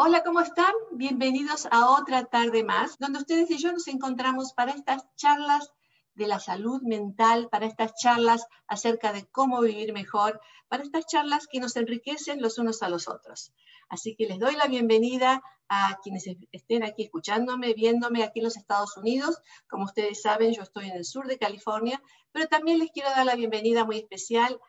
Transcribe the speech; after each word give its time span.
Hola, 0.00 0.22
¿cómo 0.22 0.38
están? 0.38 0.72
Bienvenidos 0.92 1.66
a 1.72 1.90
otra 1.90 2.26
tarde 2.26 2.62
más, 2.62 2.98
donde 3.00 3.18
ustedes 3.18 3.50
y 3.50 3.58
yo 3.58 3.72
nos 3.72 3.88
encontramos 3.88 4.52
para 4.52 4.70
estas 4.70 5.02
charlas 5.16 5.72
de 6.14 6.28
la 6.28 6.38
salud 6.38 6.80
mental, 6.82 7.48
para 7.50 7.66
estas 7.66 7.94
charlas 8.00 8.46
acerca 8.68 9.12
de 9.12 9.26
cómo 9.26 9.60
vivir 9.60 9.92
mejor, 9.92 10.40
para 10.68 10.84
estas 10.84 11.04
charlas 11.06 11.48
que 11.48 11.58
nos 11.58 11.74
enriquecen 11.74 12.40
los 12.40 12.58
unos 12.58 12.80
a 12.84 12.88
los 12.88 13.08
otros. 13.08 13.52
Así 13.88 14.14
que 14.14 14.28
les 14.28 14.38
doy 14.38 14.54
la 14.54 14.68
bienvenida 14.68 15.42
a 15.68 15.98
quienes 16.00 16.26
estén 16.52 16.84
aquí 16.84 17.02
escuchándome, 17.02 17.74
viéndome 17.74 18.22
aquí 18.22 18.38
en 18.38 18.44
los 18.44 18.56
Estados 18.56 18.96
Unidos. 18.96 19.42
Como 19.68 19.82
ustedes 19.82 20.22
saben, 20.22 20.54
yo 20.54 20.62
estoy 20.62 20.90
en 20.90 20.96
el 20.96 21.04
sur 21.04 21.26
de 21.26 21.38
California, 21.38 22.00
pero 22.30 22.46
también 22.46 22.78
les 22.78 22.92
quiero 22.92 23.10
dar 23.10 23.26
la 23.26 23.34
bienvenida 23.34 23.84
muy 23.84 23.98
especial 23.98 24.60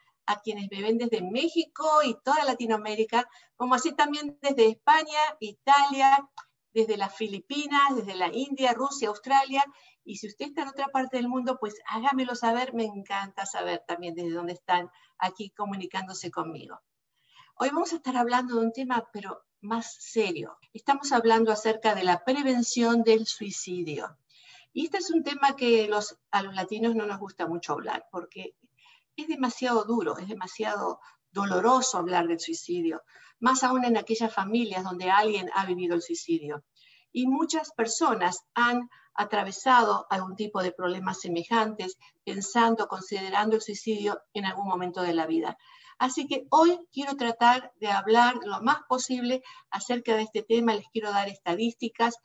quienes 0.42 0.70
me 0.70 0.92
desde 0.92 1.22
México 1.22 2.02
y 2.04 2.16
toda 2.22 2.44
Latinoamérica, 2.44 3.28
como 3.56 3.74
así 3.74 3.92
también 3.92 4.38
desde 4.40 4.68
España, 4.68 5.18
Italia, 5.40 6.28
desde 6.72 6.96
las 6.96 7.14
Filipinas, 7.14 7.96
desde 7.96 8.14
la 8.14 8.28
India, 8.32 8.72
Rusia, 8.72 9.08
Australia. 9.08 9.64
Y 10.04 10.16
si 10.16 10.28
usted 10.28 10.46
está 10.46 10.62
en 10.62 10.68
otra 10.68 10.86
parte 10.88 11.16
del 11.16 11.28
mundo, 11.28 11.58
pues 11.58 11.74
hágamelo 11.86 12.34
saber. 12.34 12.74
Me 12.74 12.84
encanta 12.84 13.46
saber 13.46 13.84
también 13.86 14.14
desde 14.14 14.30
dónde 14.30 14.54
están 14.54 14.90
aquí 15.18 15.50
comunicándose 15.50 16.30
conmigo. 16.30 16.80
Hoy 17.56 17.70
vamos 17.70 17.92
a 17.92 17.96
estar 17.96 18.16
hablando 18.16 18.54
de 18.54 18.66
un 18.66 18.72
tema, 18.72 19.08
pero 19.12 19.44
más 19.60 19.94
serio. 20.00 20.56
Estamos 20.72 21.12
hablando 21.12 21.52
acerca 21.52 21.94
de 21.94 22.04
la 22.04 22.24
prevención 22.24 23.02
del 23.02 23.26
suicidio. 23.26 24.16
Y 24.72 24.84
este 24.84 24.98
es 24.98 25.10
un 25.10 25.24
tema 25.24 25.56
que 25.56 25.90
a 26.30 26.42
los 26.42 26.54
latinos 26.54 26.94
no 26.94 27.04
nos 27.04 27.18
gusta 27.18 27.46
mucho 27.46 27.72
hablar, 27.72 28.06
porque 28.10 28.54
es 29.20 29.28
demasiado 29.28 29.84
duro, 29.84 30.18
es 30.18 30.28
demasiado 30.28 31.00
doloroso 31.32 31.98
hablar 31.98 32.26
del 32.26 32.40
suicidio, 32.40 33.02
más 33.38 33.62
aún 33.62 33.84
en 33.84 33.96
aquellas 33.96 34.32
familias 34.32 34.84
donde 34.84 35.10
alguien 35.10 35.50
ha 35.54 35.64
vivido 35.66 35.94
el 35.94 36.02
suicidio. 36.02 36.64
Y 37.12 37.26
muchas 37.26 37.72
personas 37.72 38.44
han 38.54 38.88
atravesado 39.14 40.06
algún 40.10 40.36
tipo 40.36 40.62
de 40.62 40.72
problemas 40.72 41.20
semejantes, 41.20 41.98
pensando, 42.24 42.88
considerando 42.88 43.56
el 43.56 43.62
suicidio 43.62 44.20
en 44.32 44.44
algún 44.44 44.66
momento 44.66 45.02
de 45.02 45.14
la 45.14 45.26
vida. 45.26 45.58
Así 45.98 46.26
que 46.26 46.46
hoy 46.50 46.78
quiero 46.92 47.16
tratar 47.16 47.72
de 47.76 47.88
hablar 47.88 48.36
lo 48.44 48.62
más 48.62 48.78
posible 48.88 49.42
acerca 49.70 50.16
de 50.16 50.22
este 50.22 50.42
tema, 50.42 50.74
les 50.74 50.88
quiero 50.88 51.10
dar 51.10 51.28
estadísticas, 51.28 52.16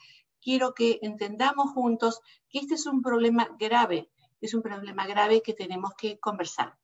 quiero 0.41 0.73
que 0.73 0.99
entendamos 1.01 1.71
juntos 1.71 2.21
que 2.49 2.59
este 2.59 2.75
es 2.75 2.85
un 2.85 3.01
problema 3.01 3.49
grave, 3.59 4.09
es 4.39 4.53
un 4.53 4.61
problema 4.61 5.05
grave 5.07 5.41
que 5.41 5.53
tenemos 5.53 5.93
que 5.97 6.19
conversar 6.19 6.77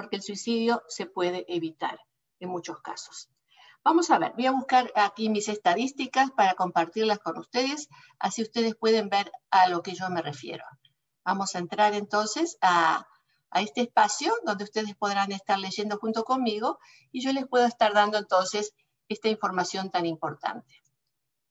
porque 0.00 0.16
el 0.16 0.22
suicidio 0.22 0.82
se 0.88 1.04
puede 1.04 1.44
evitar 1.46 2.00
en 2.38 2.48
muchos 2.48 2.80
casos. 2.80 3.28
Vamos 3.84 4.10
a 4.10 4.18
ver, 4.18 4.32
voy 4.32 4.46
a 4.46 4.52
buscar 4.52 4.90
aquí 4.96 5.28
mis 5.28 5.46
estadísticas 5.50 6.30
para 6.30 6.54
compartirlas 6.54 7.18
con 7.18 7.36
ustedes, 7.36 7.90
así 8.18 8.40
ustedes 8.40 8.74
pueden 8.76 9.10
ver 9.10 9.30
a 9.50 9.68
lo 9.68 9.82
que 9.82 9.94
yo 9.94 10.08
me 10.08 10.22
refiero. 10.22 10.64
Vamos 11.22 11.54
a 11.54 11.58
entrar 11.58 11.92
entonces 11.92 12.56
a, 12.62 13.06
a 13.50 13.60
este 13.60 13.82
espacio 13.82 14.32
donde 14.46 14.64
ustedes 14.64 14.96
podrán 14.96 15.32
estar 15.32 15.58
leyendo 15.58 15.98
junto 15.98 16.24
conmigo 16.24 16.78
y 17.12 17.20
yo 17.20 17.30
les 17.34 17.46
puedo 17.46 17.66
estar 17.66 17.92
dando 17.92 18.16
entonces 18.16 18.72
esta 19.06 19.28
información 19.28 19.90
tan 19.90 20.06
importante. 20.06 20.80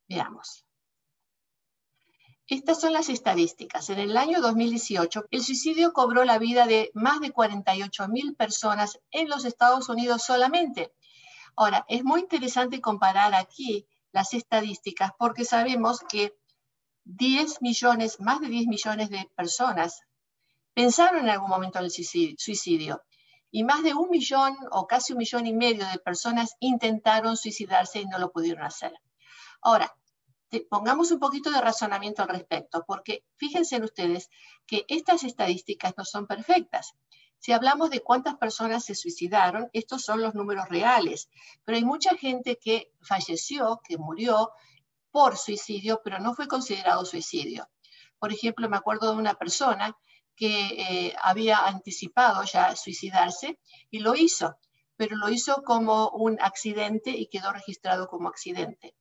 Veamos. 0.07 0.65
Estas 2.49 2.81
son 2.81 2.93
las 2.93 3.09
estadísticas. 3.09 3.91
En 3.91 3.99
el 3.99 4.17
año 4.17 4.41
2018, 4.41 5.25
el 5.29 5.43
suicidio 5.43 5.93
cobró 5.93 6.25
la 6.25 6.39
vida 6.39 6.65
de 6.65 6.89
más 6.95 7.19
de 7.19 7.29
48 7.29 8.07
mil 8.07 8.35
personas 8.35 8.99
en 9.11 9.29
los 9.29 9.45
Estados 9.45 9.87
Unidos 9.87 10.23
solamente. 10.23 10.91
Ahora, 11.55 11.85
es 11.87 12.03
muy 12.03 12.21
interesante 12.21 12.81
comparar 12.81 13.35
aquí 13.35 13.85
las 14.11 14.33
estadísticas 14.33 15.11
porque 15.19 15.45
sabemos 15.45 15.99
que 16.09 16.33
10 17.03 17.61
millones, 17.61 18.19
más 18.19 18.39
de 18.39 18.47
10 18.47 18.65
millones 18.65 19.11
de 19.11 19.29
personas 19.35 20.01
pensaron 20.73 21.19
en 21.19 21.29
algún 21.29 21.51
momento 21.51 21.77
en 21.77 21.85
el 21.85 21.91
suicidio 21.91 23.03
y 23.51 23.63
más 23.63 23.83
de 23.83 23.93
un 23.93 24.09
millón 24.09 24.57
o 24.71 24.87
casi 24.87 25.13
un 25.13 25.19
millón 25.19 25.45
y 25.45 25.53
medio 25.53 25.85
de 25.87 25.99
personas 25.99 26.55
intentaron 26.59 27.37
suicidarse 27.37 28.01
y 28.01 28.05
no 28.05 28.17
lo 28.17 28.31
pudieron 28.31 28.63
hacer. 28.63 28.93
Ahora, 29.61 29.95
pongamos 30.69 31.11
un 31.11 31.19
poquito 31.19 31.51
de 31.51 31.61
razonamiento 31.61 32.21
al 32.21 32.29
respecto, 32.29 32.83
porque 32.87 33.23
fíjense 33.35 33.81
ustedes 33.81 34.29
que 34.65 34.85
estas 34.87 35.23
estadísticas 35.23 35.93
no 35.97 36.05
son 36.05 36.27
perfectas. 36.27 36.93
Si 37.37 37.53
hablamos 37.53 37.89
de 37.89 38.01
cuántas 38.01 38.35
personas 38.35 38.83
se 38.83 38.95
suicidaron, 38.95 39.69
estos 39.71 40.03
son 40.03 40.21
los 40.21 40.35
números 40.35 40.67
reales, 40.67 41.29
pero 41.63 41.77
hay 41.77 41.85
mucha 41.85 42.17
gente 42.17 42.57
que 42.61 42.91
falleció, 43.01 43.79
que 43.87 43.97
murió 43.97 44.51
por 45.11 45.37
suicidio, 45.37 46.01
pero 46.03 46.19
no 46.19 46.33
fue 46.33 46.47
considerado 46.47 47.05
suicidio. 47.05 47.69
Por 48.19 48.33
ejemplo, 48.33 48.67
me 48.69 48.77
acuerdo 48.77 49.11
de 49.11 49.17
una 49.17 49.35
persona 49.35 49.95
que 50.35 51.07
eh, 51.07 51.15
había 51.21 51.65
anticipado 51.65 52.43
ya 52.43 52.75
suicidarse 52.75 53.59
y 53.89 53.99
lo 53.99 54.15
hizo, 54.15 54.57
pero 54.95 55.15
lo 55.15 55.29
hizo 55.29 55.63
como 55.63 56.09
un 56.09 56.39
accidente 56.41 57.11
y 57.11 57.27
quedó 57.27 57.53
registrado 57.53 58.07
como 58.07 58.27
accidente. 58.27 58.95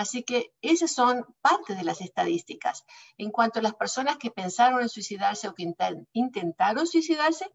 Así 0.00 0.22
que 0.22 0.54
esas 0.62 0.92
son 0.94 1.26
parte 1.42 1.74
de 1.74 1.84
las 1.84 2.00
estadísticas. 2.00 2.86
En 3.18 3.30
cuanto 3.30 3.58
a 3.58 3.62
las 3.62 3.74
personas 3.74 4.16
que 4.16 4.30
pensaron 4.30 4.80
en 4.80 4.88
suicidarse 4.88 5.46
o 5.46 5.54
que 5.54 5.70
intentaron 6.14 6.86
suicidarse, 6.86 7.52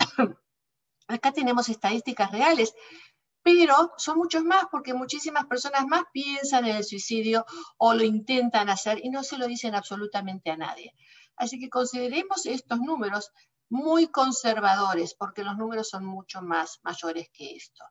acá 1.06 1.30
tenemos 1.30 1.68
estadísticas 1.68 2.32
reales, 2.32 2.74
pero 3.40 3.92
son 3.98 4.18
muchos 4.18 4.42
más 4.42 4.64
porque 4.68 4.94
muchísimas 4.94 5.46
personas 5.46 5.86
más 5.86 6.02
piensan 6.12 6.66
en 6.66 6.74
el 6.74 6.84
suicidio 6.84 7.46
o 7.78 7.94
lo 7.94 8.02
intentan 8.02 8.68
hacer 8.68 8.98
y 9.04 9.08
no 9.08 9.22
se 9.22 9.38
lo 9.38 9.46
dicen 9.46 9.76
absolutamente 9.76 10.50
a 10.50 10.56
nadie. 10.56 10.92
Así 11.36 11.60
que 11.60 11.70
consideremos 11.70 12.46
estos 12.46 12.80
números 12.80 13.30
muy 13.68 14.08
conservadores 14.08 15.14
porque 15.14 15.44
los 15.44 15.56
números 15.56 15.88
son 15.88 16.04
mucho 16.04 16.42
más 16.42 16.80
mayores 16.82 17.28
que 17.32 17.54
esto. 17.54 17.84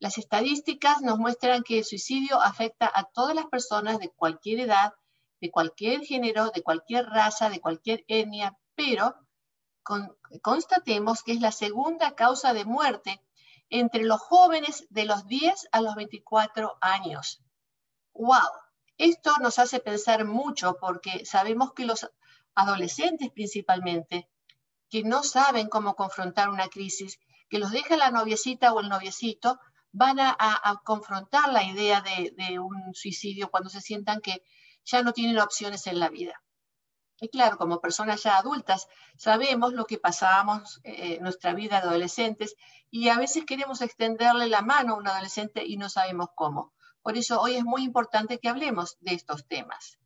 Las 0.00 0.16
estadísticas 0.16 1.02
nos 1.02 1.18
muestran 1.18 1.62
que 1.62 1.78
el 1.78 1.84
suicidio 1.84 2.40
afecta 2.40 2.90
a 2.92 3.04
todas 3.04 3.34
las 3.34 3.46
personas 3.46 3.98
de 3.98 4.10
cualquier 4.10 4.60
edad, 4.60 4.92
de 5.40 5.50
cualquier 5.50 6.02
género, 6.02 6.50
de 6.50 6.62
cualquier 6.62 7.06
raza, 7.06 7.50
de 7.50 7.60
cualquier 7.60 8.04
etnia, 8.06 8.56
pero 8.74 9.16
constatemos 10.42 11.22
que 11.22 11.32
es 11.32 11.40
la 11.40 11.52
segunda 11.52 12.14
causa 12.14 12.52
de 12.52 12.64
muerte 12.64 13.20
entre 13.70 14.04
los 14.04 14.20
jóvenes 14.20 14.86
de 14.90 15.04
los 15.04 15.26
10 15.26 15.68
a 15.72 15.80
los 15.80 15.94
24 15.94 16.78
años. 16.80 17.42
¡Wow! 18.12 18.50
Esto 18.98 19.32
nos 19.40 19.58
hace 19.58 19.80
pensar 19.80 20.24
mucho 20.24 20.76
porque 20.80 21.24
sabemos 21.24 21.72
que 21.72 21.86
los 21.86 22.08
adolescentes 22.54 23.30
principalmente, 23.30 24.28
que 24.90 25.02
no 25.02 25.22
saben 25.22 25.68
cómo 25.68 25.94
confrontar 25.94 26.48
una 26.48 26.68
crisis, 26.68 27.18
que 27.48 27.58
los 27.58 27.70
deja 27.70 27.96
la 27.96 28.10
noviecita 28.10 28.72
o 28.72 28.80
el 28.80 28.88
noviecito, 28.88 29.58
van 29.92 30.18
a, 30.20 30.36
confrontar 30.84 31.52
la 31.52 31.64
idea 31.64 32.02
de, 32.02 32.58
un 32.58 32.94
suicidio 32.94 33.50
cuando 33.50 33.70
se 33.70 33.80
sientan 33.80 34.20
que 34.20 34.42
ya 34.84 35.02
no 35.02 35.12
tienen 35.12 35.38
opciones 35.38 35.86
en 35.86 36.00
la 36.00 36.08
vida. 36.08 36.42
Y 37.20 37.28
claro, 37.28 37.56
como 37.56 37.80
personas 37.80 38.22
ya 38.22 38.36
adultas, 38.36 38.86
sabemos 39.16 39.72
lo 39.72 39.86
que 39.86 39.98
pasábamos 39.98 40.80
eh, 40.84 41.18
nuestra 41.20 41.52
vida 41.52 41.80
de 41.80 41.88
adolescentes 41.88 42.54
y 42.90 43.08
a 43.08 43.18
veces 43.18 43.44
queremos 43.44 43.80
extenderle 43.80 44.46
la 44.46 44.62
mano 44.62 44.94
a 44.94 44.98
un 44.98 45.08
adolescente 45.08 45.64
y 45.66 45.76
no 45.76 45.88
sabemos 45.88 46.28
cómo. 46.36 46.72
Por 47.02 47.16
eso 47.16 47.40
hoy 47.40 47.56
es 47.56 47.64
muy 47.64 47.82
importante 47.82 48.38
que 48.38 48.48
hablemos 48.48 48.96
de 49.00 49.14
estos 49.14 49.46
temas. 49.48 49.98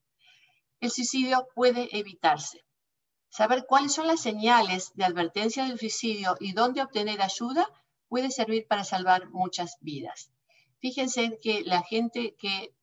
El 0.81 0.91
suicidio 0.91 1.47
puede 1.55 1.97
evitarse. 1.97 2.65
Saber 3.29 3.67
cuáles 3.67 3.93
son 3.93 4.07
las 4.07 4.21
señales 4.21 4.93
de 4.95 5.05
advertencia 5.05 5.65
del 5.65 5.79
suicidio 5.79 6.37
y 6.41 6.53
dónde 6.53 6.83
obtener 6.83 7.23
ayuda 7.23 7.69
puede 8.13 8.31
servir 8.31 8.67
para 8.69 8.85
salvar 8.85 9.31
muchas 9.31 9.79
vidas. 9.81 10.31
Fíjense 10.81 11.39
que 11.43 11.63
la 11.63 11.81
gente 11.81 12.37
que, 12.39 12.75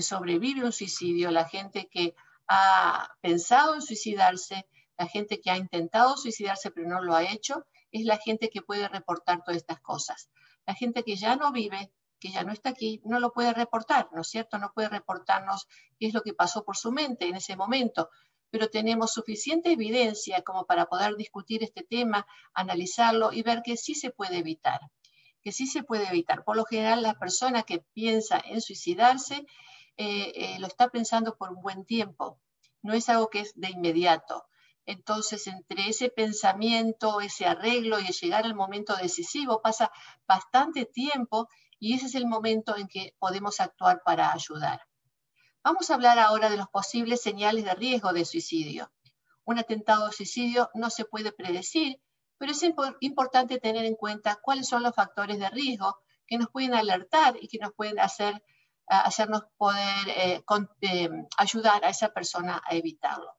sobrevive 0.00 0.64
un 0.64 0.70
suicidio, 0.70 1.32
la 1.32 1.48
gente 1.48 1.88
que 1.88 2.14
ha 2.46 3.08
pensado 3.20 3.74
en 3.74 3.82
suicidarse, 3.82 4.64
la 4.96 5.08
gente 5.08 5.40
que 5.40 5.50
ha 5.50 5.56
intentado 5.56 6.16
suicidarse 6.16 6.70
pero 6.70 6.88
no 6.88 7.02
lo 7.02 7.16
ha 7.16 7.24
hecho, 7.32 7.66
es 7.90 8.04
la 8.04 8.16
gente 8.18 8.48
que 8.48 8.62
puede 8.62 8.86
reportar 8.86 9.42
todas 9.42 9.56
estas 9.56 9.80
cosas. 9.80 10.30
La 10.66 10.74
gente 10.76 11.02
que 11.02 11.16
ya 11.16 11.34
no 11.34 11.50
vive, 11.50 11.90
que 12.20 12.30
ya 12.30 12.44
no 12.44 12.52
está 12.52 12.68
aquí, 12.70 13.02
no 13.04 13.18
lo 13.18 13.32
puede 13.32 13.52
reportar, 13.52 14.08
¿no 14.12 14.20
es 14.20 14.28
cierto? 14.28 14.58
No 14.58 14.70
puede 14.72 14.88
reportarnos 14.88 15.66
qué 15.98 16.06
es 16.06 16.14
lo 16.14 16.22
que 16.22 16.32
pasó 16.32 16.64
por 16.64 16.76
su 16.76 16.92
mente 16.92 17.26
en 17.26 17.34
ese 17.34 17.56
momento 17.56 18.08
pero 18.50 18.68
tenemos 18.68 19.12
suficiente 19.12 19.72
evidencia 19.72 20.42
como 20.42 20.66
para 20.66 20.86
poder 20.86 21.16
discutir 21.16 21.62
este 21.62 21.82
tema, 21.82 22.26
analizarlo 22.52 23.32
y 23.32 23.42
ver 23.42 23.62
que 23.62 23.76
sí 23.76 23.94
se 23.94 24.10
puede 24.10 24.38
evitar, 24.38 24.80
que 25.42 25.52
sí 25.52 25.66
se 25.66 25.82
puede 25.82 26.08
evitar. 26.08 26.44
Por 26.44 26.56
lo 26.56 26.64
general, 26.64 27.02
la 27.02 27.14
persona 27.14 27.62
que 27.62 27.84
piensa 27.92 28.40
en 28.44 28.60
suicidarse 28.60 29.46
eh, 29.96 30.32
eh, 30.34 30.58
lo 30.58 30.66
está 30.66 30.88
pensando 30.88 31.36
por 31.36 31.50
un 31.50 31.62
buen 31.62 31.84
tiempo, 31.84 32.38
no 32.82 32.94
es 32.94 33.08
algo 33.08 33.28
que 33.28 33.40
es 33.40 33.52
de 33.54 33.70
inmediato. 33.70 34.44
Entonces, 34.86 35.46
entre 35.46 35.88
ese 35.88 36.08
pensamiento, 36.08 37.20
ese 37.20 37.46
arreglo 37.46 38.00
y 38.00 38.06
llegar 38.06 38.44
al 38.44 38.54
momento 38.54 38.96
decisivo 38.96 39.60
pasa 39.62 39.92
bastante 40.26 40.86
tiempo 40.86 41.48
y 41.78 41.94
ese 41.94 42.06
es 42.06 42.14
el 42.14 42.26
momento 42.26 42.76
en 42.76 42.88
que 42.88 43.14
podemos 43.18 43.60
actuar 43.60 44.02
para 44.04 44.32
ayudar. 44.32 44.80
Vamos 45.62 45.90
a 45.90 45.94
hablar 45.94 46.18
ahora 46.18 46.48
de 46.48 46.56
los 46.56 46.68
posibles 46.68 47.20
señales 47.20 47.64
de 47.64 47.74
riesgo 47.74 48.14
de 48.14 48.24
suicidio. 48.24 48.90
Un 49.44 49.58
atentado 49.58 50.06
de 50.06 50.12
suicidio 50.12 50.70
no 50.72 50.88
se 50.88 51.04
puede 51.04 51.32
predecir, 51.32 52.00
pero 52.38 52.52
es 52.52 52.64
importante 53.00 53.58
tener 53.58 53.84
en 53.84 53.94
cuenta 53.94 54.38
cuáles 54.40 54.66
son 54.66 54.82
los 54.82 54.94
factores 54.94 55.38
de 55.38 55.50
riesgo 55.50 55.98
que 56.26 56.38
nos 56.38 56.48
pueden 56.48 56.72
alertar 56.72 57.36
y 57.38 57.48
que 57.48 57.58
nos 57.58 57.74
pueden 57.74 58.00
hacer, 58.00 58.42
hacernos 58.86 59.42
poder 59.58 60.08
eh, 60.08 60.42
eh, 60.80 61.10
ayudar 61.36 61.84
a 61.84 61.90
esa 61.90 62.08
persona 62.08 62.62
a 62.64 62.74
evitarlo. 62.74 63.36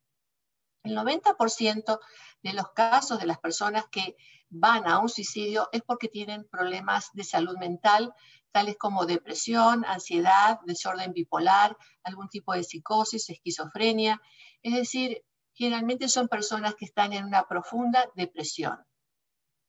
El 0.84 0.96
90% 0.96 2.00
de 2.44 2.54
los 2.54 2.72
casos 2.74 3.20
de 3.20 3.26
las 3.26 3.40
personas 3.40 3.86
que 3.92 4.16
van 4.50 4.88
a 4.88 5.00
un 5.00 5.10
suicidio 5.10 5.70
es 5.72 5.82
porque 5.82 6.08
tienen 6.08 6.48
problemas 6.48 7.10
de 7.14 7.24
salud 7.24 7.58
mental, 7.58 8.14
tales 8.52 8.78
como 8.78 9.06
depresión, 9.06 9.86
ansiedad, 9.86 10.60
desorden 10.66 11.14
bipolar, 11.14 11.78
algún 12.04 12.30
tipo 12.30 12.54
de 12.54 12.64
psicosis, 12.64 13.30
esquizofrenia. 13.30 14.22
Es 14.62 14.74
decir, 14.74 15.24
generalmente 15.54 16.08
son 16.10 16.28
personas 16.28 16.76
que 16.76 16.86
están 16.86 17.14
en 17.14 17.26
una 17.26 17.48
profunda 17.48 18.10
depresión. 18.16 18.78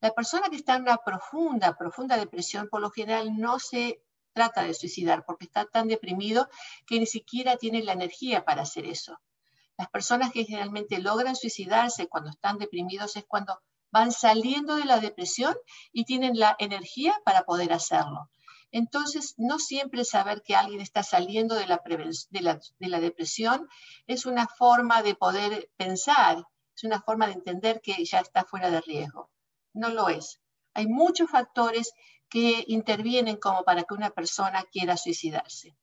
La 0.00 0.10
persona 0.10 0.48
que 0.48 0.56
está 0.56 0.76
en 0.76 0.82
una 0.82 0.96
profunda, 0.96 1.76
profunda 1.76 2.16
depresión, 2.16 2.68
por 2.68 2.80
lo 2.80 2.90
general 2.90 3.38
no 3.38 3.58
se 3.58 4.02
trata 4.32 4.62
de 4.62 4.74
suicidar 4.74 5.24
porque 5.24 5.44
está 5.44 5.66
tan 5.66 5.88
deprimido 5.88 6.48
que 6.86 6.98
ni 6.98 7.06
siquiera 7.06 7.56
tiene 7.56 7.82
la 7.82 7.92
energía 7.92 8.44
para 8.44 8.62
hacer 8.62 8.86
eso. 8.86 9.20
Las 9.78 9.88
personas 9.90 10.32
que 10.32 10.44
generalmente 10.44 10.98
logran 10.98 11.36
suicidarse 11.36 12.08
cuando 12.08 12.30
están 12.30 12.58
deprimidos 12.58 13.16
es 13.16 13.24
cuando 13.26 13.60
van 13.90 14.10
saliendo 14.10 14.76
de 14.76 14.86
la 14.86 14.98
depresión 14.98 15.54
y 15.92 16.04
tienen 16.04 16.38
la 16.38 16.56
energía 16.58 17.20
para 17.24 17.42
poder 17.42 17.72
hacerlo. 17.72 18.30
Entonces, 18.72 19.34
no 19.36 19.58
siempre 19.58 20.04
saber 20.04 20.42
que 20.42 20.56
alguien 20.56 20.80
está 20.80 21.02
saliendo 21.02 21.54
de 21.54 21.66
la, 21.66 21.82
de 22.30 22.88
la, 22.88 23.00
depresión 23.00 23.68
es 24.06 24.24
una 24.24 24.48
forma 24.48 25.02
de 25.02 25.14
poder 25.14 25.70
pensar, 25.76 26.42
es 26.74 26.84
una 26.84 27.02
forma 27.02 27.26
de 27.26 27.34
entender 27.34 27.82
que 27.82 28.02
ya 28.04 28.20
está 28.20 28.44
fuera 28.44 28.70
de 28.70 28.80
riesgo. 28.80 29.30
No 29.74 29.90
lo 29.90 30.08
es. 30.08 30.40
Hay 30.72 30.86
muchos 30.86 31.30
factores 31.30 31.92
que 32.30 32.64
intervienen 32.66 33.36
como 33.36 33.62
para 33.62 33.82
que 33.82 33.92
una 33.92 34.08
persona 34.08 34.64
quiera 34.72 34.96
suicidarse. 34.96 35.76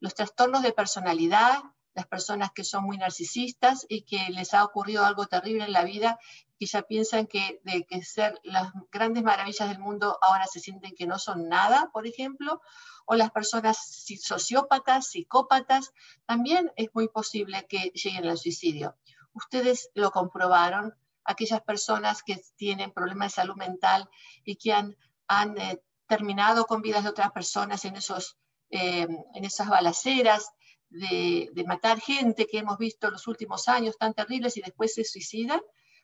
Los 0.00 0.14
trastornos 0.14 0.62
de 0.62 0.72
personalidad, 0.72 1.62
las 1.94 2.06
personas 2.06 2.50
que 2.52 2.64
son 2.64 2.84
muy 2.84 2.98
narcisistas 2.98 3.86
y 3.88 4.02
que 4.02 4.28
les 4.30 4.52
ha 4.52 4.64
ocurrido 4.64 5.04
algo 5.04 5.26
terrible 5.26 5.64
en 5.64 5.72
la 5.72 5.84
vida, 5.84 6.18
que 6.58 6.66
ya 6.66 6.82
piensan 6.82 7.26
que 7.26 7.60
de 7.64 7.84
que 7.84 8.02
ser 8.02 8.40
las 8.42 8.72
grandes 8.90 9.22
maravillas 9.22 9.68
del 9.68 9.78
mundo 9.78 10.18
ahora 10.20 10.46
se 10.46 10.60
sienten 10.60 10.94
que 10.94 11.06
no 11.06 11.18
son 11.18 11.48
nada, 11.48 11.90
por 11.92 12.06
ejemplo, 12.06 12.60
o 13.06 13.14
las 13.14 13.30
personas 13.30 13.78
sociópatas, 14.22 15.08
psicópatas, 15.08 15.92
también 16.26 16.72
es 16.76 16.88
muy 16.94 17.08
posible 17.08 17.66
que 17.68 17.90
lleguen 17.94 18.26
al 18.26 18.38
suicidio. 18.38 18.96
Ustedes 19.32 19.90
lo 19.94 20.10
comprobaron, 20.10 20.94
aquellas 21.24 21.62
personas 21.62 22.22
que 22.22 22.40
tienen 22.56 22.92
problemas 22.92 23.32
de 23.32 23.42
salud 23.42 23.56
mental 23.56 24.08
y 24.44 24.56
que 24.56 24.72
han, 24.72 24.96
han 25.26 25.58
eh, 25.58 25.80
terminado 26.06 26.66
con 26.66 26.82
vidas 26.82 27.04
de 27.04 27.10
otras 27.10 27.32
personas 27.32 27.84
en, 27.84 27.96
esos, 27.96 28.36
eh, 28.70 29.06
en 29.34 29.44
esas 29.44 29.68
balaceras, 29.68 30.50
de, 30.90 31.64
matar 31.66 32.00
gente 32.00 32.46
que 32.46 32.58
hemos 32.58 32.78
visto 32.78 33.06
en 33.06 33.14
los 33.14 33.26
últimos 33.26 33.68
años 33.68 33.96
tan 33.98 34.14
terribles 34.14 34.56
y 34.56 34.60
después 34.60 34.94
se 34.94 35.04
suicidan, 35.04 35.60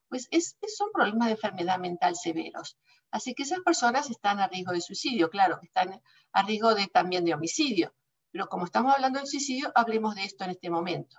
pues 0.09 0.27
es, 0.31 0.56
son 0.77 0.91
problemas 0.93 1.29
de 1.29 1.32
enfermedad 1.32 1.79
mental 1.79 2.17
severos. 2.17 2.77
Así 3.11 3.35
que 3.35 3.44
esas 3.44 3.61
personas 3.61 4.11
están 4.11 4.41
a 4.41 4.49
riesgo 4.49 4.73
de 4.73 4.81
suicidio, 4.81 5.31
claro, 5.31 5.61
están 5.62 6.00
a 6.32 6.43
riesgo 6.43 6.75
de, 6.75 6.87
también 6.87 7.25
de 7.25 7.35
homicidio. 7.35 7.94
Pero 8.32 8.49
como 8.49 8.65
estamos 8.65 8.94
hablando 8.94 9.21
de 9.21 9.27
suicidio, 9.27 9.73
hablemos 9.75 10.15
de 10.15 10.25
esto 10.25 10.44
en 10.44 10.50
este 10.50 10.71
momento. 10.71 11.17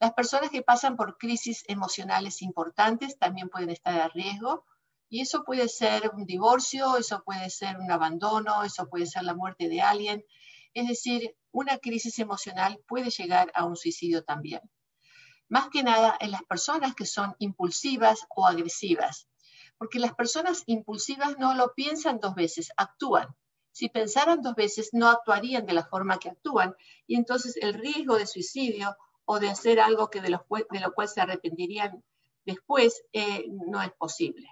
Las 0.00 0.12
personas 0.12 0.50
que 0.50 0.62
pasan 0.62 0.96
por 0.96 1.18
crisis 1.18 1.64
emocionales 1.66 2.40
importantes 2.42 3.18
también 3.18 3.48
pueden 3.48 3.70
estar 3.70 4.00
a 4.00 4.08
riesgo. 4.08 4.64
Y 5.10 5.22
eso 5.22 5.42
puede 5.42 5.68
ser 5.68 6.10
un 6.14 6.24
divorcio, 6.24 6.96
eso 6.98 7.22
puede 7.24 7.50
ser 7.50 7.78
un 7.78 7.90
abandono, 7.90 8.62
eso 8.62 8.88
puede 8.88 9.06
ser 9.06 9.24
la 9.24 9.34
muerte 9.34 9.68
de 9.68 9.80
alguien. 9.80 10.24
Es 10.78 10.86
decir, 10.86 11.34
una 11.50 11.78
crisis 11.78 12.20
emocional 12.20 12.80
puede 12.86 13.10
llegar 13.10 13.50
a 13.56 13.64
un 13.64 13.74
suicidio 13.74 14.22
también. 14.22 14.60
Más 15.48 15.70
que 15.70 15.82
nada 15.82 16.16
en 16.20 16.30
las 16.30 16.44
personas 16.44 16.94
que 16.94 17.04
son 17.04 17.34
impulsivas 17.40 18.26
o 18.28 18.46
agresivas, 18.46 19.28
porque 19.76 19.98
las 19.98 20.14
personas 20.14 20.62
impulsivas 20.66 21.36
no 21.36 21.54
lo 21.54 21.74
piensan 21.74 22.20
dos 22.20 22.36
veces, 22.36 22.70
actúan. 22.76 23.26
Si 23.72 23.88
pensaran 23.88 24.40
dos 24.40 24.54
veces, 24.54 24.90
no 24.92 25.08
actuarían 25.08 25.66
de 25.66 25.72
la 25.72 25.84
forma 25.84 26.20
que 26.20 26.28
actúan 26.28 26.76
y 27.08 27.16
entonces 27.16 27.56
el 27.56 27.74
riesgo 27.74 28.16
de 28.16 28.28
suicidio 28.28 28.96
o 29.24 29.40
de 29.40 29.48
hacer 29.48 29.80
algo 29.80 30.10
que 30.10 30.20
de, 30.20 30.30
lo, 30.30 30.46
cual 30.46 31.08
se 31.08 31.20
arrepentirían 31.20 32.04
después 32.44 33.02
eh, 33.12 33.46
no 33.48 33.82
es 33.82 33.90
posible. 33.98 34.48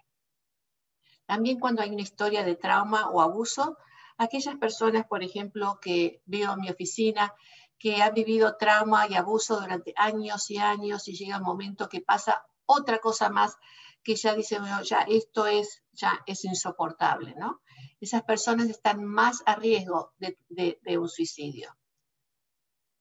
También 1.25 1.61
cuando 1.61 1.83
hay 1.83 1.91
una 1.91 2.03
historia 2.03 2.43
de 2.43 2.57
trauma 2.57 3.11
o 3.11 3.21
abuso, 3.21 3.77
aquellas 4.19 4.57
personas, 4.57 5.07
por 5.07 5.23
ejemplo, 5.23 5.79
que 5.81 6.23
veo 6.27 6.53
en 6.53 6.61
mi 6.61 6.71
oficina, 6.71 7.35
que 7.79 8.03
han 8.03 8.15
vivido 8.15 8.57
trauma 8.57 9.07
y 9.09 9.15
abuso 9.15 9.61
durante 9.61 9.93
años 9.97 10.51
y 10.51 10.59
años 10.59 11.09
y 11.09 11.15
llega 11.15 11.39
un 11.39 11.45
momento 11.45 11.89
que 11.89 12.01
pasa 12.01 12.47
otra 12.65 12.99
cosa 12.99 13.29
más 13.29 13.57
que 14.03 14.17
ya 14.17 14.35
dicen, 14.35 14.61
bueno, 14.61 14.83
ya 14.83 15.01
esto 15.01 15.47
es, 15.47 15.83
ya 15.93 16.23
es 16.27 16.45
insoportable, 16.45 17.35
¿no? 17.37 17.61
Esas 18.01 18.23
personas 18.23 18.69
están 18.69 19.05
más 19.05 19.43
a 19.47 19.57
riesgo 19.57 20.13
de, 20.19 20.39
de 20.49 20.99
un 20.99 21.09
suicidio. 21.09 21.77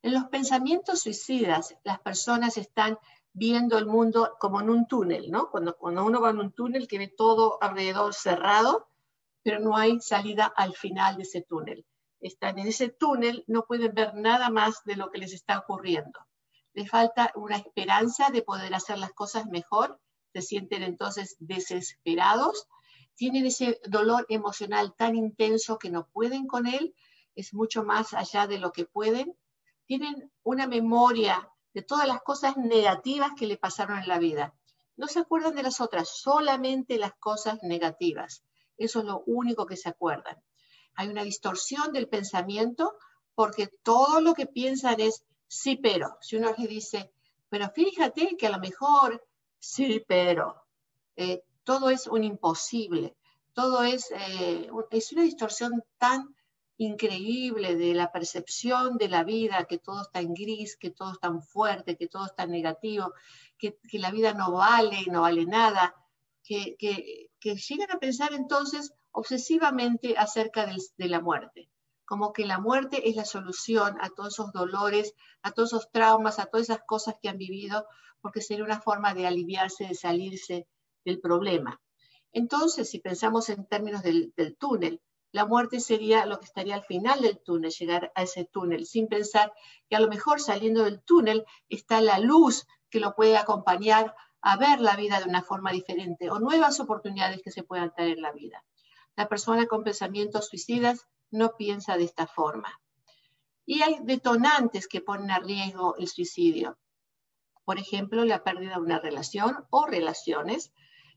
En 0.02 0.14
los 0.14 0.26
pensamientos 0.26 1.02
suicidas, 1.02 1.76
las 1.84 2.00
personas 2.00 2.58
están 2.58 2.98
viendo 3.34 3.78
el 3.78 3.86
mundo 3.86 4.36
como 4.40 4.62
en 4.62 4.70
un 4.70 4.88
túnel, 4.88 5.30
¿no? 5.30 5.50
Cuando, 5.52 5.76
cuando 5.78 6.06
uno 6.06 6.22
va 6.22 6.30
en 6.30 6.40
un 6.40 6.54
túnel 6.54 6.88
que 6.88 6.98
ve 6.98 7.08
todo 7.08 7.58
alrededor 7.62 8.14
cerrado, 8.14 8.88
pero 9.46 9.60
no 9.60 9.78
hay 9.78 10.00
salida 10.02 10.52
al 10.58 10.74
final 10.74 11.18
de 11.18 11.22
ese 11.22 11.44
túnel. 11.44 11.86
Están 12.20 12.58
en 12.58 12.66
ese 12.66 12.90
túnel, 12.90 13.44
no 13.46 13.66
pueden 13.68 13.94
ver 13.94 14.16
nada 14.16 14.50
más 14.50 14.84
de 14.86 14.96
lo 14.96 15.12
que 15.12 15.20
les 15.20 15.34
está 15.34 15.60
ocurriendo. 15.60 16.20
Les 16.74 16.90
falta 16.90 17.32
una 17.36 17.58
esperanza 17.58 18.32
de 18.32 18.42
poder 18.42 18.74
hacer 18.74 18.98
las 18.98 19.14
cosas 19.14 19.46
mejor, 19.46 20.02
se 20.34 20.42
sienten 20.42 20.82
entonces 20.82 21.36
desesperados, 21.38 22.68
tienen 23.14 23.46
ese 23.46 23.80
dolor 23.86 24.26
emocional 24.30 24.96
tan 24.96 25.16
intenso 25.16 25.78
que 25.78 25.92
no 25.92 26.08
pueden 26.08 26.48
con 26.48 26.66
él, 26.66 26.96
es 27.36 27.54
mucho 27.54 27.84
más 27.84 28.16
allá 28.16 28.48
de 28.48 28.58
lo 28.58 28.72
que 28.72 28.86
pueden, 28.86 29.38
tienen 29.86 30.32
una 30.42 30.66
memoria 30.66 31.52
de 31.76 31.84
todas 31.84 32.08
las 32.08 32.24
cosas 32.24 32.58
negativas 32.58 33.34
que 33.38 33.46
le 33.46 33.58
pasaron 33.58 34.00
en 34.00 34.08
la 34.08 34.18
vida. 34.18 34.56
No 34.98 35.06
se 35.06 35.20
acuerdan 35.20 35.54
de 35.54 35.62
las 35.62 35.82
otras, 35.82 36.10
solamente 36.10 36.98
las 36.98 37.14
cosas 37.20 37.60
negativas. 37.62 38.44
Eso 38.78 39.00
es 39.00 39.06
lo 39.06 39.24
único 39.26 39.66
que 39.66 39.78
se 39.78 39.90
acuerdan. 39.90 40.38
Hay 40.96 41.10
una 41.10 41.24
distorsión 41.24 41.92
del 41.92 42.08
pensamiento 42.08 42.98
porque 43.36 43.68
todo 43.84 44.22
lo 44.22 44.34
que 44.34 44.46
piensan 44.46 45.00
es 45.00 45.24
sí, 45.48 45.76
pero. 45.76 46.18
Si 46.22 46.38
uno 46.38 46.54
les 46.58 46.70
dice, 46.70 47.12
pero 47.50 47.70
fíjate 47.70 48.36
que 48.38 48.48
a 48.48 48.52
lo 48.52 48.60
mejor 48.60 49.26
sí, 49.60 50.04
pero. 50.08 50.64
Eh, 51.16 51.44
todo 51.64 51.90
es 51.90 52.08
un 52.08 52.24
imposible. 52.24 53.16
Todo 53.54 53.84
es, 53.84 54.12
eh, 54.12 54.70
es 54.92 55.12
una 55.12 55.24
distorsión 55.24 55.84
tan 55.98 56.36
increíble 56.78 57.76
de 57.76 57.94
la 57.94 58.12
percepción 58.12 58.98
de 58.98 59.08
la 59.08 59.24
vida, 59.24 59.66
que 59.66 59.78
todo 59.78 60.02
está 60.02 60.20
en 60.20 60.34
gris, 60.34 60.76
que 60.76 60.92
todo 60.92 61.14
es 61.14 61.20
tan 61.20 61.42
fuerte, 61.42 61.96
que 61.96 62.08
todo 62.08 62.26
está 62.26 62.46
negativo, 62.46 63.14
que, 63.58 63.78
la 63.94 64.12
vida 64.12 64.34
no 64.34 64.52
vale, 64.52 65.06
no 65.10 65.22
vale 65.22 65.46
nada, 65.46 65.96
que 66.44 66.76
llegan 67.54 67.92
a 67.92 68.00
pensar 68.00 68.34
entonces 68.34 68.94
obsesivamente 69.12 70.18
acerca 70.18 70.66
de, 70.66 71.08
la 71.08 71.22
muerte, 71.22 71.70
como 72.04 72.34
que 72.34 72.46
la 72.46 72.60
muerte 72.60 73.08
es 73.08 73.16
la 73.16 73.26
solución 73.26 73.98
a 74.02 74.10
todos 74.10 74.34
esos 74.34 74.52
dolores, 74.52 75.14
a 75.44 75.52
todos 75.52 75.74
esos 75.74 75.92
traumas, 75.92 76.40
a 76.40 76.48
todas 76.48 76.70
esas 76.70 76.84
cosas 76.88 77.16
que 77.22 77.30
han 77.30 77.38
vivido, 77.38 77.86
porque 78.22 78.42
sería 78.42 78.66
una 78.66 78.82
forma 78.82 79.14
de 79.14 79.28
aliviarse, 79.28 79.88
de 79.88 79.94
salirse 79.94 80.68
del 81.06 81.20
problema. 81.20 81.80
Entonces, 82.32 82.90
si 82.90 83.00
pensamos 83.00 83.50
en 83.50 83.68
términos 83.68 84.02
del, 84.02 84.34
del 84.36 84.58
túnel, 84.58 85.02
la 85.32 85.46
muerte 85.46 85.80
sería 85.80 86.26
lo 86.26 86.40
que 86.40 86.46
estaría 86.46 86.76
al 86.76 86.84
final 86.84 87.22
del 87.22 87.40
túnel, 87.40 87.72
llegar 87.72 88.12
a 88.16 88.24
ese 88.24 88.46
túnel, 88.46 88.86
sin 88.86 89.08
pensar 89.08 89.54
que 89.90 89.96
a 89.96 90.00
lo 90.00 90.08
mejor 90.08 90.42
saliendo 90.42 90.84
del 90.84 91.02
túnel 91.04 91.46
está 91.70 92.02
la 92.02 92.20
luz 92.20 92.66
que 92.90 93.00
lo 93.00 93.16
puede 93.16 93.38
acompañar 93.38 94.16
a 94.48 94.58
ver 94.58 94.80
la 94.80 94.96
vida 94.96 95.20
de 95.20 95.28
una 95.28 95.42
forma 95.42 95.72
diferente 95.72 96.30
o 96.30 96.40
nuevas 96.40 96.80
oportunidades 96.80 97.42
que 97.42 97.50
se 97.50 97.64
puedan 97.64 97.92
traer 97.92 98.12
en 98.12 98.22
la 98.22 98.32
vida. 98.32 98.64
La 99.16 99.28
persona 99.28 99.66
con 99.66 99.84
pensamientos 99.84 100.50
suicidas 100.50 101.08
no 101.32 101.58
piensa 101.58 101.98
de 101.98 102.04
esta 102.04 102.28
forma. 102.28 102.80
Y 103.66 103.82
hay 103.82 103.98
detonantes 104.04 104.88
que 104.88 105.02
ponen 105.02 105.32
a 105.32 105.40
riesgo 105.40 105.96
el 105.98 106.08
suicidio. 106.08 106.78
Por 107.64 107.80
ejemplo, 107.80 108.24
la 108.24 108.44
pérdida 108.44 108.76
de 108.76 108.82
una 108.82 109.00
relación 109.00 109.66
o 109.72 109.88
relaciones, 109.88 110.72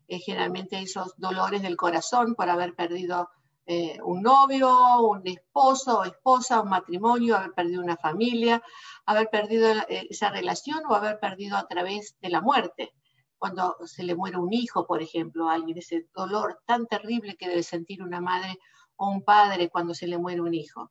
eh, 0.06 0.20
generalmente 0.20 0.80
esos 0.80 1.12
dolores 1.18 1.61
del 1.61 1.76
corazón 1.76 2.35
por 2.35 2.49
haber 2.49 2.75
perdido 2.75 3.28
eh, 3.66 3.99
un 4.02 4.23
novio, 4.23 5.02
un 5.02 5.28
esposo 5.28 5.99
o 5.99 6.04
esposa, 6.04 6.62
un 6.62 6.70
matrimonio, 6.70 7.37
haber 7.37 7.52
perdido 7.52 7.82
una 7.82 7.99
familia, 7.99 8.62
haber 9.04 9.28
perdido 9.28 9.70
eh, 9.90 10.06
esa 10.08 10.30
relación 10.30 10.80
o 10.88 10.94
haber 10.94 11.20
perdido 11.20 11.58
a 11.58 11.68
través 11.68 12.16
de 12.23 12.30
la 12.30 12.40
muerte. 12.40 12.94
Cuando 13.38 13.76
se 13.87 14.02
le 14.02 14.14
muere 14.14 14.37
un 14.37 14.52
hijo, 14.52 14.87
por 14.87 15.00
ejemplo, 15.02 15.49
a 15.49 15.54
alguien, 15.54 15.78
ese 15.78 16.09
dolor 16.14 16.61
tan 16.66 16.87
terrible 16.87 17.37
que 17.37 17.49
debe 17.49 17.62
sentir 17.62 18.02
una 18.02 18.21
madre 18.21 18.59
o 18.97 19.09
un 19.09 19.23
padre 19.23 19.71
cuando 19.71 19.95
se 19.95 20.07
le 20.07 20.18
muere 20.18 20.40
un 20.40 20.54
hijo. 20.54 20.90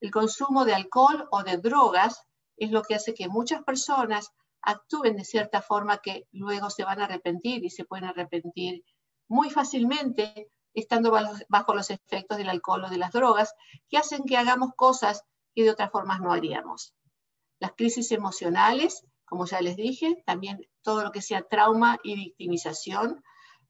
El 0.00 0.10
consumo 0.10 0.64
de 0.64 0.74
alcohol 0.74 1.28
o 1.30 1.42
de 1.42 1.58
drogas 1.58 2.22
es 2.56 2.70
lo 2.70 2.82
que 2.82 2.94
hace 2.94 3.14
que 3.14 3.28
muchas 3.28 3.62
personas 3.62 4.32
actúen 4.62 5.16
de 5.16 5.24
cierta 5.24 5.62
forma 5.62 5.98
que 5.98 6.26
luego 6.32 6.70
se 6.70 6.84
van 6.84 7.00
a 7.00 7.04
arrepentir 7.04 7.64
y 7.64 7.70
se 7.70 7.84
pueden 7.84 8.06
arrepentir 8.06 8.84
muy 9.28 9.50
fácilmente 9.50 10.50
estando 10.74 11.10
bajo 11.48 11.74
los 11.74 11.90
efectos 11.90 12.36
del 12.36 12.50
alcohol 12.50 12.84
o 12.84 12.90
de 12.90 12.98
las 12.98 13.12
drogas, 13.12 13.54
que 13.88 13.96
hacen 13.96 14.24
que 14.24 14.36
hagamos 14.36 14.72
cosas 14.76 15.24
que 15.54 15.62
de 15.62 15.70
otras 15.70 15.90
formas 15.90 16.20
no 16.20 16.32
haríamos. 16.32 16.94
Las 17.58 17.72
crisis 17.72 18.12
emocionales, 18.12 19.06
como 19.26 19.46
ya 19.46 19.60
les 19.60 19.76
dije, 19.76 20.22
también 20.24 20.66
todo 20.82 21.02
lo 21.02 21.12
que 21.12 21.22
sea 21.22 21.42
trauma 21.42 21.98
y 22.02 22.14
victimización, 22.14 23.22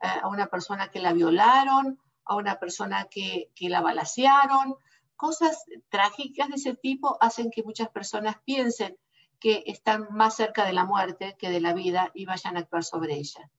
eh, 0.02 0.06
a 0.22 0.28
una 0.28 0.46
persona 0.46 0.88
que 0.90 1.00
la 1.00 1.12
violaron, 1.12 1.98
a 2.24 2.36
una 2.36 2.58
persona 2.58 3.06
que, 3.10 3.50
que 3.54 3.68
la 3.68 3.80
balacearon, 3.80 4.76
cosas 5.16 5.64
trágicas 5.88 6.48
de 6.48 6.56
ese 6.56 6.74
tipo 6.74 7.16
hacen 7.20 7.50
que 7.50 7.62
muchas 7.62 7.88
personas 7.88 8.36
piensen 8.44 8.96
que 9.40 9.64
están 9.66 10.08
más 10.10 10.36
cerca 10.36 10.64
de 10.64 10.72
la 10.72 10.84
muerte 10.84 11.36
que 11.38 11.50
de 11.50 11.60
la 11.60 11.72
vida 11.72 12.10
y 12.14 12.26
vayan 12.26 12.56
a 12.56 12.60
actuar 12.60 12.84
sobre 12.84 13.14
ella. 13.14 13.50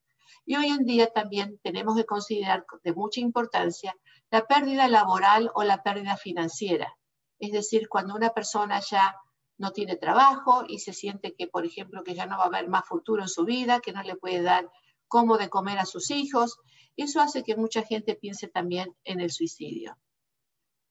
Y 0.46 0.56
hoy 0.56 0.68
en 0.68 0.86
día 0.86 1.08
también 1.08 1.60
tenemos 1.62 1.96
que 1.96 2.06
considerar 2.06 2.66
de 2.84 2.94
mucha 2.94 3.20
importancia 3.20 3.96
la 4.30 4.46
pérdida 4.46 4.88
laboral 4.88 5.51
o 5.56 5.63
la 5.63 5.84
pérdida 5.84 6.16
financiera. 6.18 6.96
Es 7.39 7.51
decir, 7.51 7.89
cuando 7.89 8.16
una 8.16 8.30
persona 8.30 8.80
ya 8.80 9.16
no 9.58 9.72
tiene 9.72 9.96
trabajo 9.96 10.64
y 10.68 10.80
se 10.80 10.94
siente 10.94 11.34
que, 11.34 11.48
por 11.48 11.66
ejemplo, 11.66 12.04
que 12.04 12.16
ya 12.16 12.26
no 12.26 12.38
va 12.38 12.46
a 12.46 12.48
haber 12.48 12.68
más 12.68 12.86
futuro 12.86 13.22
en 13.22 13.30
su 13.30 13.46
vida, 13.46 13.80
que 13.80 13.94
no 13.94 14.04
le 14.04 14.16
puede 14.16 14.42
dar 14.42 14.70
cómo 15.08 15.38
de 15.38 15.50
comer 15.50 15.80
a 15.80 15.86
sus 15.86 16.12
hijos, 16.12 16.60
eso 16.96 17.22
hace 17.22 17.44
que 17.44 17.56
mucha 17.56 17.84
gente 17.84 18.16
piense 18.16 18.48
también 18.48 18.96
en 19.04 19.22
el 19.22 19.32
suicidio. 19.32 19.98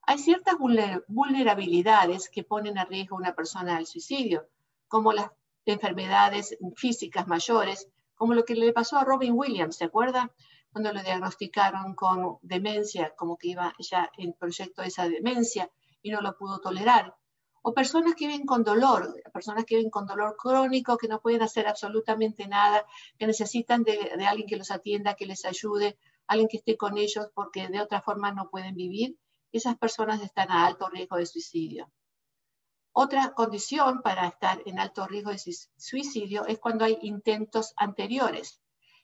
Hay 0.02 0.18
ciertas 0.18 0.54
vulnerabilidades 1.08 2.30
que 2.30 2.44
ponen 2.44 2.78
a 2.78 2.84
riesgo 2.84 3.16
a 3.16 3.18
una 3.20 3.34
persona 3.34 3.76
al 3.76 3.86
suicidio, 3.86 4.48
como 4.86 5.12
las 5.12 5.30
enfermedades 5.64 6.56
físicas 6.76 7.26
mayores, 7.26 7.88
como 8.14 8.34
lo 8.34 8.44
que 8.44 8.54
le 8.54 8.72
pasó 8.72 8.98
a 8.98 9.04
Robin 9.04 9.32
Williams, 9.34 9.76
¿se 9.76 9.84
acuerda? 9.84 10.32
Cuando 10.70 10.92
lo 10.92 11.02
diagnosticaron 11.02 11.94
con 11.94 12.38
demencia, 12.42 13.14
como 13.16 13.36
que 13.36 13.48
iba 13.48 13.74
ya 13.78 14.10
en 14.16 14.32
proyecto 14.32 14.82
esa 14.82 15.08
demencia 15.08 15.70
y 16.02 16.10
no 16.10 16.20
lo 16.20 16.36
pudo 16.36 16.60
tolerar. 16.60 17.16
O 17.68 17.74
personas 17.80 18.14
que 18.14 18.28
viven 18.28 18.46
con 18.46 18.62
dolor, 18.62 19.00
personas 19.32 19.64
que 19.64 19.76
viven 19.76 19.90
con 19.90 20.06
dolor 20.06 20.36
crónico, 20.36 20.96
que 20.96 21.08
no 21.08 21.20
pueden 21.20 21.42
hacer 21.42 21.66
absolutamente 21.66 22.46
nada, 22.46 22.86
que 23.18 23.26
necesitan 23.26 23.82
de, 23.82 24.12
de 24.16 24.24
alguien 24.24 24.48
que 24.48 24.56
los 24.56 24.70
atienda, 24.70 25.16
que 25.18 25.26
les 25.26 25.44
ayude, 25.44 25.98
alguien 26.28 26.48
que 26.48 26.58
esté 26.58 26.76
con 26.76 26.96
ellos 26.96 27.26
porque 27.34 27.66
de 27.66 27.80
otra 27.80 28.00
forma 28.00 28.30
no 28.30 28.50
pueden 28.50 28.76
vivir. 28.76 29.18
Esas 29.50 29.76
personas 29.78 30.22
están 30.22 30.52
a 30.52 30.64
alto 30.64 30.88
riesgo 30.88 31.16
de 31.16 31.26
suicidio. 31.26 31.90
Otra 32.92 33.34
condición 33.34 34.00
para 34.00 34.28
estar 34.28 34.62
en 34.64 34.78
alto 34.78 35.06
riesgo 35.08 35.32
de 35.32 35.40
suicidio 35.76 36.46
es 36.46 36.60
cuando 36.60 36.84
hay 36.84 36.98
intentos 37.02 37.74
anteriores. 37.76 38.60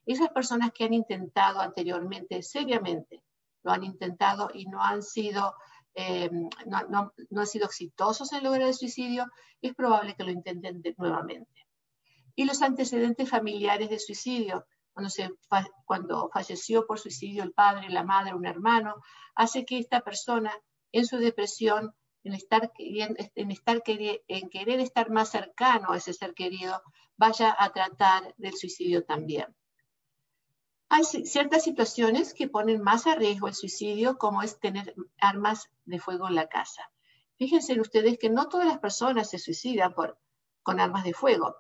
Esas 0.07 0.29
personas 0.29 0.71
que 0.73 0.85
han 0.85 0.95
intentado 0.95 1.61
anteriormente 1.61 2.43
seriamente, 2.45 3.25
lo 3.65 3.73
han 3.73 3.83
intentado 3.83 4.51
y 4.55 4.67
no 4.67 4.83
han 4.83 5.03
sido, 5.03 5.55
eh, 5.95 6.31
no, 6.67 7.13
han 7.37 7.47
sido 7.47 7.67
exitosos 7.67 8.33
en 8.33 8.45
lograr 8.45 8.69
el 8.69 8.75
suicidio, 8.75 9.27
es 9.61 9.75
probable 9.75 10.15
que 10.15 10.25
lo 10.25 10.31
intenten 10.31 10.83
nuevamente. 10.97 11.67
Y 12.35 12.45
los 12.45 12.63
antecedentes 12.63 13.29
familiares 13.29 13.91
de 13.91 13.99
suicidio, 13.99 14.67
cuando, 15.85 16.31
falleció 16.33 16.87
por 16.87 16.99
suicidio 16.99 17.43
el 17.43 17.53
padre, 17.53 17.91
la 17.91 18.05
madre, 18.05 18.35
un 18.35 18.47
hermano, 18.47 18.97
hace 19.35 19.65
que 19.65 19.79
esta 19.79 20.01
persona 20.01 20.53
en 20.93 21.07
su 21.07 21.19
depresión 21.19 21.95
en, 22.25 22.35
estar 22.35 22.73
en 23.37 24.51
querer 24.51 24.81
estar 24.81 25.11
más 25.11 25.31
cercano 25.31 25.93
a 25.93 25.97
ese 25.97 26.13
ser 26.13 26.35
querido, 26.35 26.81
vaya 27.17 27.55
a 27.59 27.73
tratar 27.73 28.35
del 28.37 28.55
suicidio 28.55 29.05
también. 29.05 29.47
Hay 30.95 31.05
ciertas 31.05 31.65
situaciones 31.65 32.35
que 32.35 32.49
ponen 32.49 32.83
más 32.83 33.07
a 33.07 33.15
riesgo 33.15 33.49
el 33.49 33.55
suicidio, 33.55 34.19
como 34.19 34.43
es 34.43 34.61
tener 34.61 34.95
armas 35.19 35.71
de 35.87 35.99
fuego 35.99 36.29
en 36.29 36.35
la 36.35 36.49
casa. 36.49 36.83
Fíjense 37.39 37.81
ustedes 37.81 38.19
que 38.19 38.29
no 38.29 38.51
todas 38.51 38.67
las 38.67 38.79
personas 38.79 39.31
se 39.31 39.39
suicidan 39.39 39.95
con 40.63 40.81
armas 40.81 41.05
de 41.05 41.15
fuego 41.15 41.57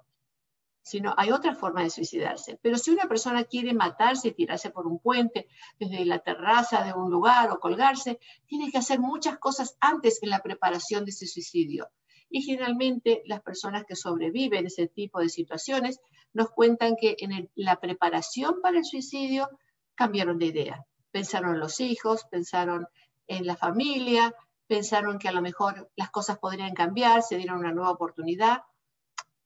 sino 0.83 1.15
hay 1.17 1.31
otra 1.31 1.55
forma 1.55 1.83
de 1.83 1.91
suicidarse. 1.91 2.59
Pero 2.61 2.77
si 2.77 2.91
una 2.91 3.09
persona 3.09 3.45
quiere 3.45 3.73
matarse, 3.73 4.29
y 4.29 4.33
tirarse 4.33 4.71
por 4.71 4.87
un 4.87 4.99
puente, 4.99 5.49
desde 5.79 6.05
la 6.05 6.19
terraza 6.19 6.83
de 6.83 6.93
un 6.93 7.11
lugar 7.11 7.51
o 7.51 7.61
colgarse, 7.61 8.19
tiene 8.47 8.71
que 8.71 8.79
hacer 8.79 8.99
muchas 8.99 9.39
cosas 9.39 9.77
antes 9.81 10.21
en 10.23 10.31
la 10.31 10.43
preparación 10.43 11.05
de 11.05 11.13
ese 11.13 11.27
suicidio. 11.27 11.89
Y 12.35 12.41
generalmente 12.41 13.23
las 13.27 13.43
personas 13.43 13.85
que 13.85 13.95
sobreviven 13.95 14.65
ese 14.65 14.89
tipo 14.89 15.21
de 15.21 15.29
situaciones 15.29 16.01
nos 16.33 16.51
cuentan 16.51 16.97
que 16.99 17.15
en 17.19 17.51
la 17.55 17.79
preparación 17.79 18.63
para 18.63 18.79
el 18.79 18.87
suicidio 18.87 19.51
cambiaron 19.95 20.39
de 20.39 20.47
idea. 20.47 20.87
Pensaron 21.11 21.53
en 21.55 21.61
los 21.61 21.79
hijos, 21.81 22.25
pensaron 22.31 22.87
en 23.27 23.47
la 23.47 23.55
familia, 23.55 24.35
pensaron 24.67 25.19
que 25.19 25.29
a 25.29 25.33
lo 25.33 25.43
mejor 25.43 25.91
las 25.95 26.11
cosas 26.11 26.39
podrían 26.39 26.73
cambiar, 26.73 27.23
se 27.23 27.37
dieron 27.37 27.59
una 27.59 27.73
nueva 27.73 27.91
oportunidad 27.91 28.63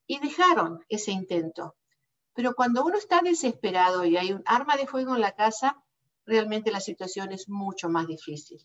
y 0.07 0.21
dejaron 0.21 0.85
ese 0.89 1.11
intento. 1.11 1.75
Pero 2.35 2.55
cuando 2.55 2.85
uno 2.85 2.97
está 2.99 3.21
desesperado 3.21 4.05
y 4.05 4.17
hay 4.17 4.33
un 4.33 4.45
arma 4.47 4.77
de 4.77 4.87
fuego 4.87 5.17
en 5.17 5.23
la 5.23 5.33
casa, 5.33 5.83
realmente 6.25 6.71
la 6.71 6.81
situación 6.81 7.33
es 7.33 7.49
mucho 7.49 7.89
más 7.89 8.07
difícil. 8.07 8.61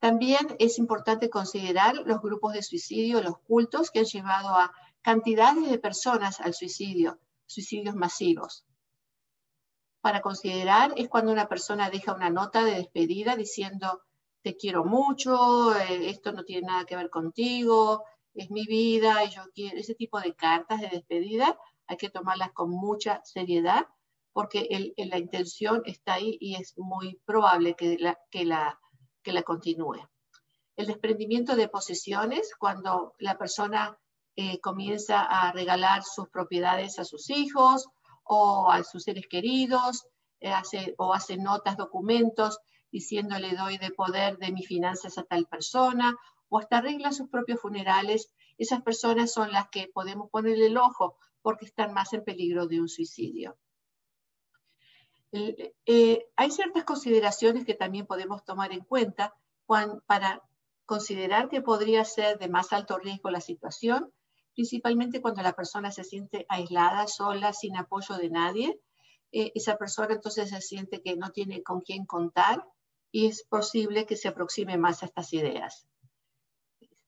También 0.00 0.56
es 0.58 0.78
importante 0.78 1.28
considerar 1.28 1.94
los 2.06 2.22
grupos 2.22 2.54
de 2.54 2.62
suicidio, 2.62 3.22
los 3.22 3.38
cultos 3.40 3.90
que 3.90 4.00
han 4.00 4.06
llevado 4.06 4.48
a 4.48 4.72
cantidades 5.02 5.70
de 5.70 5.78
personas 5.78 6.40
al 6.40 6.54
suicidio, 6.54 7.20
suicidios 7.46 7.94
masivos. 7.94 8.64
Para 10.00 10.22
considerar 10.22 10.94
es 10.96 11.10
cuando 11.10 11.32
una 11.32 11.48
persona 11.48 11.90
deja 11.90 12.14
una 12.14 12.30
nota 12.30 12.64
de 12.64 12.76
despedida 12.76 13.36
diciendo, 13.36 14.00
te 14.42 14.56
quiero 14.56 14.86
mucho, 14.86 15.76
eh, 15.76 16.08
esto 16.08 16.32
no 16.32 16.44
tiene 16.44 16.68
nada 16.68 16.86
que 16.86 16.96
ver 16.96 17.10
contigo, 17.10 18.04
es 18.32 18.50
mi 18.50 18.64
vida 18.64 19.22
y 19.24 19.30
yo 19.30 19.42
quiero, 19.54 19.76
ese 19.76 19.94
tipo 19.94 20.18
de 20.18 20.34
cartas 20.34 20.80
de 20.80 20.88
despedida 20.88 21.58
hay 21.86 21.98
que 21.98 22.08
tomarlas 22.08 22.52
con 22.52 22.70
mucha 22.70 23.20
seriedad 23.24 23.86
porque 24.32 24.94
la 24.96 25.18
intención 25.18 25.82
está 25.84 26.14
ahí 26.14 26.38
y 26.40 26.54
es 26.54 26.72
muy 26.78 27.20
probable 27.26 27.74
que 27.74 27.98
la, 27.98 28.18
que, 28.30 28.46
la, 28.46 28.80
que 29.22 29.32
la 29.32 29.42
continúe. 29.42 30.08
El 30.76 30.86
desprendimiento 30.86 31.56
de 31.56 31.68
posesiones, 31.68 32.52
cuando 32.58 33.14
la 33.18 33.36
persona 33.36 33.98
eh, 34.36 34.60
comienza 34.60 35.22
a 35.22 35.52
regalar 35.52 36.02
sus 36.02 36.28
propiedades 36.28 36.98
a 36.98 37.04
sus 37.04 37.28
hijos 37.30 37.88
o 38.24 38.70
a 38.70 38.82
sus 38.84 39.02
seres 39.02 39.26
queridos, 39.28 40.06
eh, 40.40 40.50
hace, 40.50 40.94
o 40.98 41.12
hace 41.12 41.36
notas, 41.36 41.76
documentos 41.76 42.58
diciéndole 42.90 43.54
doy 43.54 43.78
de 43.78 43.90
poder 43.90 44.38
de 44.38 44.52
mis 44.52 44.66
finanzas 44.66 45.16
a 45.18 45.22
tal 45.22 45.46
persona, 45.46 46.16
o 46.48 46.58
hasta 46.58 46.78
arreglan 46.78 47.14
sus 47.14 47.28
propios 47.28 47.60
funerales, 47.60 48.32
esas 48.58 48.82
personas 48.82 49.32
son 49.32 49.52
las 49.52 49.68
que 49.70 49.88
podemos 49.92 50.28
ponerle 50.30 50.66
el 50.66 50.76
ojo 50.76 51.16
porque 51.42 51.66
están 51.66 51.94
más 51.94 52.12
en 52.12 52.24
peligro 52.24 52.66
de 52.66 52.80
un 52.80 52.88
suicidio. 52.88 53.56
Eh, 55.32 56.26
hay 56.36 56.50
ciertas 56.50 56.84
consideraciones 56.84 57.64
que 57.64 57.74
también 57.74 58.06
podemos 58.06 58.44
tomar 58.44 58.72
en 58.72 58.84
cuenta 58.84 59.34
para 60.06 60.42
considerar 60.84 61.48
que 61.48 61.62
podría 61.62 62.04
ser 62.04 62.38
de 62.38 62.48
más 62.48 62.72
alto 62.72 62.98
riesgo 62.98 63.30
la 63.30 63.40
situación, 63.40 64.12
principalmente 64.54 65.20
cuando 65.20 65.42
la 65.42 65.52
persona 65.52 65.92
se 65.92 66.02
siente 66.02 66.46
aislada, 66.48 67.06
sola, 67.06 67.52
sin 67.52 67.76
apoyo 67.76 68.16
de 68.16 68.30
nadie. 68.30 68.80
Eh, 69.30 69.52
esa 69.54 69.76
persona 69.76 70.14
entonces 70.14 70.50
se 70.50 70.60
siente 70.60 71.00
que 71.02 71.16
no 71.16 71.30
tiene 71.30 71.62
con 71.62 71.82
quién 71.82 72.04
contar 72.04 72.66
y 73.12 73.26
es 73.26 73.44
posible 73.44 74.06
que 74.06 74.16
se 74.16 74.28
aproxime 74.28 74.76
más 74.76 75.02
a 75.02 75.06
estas 75.06 75.32
ideas 75.32 75.86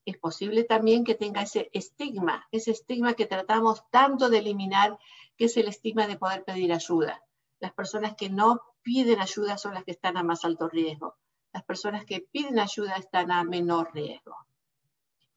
es 0.05 0.17
posible 0.17 0.63
también 0.63 1.03
que 1.03 1.15
tenga 1.15 1.41
ese 1.41 1.69
estigma, 1.73 2.47
ese 2.51 2.71
estigma 2.71 3.13
que 3.13 3.25
tratamos 3.25 3.83
tanto 3.89 4.29
de 4.29 4.39
eliminar, 4.39 4.97
que 5.37 5.45
es 5.45 5.57
el 5.57 5.67
estigma 5.67 6.07
de 6.07 6.17
poder 6.17 6.43
pedir 6.43 6.73
ayuda. 6.73 7.23
Las 7.63 7.71
personas 7.71 8.15
que 8.17 8.29
no 8.29 8.59
piden 8.81 9.21
ayuda 9.21 9.57
son 9.57 9.73
las 9.73 9.85
que 9.85 9.91
están 9.91 10.17
a 10.17 10.23
más 10.23 10.43
alto 10.43 10.67
riesgo. 10.67 11.15
Las 11.53 11.63
personas 11.63 12.03
que 12.03 12.19
piden 12.19 12.59
ayuda 12.59 12.97
están 12.97 13.31
a 13.31 13.45
menor 13.45 13.93
riesgo. 13.93 14.35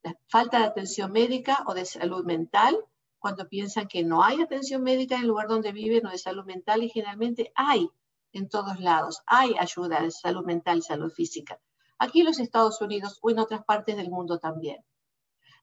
La 0.03 0.13
falta 0.27 0.59
de 0.59 0.65
atención 0.65 1.13
médica 1.13 1.63
o 1.69 1.73
de 1.73 1.85
salud 1.85 2.25
mental, 2.25 2.77
cuando 3.21 3.49
piensan 3.49 3.87
que 3.87 4.03
no 4.03 4.25
hay 4.25 4.43
atención 4.43 4.83
médica 4.83 5.15
en 5.15 5.21
el 5.21 5.29
lugar 5.29 5.47
donde 5.47 5.71
viven 5.71 6.05
o 6.05 6.11
de 6.11 6.19
salud 6.19 6.45
mental 6.45 6.83
y 6.83 6.89
generalmente 6.89 7.53
hay 7.55 7.89
en 8.33 8.49
todos 8.49 8.81
lados, 8.81 9.23
hay 9.27 9.55
ayuda 9.57 10.03
de 10.03 10.11
salud 10.11 10.45
mental 10.45 10.79
y 10.79 10.83
salud 10.83 11.13
física. 11.13 11.61
Aquí 11.97 12.23
en 12.23 12.27
los 12.27 12.41
Estados 12.41 12.81
Unidos 12.81 13.21
o 13.23 13.31
en 13.31 13.39
otras 13.39 13.65
partes 13.65 13.97
del 13.97 14.11
mundo 14.11 14.41
también. 14.41 14.85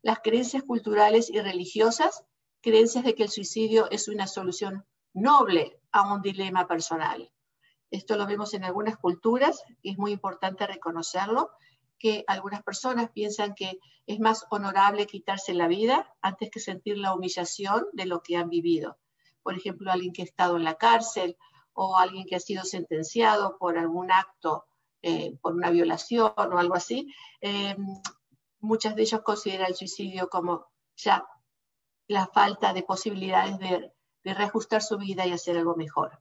Las 0.02 0.20
creencias 0.20 0.64
culturales 0.64 1.30
y 1.30 1.42
religiosas, 1.42 2.24
creencias 2.62 3.04
de 3.04 3.16
que 3.16 3.24
el 3.24 3.30
suicidio 3.30 3.92
es 3.92 4.08
una 4.08 4.28
solución 4.28 4.86
noble 5.14 5.80
a 5.92 6.14
un 6.14 6.22
dilema 6.22 6.68
personal. 6.68 7.32
Esto 7.92 8.18
lo 8.18 8.26
vemos 8.26 8.54
en 8.54 8.64
algunas 8.64 8.98
culturas 8.98 9.64
y 9.82 9.92
es 9.92 9.98
muy 9.98 10.12
importante 10.12 10.66
reconocerlo, 10.66 11.52
que 12.00 12.24
algunas 12.28 12.64
personas 12.64 13.12
piensan 13.12 13.54
que 13.56 13.80
es 14.08 14.20
más 14.20 14.46
honorable 14.50 15.06
quitarse 15.06 15.54
la 15.54 15.68
vida 15.68 16.14
antes 16.22 16.50
que 16.50 16.60
sentir 16.60 16.98
la 16.98 17.14
humillación 17.14 17.86
de 17.94 18.06
lo 18.06 18.22
que 18.22 18.36
han 18.36 18.50
vivido. 18.50 18.98
Por 19.42 19.56
ejemplo, 19.56 19.92
alguien 19.92 20.12
que 20.12 20.24
ha 20.24 20.26
estado 20.26 20.58
en 20.58 20.64
la 20.64 20.76
cárcel 20.76 21.38
o 21.74 21.98
alguien 21.98 22.26
que 22.26 22.36
ha 22.36 22.40
sido 22.40 22.64
sentenciado 22.64 23.58
por 23.58 23.78
algún 23.78 24.12
acto, 24.12 24.66
eh, 25.02 25.38
por 25.42 25.54
una 25.54 25.70
violación 25.70 26.34
o 26.36 26.58
algo 26.58 26.76
así, 26.76 27.14
eh, 27.42 27.76
muchas 28.60 28.96
de 28.96 29.04
ellos 29.04 29.22
consideran 29.22 29.68
el 29.68 29.76
suicidio 29.76 30.30
como 30.30 30.66
ya 30.96 31.26
la 32.08 32.28
falta 32.28 32.74
de 32.74 32.84
posibilidades 32.84 33.60
de, 33.60 33.94
de 34.24 34.34
reajustar 34.34 34.82
su 34.82 34.98
vida 34.98 35.26
y 35.26 35.32
hacer 35.32 35.58
algo 35.58 35.76
mejor 35.76 36.20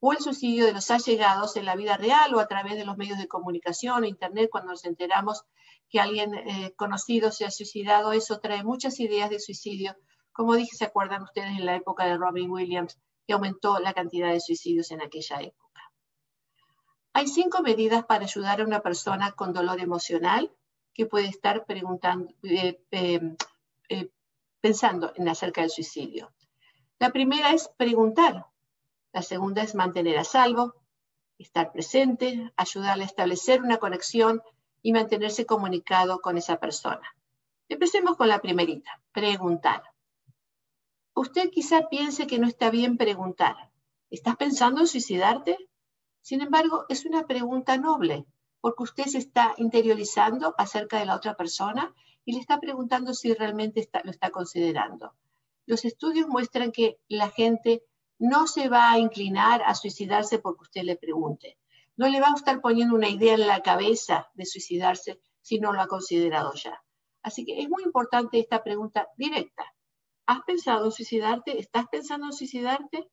o 0.00 0.12
el 0.12 0.18
suicidio 0.18 0.66
de 0.66 0.72
los 0.72 0.90
allegados 0.90 1.56
en 1.56 1.64
la 1.64 1.76
vida 1.76 1.96
real 1.96 2.34
o 2.34 2.40
a 2.40 2.46
través 2.46 2.76
de 2.76 2.84
los 2.84 2.96
medios 2.96 3.18
de 3.18 3.28
comunicación 3.28 4.02
o 4.02 4.06
internet 4.06 4.48
cuando 4.50 4.70
nos 4.70 4.84
enteramos 4.84 5.44
que 5.88 6.00
alguien 6.00 6.34
eh, 6.34 6.74
conocido 6.76 7.30
se 7.30 7.44
ha 7.44 7.50
suicidado, 7.50 8.12
eso 8.12 8.40
trae 8.40 8.64
muchas 8.64 9.00
ideas 9.00 9.30
de 9.30 9.38
suicidio. 9.40 9.96
Como 10.32 10.54
dije, 10.54 10.76
se 10.76 10.84
acuerdan 10.84 11.22
ustedes 11.22 11.58
en 11.58 11.64
la 11.64 11.76
época 11.76 12.04
de 12.04 12.16
Robin 12.16 12.50
Williams, 12.50 12.98
que 13.26 13.32
aumentó 13.32 13.78
la 13.78 13.94
cantidad 13.94 14.32
de 14.32 14.40
suicidios 14.40 14.90
en 14.90 15.00
aquella 15.00 15.40
época. 15.40 15.92
Hay 17.12 17.28
cinco 17.28 17.62
medidas 17.62 18.04
para 18.04 18.24
ayudar 18.24 18.60
a 18.60 18.64
una 18.64 18.80
persona 18.80 19.32
con 19.32 19.52
dolor 19.52 19.80
emocional 19.80 20.52
que 20.92 21.06
puede 21.06 21.28
estar 21.28 21.64
preguntando, 21.64 22.32
eh, 22.42 22.80
eh, 22.90 24.10
pensando 24.60 25.12
en 25.14 25.28
acerca 25.28 25.62
del 25.62 25.70
suicidio. 25.70 26.35
La 26.98 27.10
primera 27.10 27.50
es 27.52 27.68
preguntar, 27.76 28.46
la 29.12 29.20
segunda 29.20 29.62
es 29.62 29.74
mantener 29.74 30.16
a 30.16 30.24
salvo, 30.24 30.74
estar 31.36 31.70
presente, 31.70 32.52
ayudarle 32.56 33.04
a 33.04 33.06
establecer 33.06 33.60
una 33.60 33.76
conexión 33.76 34.42
y 34.80 34.92
mantenerse 34.92 35.44
comunicado 35.44 36.20
con 36.20 36.38
esa 36.38 36.58
persona. 36.58 37.14
Empecemos 37.68 38.16
con 38.16 38.28
la 38.28 38.38
primerita, 38.38 39.02
preguntar. 39.12 39.82
Usted 41.14 41.50
quizá 41.50 41.88
piense 41.90 42.26
que 42.26 42.38
no 42.38 42.46
está 42.46 42.70
bien 42.70 42.96
preguntar. 42.96 43.56
¿Estás 44.08 44.36
pensando 44.36 44.80
en 44.80 44.86
suicidarte? 44.86 45.58
Sin 46.22 46.40
embargo, 46.40 46.86
es 46.88 47.04
una 47.04 47.26
pregunta 47.26 47.76
noble, 47.76 48.24
porque 48.62 48.84
usted 48.84 49.04
se 49.04 49.18
está 49.18 49.54
interiorizando 49.58 50.54
acerca 50.56 50.98
de 50.98 51.06
la 51.06 51.16
otra 51.16 51.36
persona 51.36 51.94
y 52.24 52.32
le 52.32 52.40
está 52.40 52.58
preguntando 52.58 53.12
si 53.12 53.34
realmente 53.34 53.86
lo 54.02 54.10
está 54.10 54.30
considerando. 54.30 55.14
Los 55.66 55.84
estudios 55.84 56.28
muestran 56.28 56.72
que 56.72 56.98
la 57.08 57.28
gente 57.28 57.82
no 58.18 58.46
se 58.46 58.68
va 58.68 58.90
a 58.92 58.98
inclinar 58.98 59.62
a 59.64 59.74
suicidarse 59.74 60.38
porque 60.38 60.62
usted 60.62 60.82
le 60.82 60.96
pregunte. 60.96 61.58
No 61.96 62.08
le 62.08 62.20
va 62.20 62.28
a 62.28 62.34
estar 62.34 62.60
poniendo 62.60 62.94
una 62.94 63.08
idea 63.08 63.34
en 63.34 63.46
la 63.46 63.62
cabeza 63.62 64.30
de 64.34 64.46
suicidarse 64.46 65.20
si 65.42 65.58
no 65.58 65.72
lo 65.72 65.80
ha 65.80 65.86
considerado 65.86 66.52
ya. 66.54 66.82
Así 67.22 67.44
que 67.44 67.60
es 67.60 67.68
muy 67.68 67.82
importante 67.82 68.38
esta 68.38 68.62
pregunta 68.62 69.08
directa. 69.16 69.64
¿Has 70.26 70.42
pensado 70.42 70.86
en 70.86 70.92
suicidarte? 70.92 71.58
¿Estás 71.58 71.86
pensando 71.88 72.26
en 72.26 72.32
suicidarte? 72.32 73.08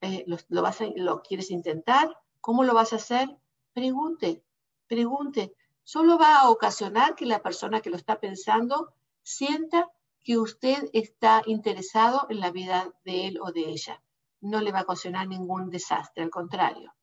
Eh, 0.00 0.24
¿lo, 0.26 0.62
vas 0.62 0.78
¿Lo 0.96 1.22
quieres 1.22 1.50
intentar? 1.50 2.16
¿Cómo 2.40 2.64
lo 2.64 2.74
vas 2.74 2.92
a 2.92 2.96
hacer? 2.96 3.28
Pregunte, 3.72 4.44
pregunte. 4.86 5.54
Solo 5.82 6.18
va 6.18 6.40
a 6.40 6.50
ocasionar 6.50 7.14
que 7.14 7.26
la 7.26 7.42
persona 7.42 7.80
que 7.80 7.90
lo 7.90 7.96
está 7.96 8.20
pensando 8.20 8.94
sienta 9.22 9.90
que 10.24 10.38
usted 10.38 10.88
está 10.94 11.42
interesado 11.46 12.26
en 12.30 12.40
la 12.40 12.50
vida 12.50 12.92
de 13.04 13.28
él 13.28 13.38
o 13.40 13.52
de 13.52 13.68
ella 13.68 14.02
no 14.40 14.60
le 14.60 14.72
va 14.72 14.80
a 14.80 14.82
ocasionar 14.82 15.26
ningún 15.26 15.70
desastre, 15.70 16.22
al 16.22 16.30
contrario. 16.30 16.94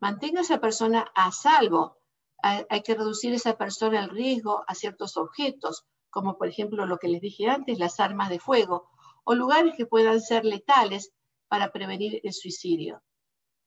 Mantenga 0.00 0.40
a 0.40 0.42
esa 0.42 0.60
persona 0.60 1.10
a 1.14 1.30
salvo. 1.32 1.98
Hay, 2.42 2.82
que 2.82 2.94
reducir 2.94 3.32
a 3.32 3.36
esa 3.36 3.56
persona 3.56 4.00
el 4.00 4.10
riesgo 4.10 4.64
a 4.68 4.74
ciertos 4.74 5.16
objetos, 5.16 5.86
como 6.10 6.36
por 6.36 6.48
ejemplo 6.48 6.86
lo 6.86 6.98
que 6.98 7.08
les 7.08 7.20
dije 7.20 7.48
antes, 7.48 7.78
las 7.78 7.98
armas 7.98 8.30
de 8.30 8.38
fuego, 8.38 8.90
o 9.24 9.34
lugares 9.34 9.74
que 9.76 9.86
puedan 9.86 10.20
ser 10.20 10.44
letales 10.44 11.12
para 11.48 11.72
prevenir 11.72 12.20
el 12.22 12.32
suicidio. 12.32 13.02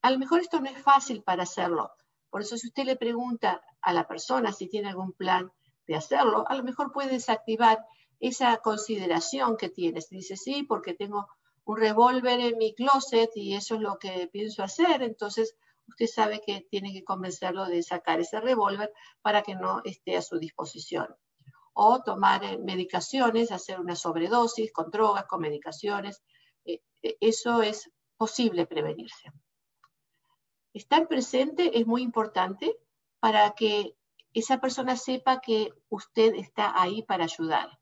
A 0.02 0.12
lo 0.12 0.20
mejor 0.20 0.39
esto 0.39 0.62
no 0.62 0.70
es 0.70 0.82
fácil 0.82 1.24
para 1.24 1.44
hacerlo. 1.44 1.92
Por 2.30 2.42
eso 2.42 2.58
si 2.58 2.68
usted 2.68 2.84
le 2.84 2.96
pregunta 2.96 3.62
a 3.82 3.92
la 3.92 4.08
persona 4.08 4.54
si 4.54 4.70
tiene 4.70 4.89
algún 4.89 5.13
plan 5.13 5.52
de 5.88 5.96
hacerlo, 5.96 6.46
a 6.48 6.56
lo 6.56 6.63
mejor 6.63 6.92
puede 6.92 7.10
desactivar 7.10 7.86
esa 8.19 8.58
consideración 8.58 9.58
que 9.58 9.69
tiene. 9.69 10.01
Si 10.01 10.17
dice, 10.17 10.38
sí, 10.38 10.63
porque 10.63 10.93
tengo 10.93 11.27
un 11.65 11.77
revólver 11.77 12.39
en 12.39 12.58
mi 12.58 12.73
closet 12.73 13.29
y 13.36 13.55
eso 13.55 13.75
es 13.75 13.82
lo 13.82 13.97
que 13.99 14.27
pienso 14.32 14.63
hacer, 14.63 15.03
entonces 15.03 15.55
usted 15.88 16.08
sabe 16.08 16.41
que 16.41 16.65
tiene 16.69 16.93
que 16.93 17.03
convencerlo 17.03 17.65
de 17.65 17.84
sacar 17.84 18.19
ese 18.19 18.39
revólver 18.39 18.91
para 19.21 19.41
que 19.41 19.55
no 19.55 19.82
esté 19.84 20.17
a 20.17 20.21
su 20.21 20.38
disposición. 20.39 21.08
O 21.73 22.01
tomar 22.03 22.43
eh, 22.43 22.58
medicaciones, 22.58 23.51
hacer 23.51 23.79
una 23.79 23.95
sobredosis 23.95 24.71
con 24.71 24.91
drogas, 24.91 25.25
con 25.25 25.41
medicaciones. 25.41 26.21
Eh, 26.65 26.82
eh, 27.01 27.17
eso 27.21 27.62
es 27.62 27.91
posible 28.17 28.65
prevenirse. 28.65 29.32
Estar 30.73 31.08
presente 31.08 31.79
es 31.79 31.88
muy 31.88 32.01
importante 32.01 32.77
para 33.19 33.51
que 33.51 33.95
esa 34.34 34.60
persona 34.60 34.95
sepa 34.95 35.41
que 35.41 35.73
usted 35.89 36.36
está 36.36 36.79
ahí 36.79 37.03
para 37.03 37.23
ayudar. 37.23 37.79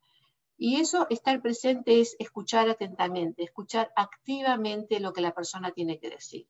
Y 0.57 0.81
eso, 0.81 1.05
estar 1.09 1.41
presente, 1.41 2.01
es 2.01 2.15
escuchar 2.19 2.67
atentamente, 2.67 3.43
escuchar 3.43 3.91
activamente 3.95 4.99
lo 4.99 5.13
que 5.13 5.21
la 5.21 5.33
persona 5.33 5.71
tiene 5.71 5.99
que 5.99 6.09
decir. 6.09 6.47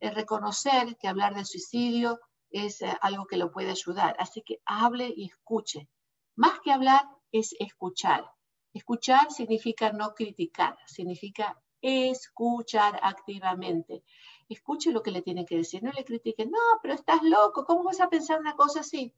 Es 0.00 0.14
reconocer 0.14 0.96
que 0.96 1.08
hablar 1.08 1.34
del 1.34 1.46
suicidio 1.46 2.18
es 2.50 2.82
eh, 2.82 2.96
algo 3.00 3.26
que 3.26 3.36
lo 3.36 3.52
puede 3.52 3.70
ayudar. 3.70 4.16
Así 4.18 4.42
que 4.42 4.60
hable 4.64 5.12
y 5.14 5.26
escuche. 5.26 5.88
Más 6.34 6.58
que 6.60 6.72
hablar 6.72 7.02
es 7.30 7.54
escuchar. 7.60 8.28
Escuchar 8.72 9.30
significa 9.30 9.92
no 9.92 10.14
criticar, 10.14 10.76
significa 10.86 11.60
escuchar 11.80 12.98
activamente. 13.02 14.02
Escuche 14.48 14.92
lo 14.92 15.02
que 15.02 15.10
le 15.10 15.22
tiene 15.22 15.44
que 15.44 15.56
decir, 15.56 15.82
no 15.82 15.92
le 15.92 16.04
critique, 16.04 16.46
no, 16.46 16.58
pero 16.82 16.94
estás 16.94 17.22
loco, 17.22 17.64
¿cómo 17.64 17.84
vas 17.84 18.00
a 18.00 18.08
pensar 18.08 18.40
una 18.40 18.54
cosa 18.54 18.80
así? 18.80 19.14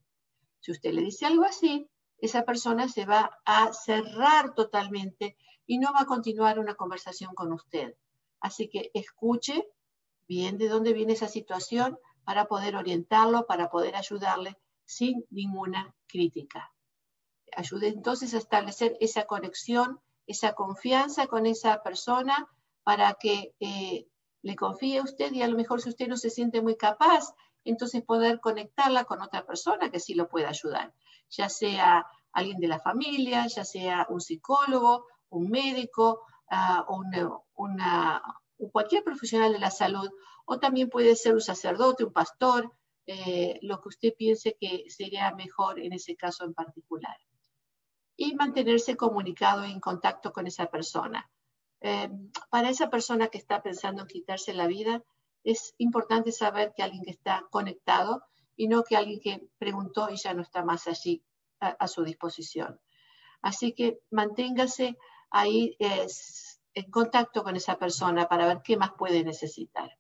Si 0.61 0.71
usted 0.71 0.93
le 0.93 1.03
dice 1.03 1.27
algo 1.27 1.45
así, 1.45 1.89
esa 2.23 2.45
persona 2.45 2.89
se 2.89 3.05
va 3.05 3.41
a 3.45 3.73
cerrar 3.73 4.55
totalmente 4.55 5.37
y 5.67 5.79
no 5.79 5.93
va 5.93 6.03
a 6.03 6.07
continuar 6.07 6.61
una 6.61 6.77
conversación 6.77 7.35
con 7.35 7.53
usted. 7.53 7.97
Así 8.41 8.69
que 8.69 8.93
escuche 8.95 9.67
bien 10.29 10.57
de 10.57 10.69
dónde 10.69 10.93
viene 10.93 11.15
esa 11.15 11.27
situación 11.27 11.99
para 12.25 12.47
poder 12.47 12.77
orientarlo, 12.77 13.45
para 13.47 13.71
poder 13.71 13.97
ayudarle 13.97 14.57
sin 14.85 15.27
ninguna 15.31 15.97
crítica. 16.07 16.73
Ayude 17.57 17.89
entonces 17.89 18.35
a 18.35 18.39
establecer 18.39 18.97
esa 19.01 19.25
conexión, 19.25 20.01
esa 20.29 20.55
confianza 20.55 21.27
con 21.27 21.45
esa 21.47 21.83
persona 21.83 22.49
para 22.85 23.15
que 23.15 23.53
eh, 23.59 24.07
le 24.43 24.55
confíe 24.55 24.99
a 24.99 25.03
usted 25.03 25.33
y 25.33 25.43
a 25.43 25.49
lo 25.49 25.57
mejor 25.57 25.83
si 25.83 25.89
usted 25.89 26.07
no 26.07 26.17
se 26.17 26.31
siente 26.31 26.63
muy 26.63 26.77
capaz, 26.77 27.35
entonces 27.65 28.05
poder 28.05 28.39
conectarla 28.39 29.07
con 29.07 29.23
otra 29.23 29.45
persona 29.45 29.91
que 29.91 29.99
sí 29.99 30.15
lo 30.15 30.29
pueda 30.29 30.51
ayudar 30.51 30.95
ya 31.33 31.49
sea 31.49 32.07
alguien 32.33 32.59
de 32.59 32.69
la 32.69 32.79
familia, 32.79 33.47
ya 33.47 33.65
sea 33.65 34.07
un 34.09 34.21
psicólogo, 34.21 35.07
un 35.31 35.51
médico, 35.51 36.23
uh, 36.51 36.95
una, 37.55 38.23
cualquier 38.71 39.03
profesional 39.03 39.53
de 39.53 39.59
la 39.59 39.71
salud, 39.71 40.09
o 40.45 40.59
también 40.59 40.89
puede 40.89 41.17
ser 41.17 41.35
un 41.35 41.41
sacerdote, 41.41 42.05
un 42.05 42.13
pastor, 42.13 42.73
eh, 43.07 43.59
lo 43.63 43.81
que 43.81 43.89
usted 43.89 44.15
piense 44.17 44.57
que 44.61 44.85
sería 44.89 45.35
mejor 45.35 45.81
en 45.81 45.93
ese 45.93 46.17
caso 46.17 46.45
en 46.45 46.55
particular. 46.55 47.17
Y 48.17 48.35
mantenerse 48.35 48.97
comunicado 48.97 49.65
en 49.65 49.81
contacto 49.81 50.33
con 50.33 50.47
esa 50.47 50.67
persona. 50.67 51.31
Eh, 51.81 52.11
para 52.51 52.71
esa 52.71 52.91
persona 52.91 53.29
que 53.29 53.39
está 53.39 53.63
pensando 53.63 54.03
en 54.03 54.09
quitarse 54.09 54.53
la 54.53 54.67
vida, 54.67 55.03
es 55.43 55.75
importante 55.79 56.31
saber 56.31 56.73
que 56.77 56.83
alguien 56.83 57.03
que 57.03 57.11
está 57.11 57.47
conectado 57.51 58.23
y 58.57 58.69
no 58.69 58.83
que 58.85 58.97
alguien 58.97 59.21
que 59.21 59.49
preguntó 59.59 60.09
y 60.11 60.17
ya 60.17 60.35
no 60.35 60.43
está 60.43 60.65
más 60.65 60.87
allí 60.87 61.25
a, 61.61 61.87
su 61.87 62.03
disposición. 62.03 62.81
Así 63.41 63.73
que 63.73 64.01
manténgase 64.11 64.97
ahí 65.31 65.77
en 65.79 66.91
contacto 66.91 67.43
con 67.43 67.57
esa 67.57 67.79
persona 67.79 68.29
para 68.29 68.47
ver 68.47 68.61
qué 68.65 68.77
más 68.77 68.93
puede 68.93 69.25
necesitar. 69.25 69.97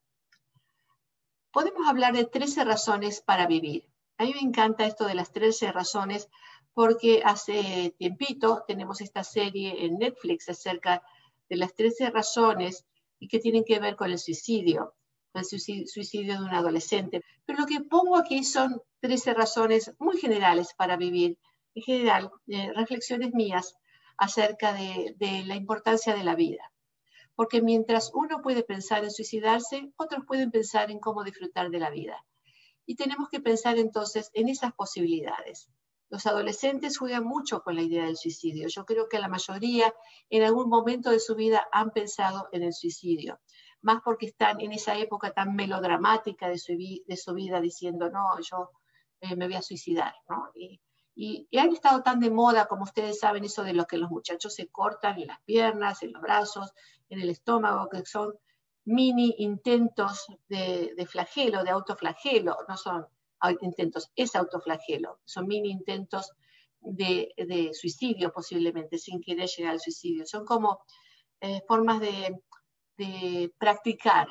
Podemos 1.52 1.86
hablar 1.86 2.14
de 2.14 2.24
13 2.24 2.64
razones 2.64 3.20
para 3.20 3.46
vivir. 3.46 3.86
A 4.18 4.24
mí 4.24 4.32
me 4.34 4.40
encanta 4.40 4.86
esto 4.86 5.06
de 5.06 5.14
las 5.14 5.32
13 5.32 5.70
razones 5.72 6.28
porque 6.74 7.22
hace 7.24 7.94
tiempito 7.98 8.64
tenemos 8.66 9.00
esta 9.00 9.24
serie 9.24 9.84
en 9.84 9.98
Netflix 9.98 10.48
acerca 10.48 11.02
de 11.48 11.56
las 11.56 11.74
13 11.74 12.10
razones 12.10 12.86
y 13.18 13.28
que 13.28 13.38
tienen 13.38 13.64
que 13.64 13.78
ver 13.78 13.96
con 13.96 14.10
el 14.10 14.18
suicidio, 14.18 14.94
el 15.40 15.86
suicidio 15.88 16.34
de 16.34 16.44
un 16.44 16.54
adolescente. 16.54 17.22
Pero 17.44 17.60
lo 17.60 17.66
que 17.66 17.80
pongo 17.80 18.16
aquí 18.16 18.44
son 18.44 18.80
13 19.00 19.34
razones 19.34 19.92
muy 19.98 20.18
generales 20.18 20.74
para 20.76 20.96
vivir, 20.96 21.38
en 21.74 21.82
general, 21.82 22.30
eh, 22.48 22.72
reflexiones 22.74 23.32
mías 23.32 23.74
acerca 24.16 24.72
de, 24.72 25.14
de 25.18 25.44
la 25.44 25.56
importancia 25.56 26.14
de 26.14 26.24
la 26.24 26.34
vida. 26.34 26.72
Porque 27.34 27.62
mientras 27.62 28.10
uno 28.14 28.42
puede 28.42 28.62
pensar 28.62 29.04
en 29.04 29.10
suicidarse, 29.10 29.90
otros 29.96 30.24
pueden 30.26 30.50
pensar 30.50 30.90
en 30.90 31.00
cómo 31.00 31.24
disfrutar 31.24 31.70
de 31.70 31.78
la 31.78 31.90
vida. 31.90 32.24
Y 32.84 32.96
tenemos 32.96 33.28
que 33.30 33.40
pensar 33.40 33.78
entonces 33.78 34.30
en 34.34 34.48
esas 34.48 34.72
posibilidades. 34.74 35.70
Los 36.12 36.26
adolescentes 36.26 36.98
juegan 36.98 37.24
mucho 37.24 37.62
con 37.62 37.74
la 37.74 37.80
idea 37.80 38.04
del 38.04 38.18
suicidio. 38.18 38.68
Yo 38.68 38.84
creo 38.84 39.08
que 39.08 39.18
la 39.18 39.28
mayoría 39.28 39.94
en 40.28 40.42
algún 40.42 40.68
momento 40.68 41.10
de 41.10 41.18
su 41.18 41.34
vida 41.34 41.66
han 41.72 41.90
pensado 41.90 42.50
en 42.52 42.64
el 42.64 42.74
suicidio, 42.74 43.40
más 43.82 44.00
porque 44.04 44.26
están 44.26 44.60
en 44.60 44.72
esa 44.72 44.96
época 44.98 45.32
tan 45.32 45.54
melodramática 45.54 46.48
de 46.48 46.58
su, 46.58 46.72
de 46.72 47.16
su 47.16 47.34
vida 47.34 47.60
diciendo, 47.60 48.10
no, 48.10 48.40
yo 48.40 48.70
eh, 49.20 49.36
me 49.36 49.46
voy 49.46 49.56
a 49.56 49.62
suicidar, 49.62 50.14
¿no? 50.28 50.50
Y, 50.54 50.80
y, 51.14 51.46
y, 51.50 51.58
han 51.58 51.72
estado 51.72 52.02
tan 52.02 52.20
de 52.20 52.30
moda, 52.30 52.66
como 52.66 52.84
ustedes 52.84 53.20
saben, 53.20 53.44
eso 53.44 53.62
de 53.62 53.74
lo 53.74 53.86
que 53.86 53.98
los 53.98 54.10
muchachos 54.10 54.54
se 54.54 54.68
cortan 54.68 55.20
en 55.20 55.28
las 55.28 55.42
piernas, 55.42 56.02
en 56.02 56.12
los 56.12 56.22
brazos, 56.22 56.72
en 57.10 57.20
el 57.20 57.28
estómago, 57.28 57.88
que 57.90 58.04
son 58.06 58.34
mini 58.84 59.34
intentos 59.38 60.26
de, 60.48 60.94
de 60.96 61.06
flagelo, 61.06 61.62
de 61.64 61.70
autoflagelo, 61.70 62.56
no 62.66 62.76
son 62.76 63.06
intentos, 63.60 64.10
es 64.16 64.34
autoflagelo, 64.36 65.20
son 65.24 65.46
mini 65.46 65.70
intentos 65.70 66.32
de, 66.80 67.70
suicidio 67.72 68.32
posiblemente, 68.32 68.98
sin 68.98 69.20
querer 69.20 69.48
llegar 69.48 69.72
al 69.72 69.80
suicidio. 69.80 70.26
Son 70.26 70.44
como 70.44 70.80
eh, 71.40 71.62
formas 71.66 72.00
de, 72.00 72.40
practicar 73.58 74.28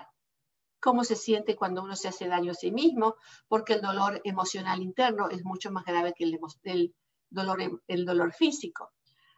cómo 0.79 1.03
se 1.03 1.15
siente 1.15 1.55
cuando 1.55 1.83
uno 1.83 1.95
se 1.95 2.07
hace 2.07 2.27
daño 2.27 2.51
a 2.51 2.55
sí 2.55 2.71
mismo, 2.71 3.15
porque 3.47 3.73
el 3.73 3.81
dolor 3.81 4.19
emocional 4.23 4.81
interno 4.81 5.29
es 5.29 5.45
mucho 5.45 5.71
más 5.71 5.85
grave 5.85 6.13
que 6.13 6.23
el, 6.23 6.95
dolor, 7.29 7.81
el 7.87 8.05
dolor 8.05 8.33
físico. 8.33 8.91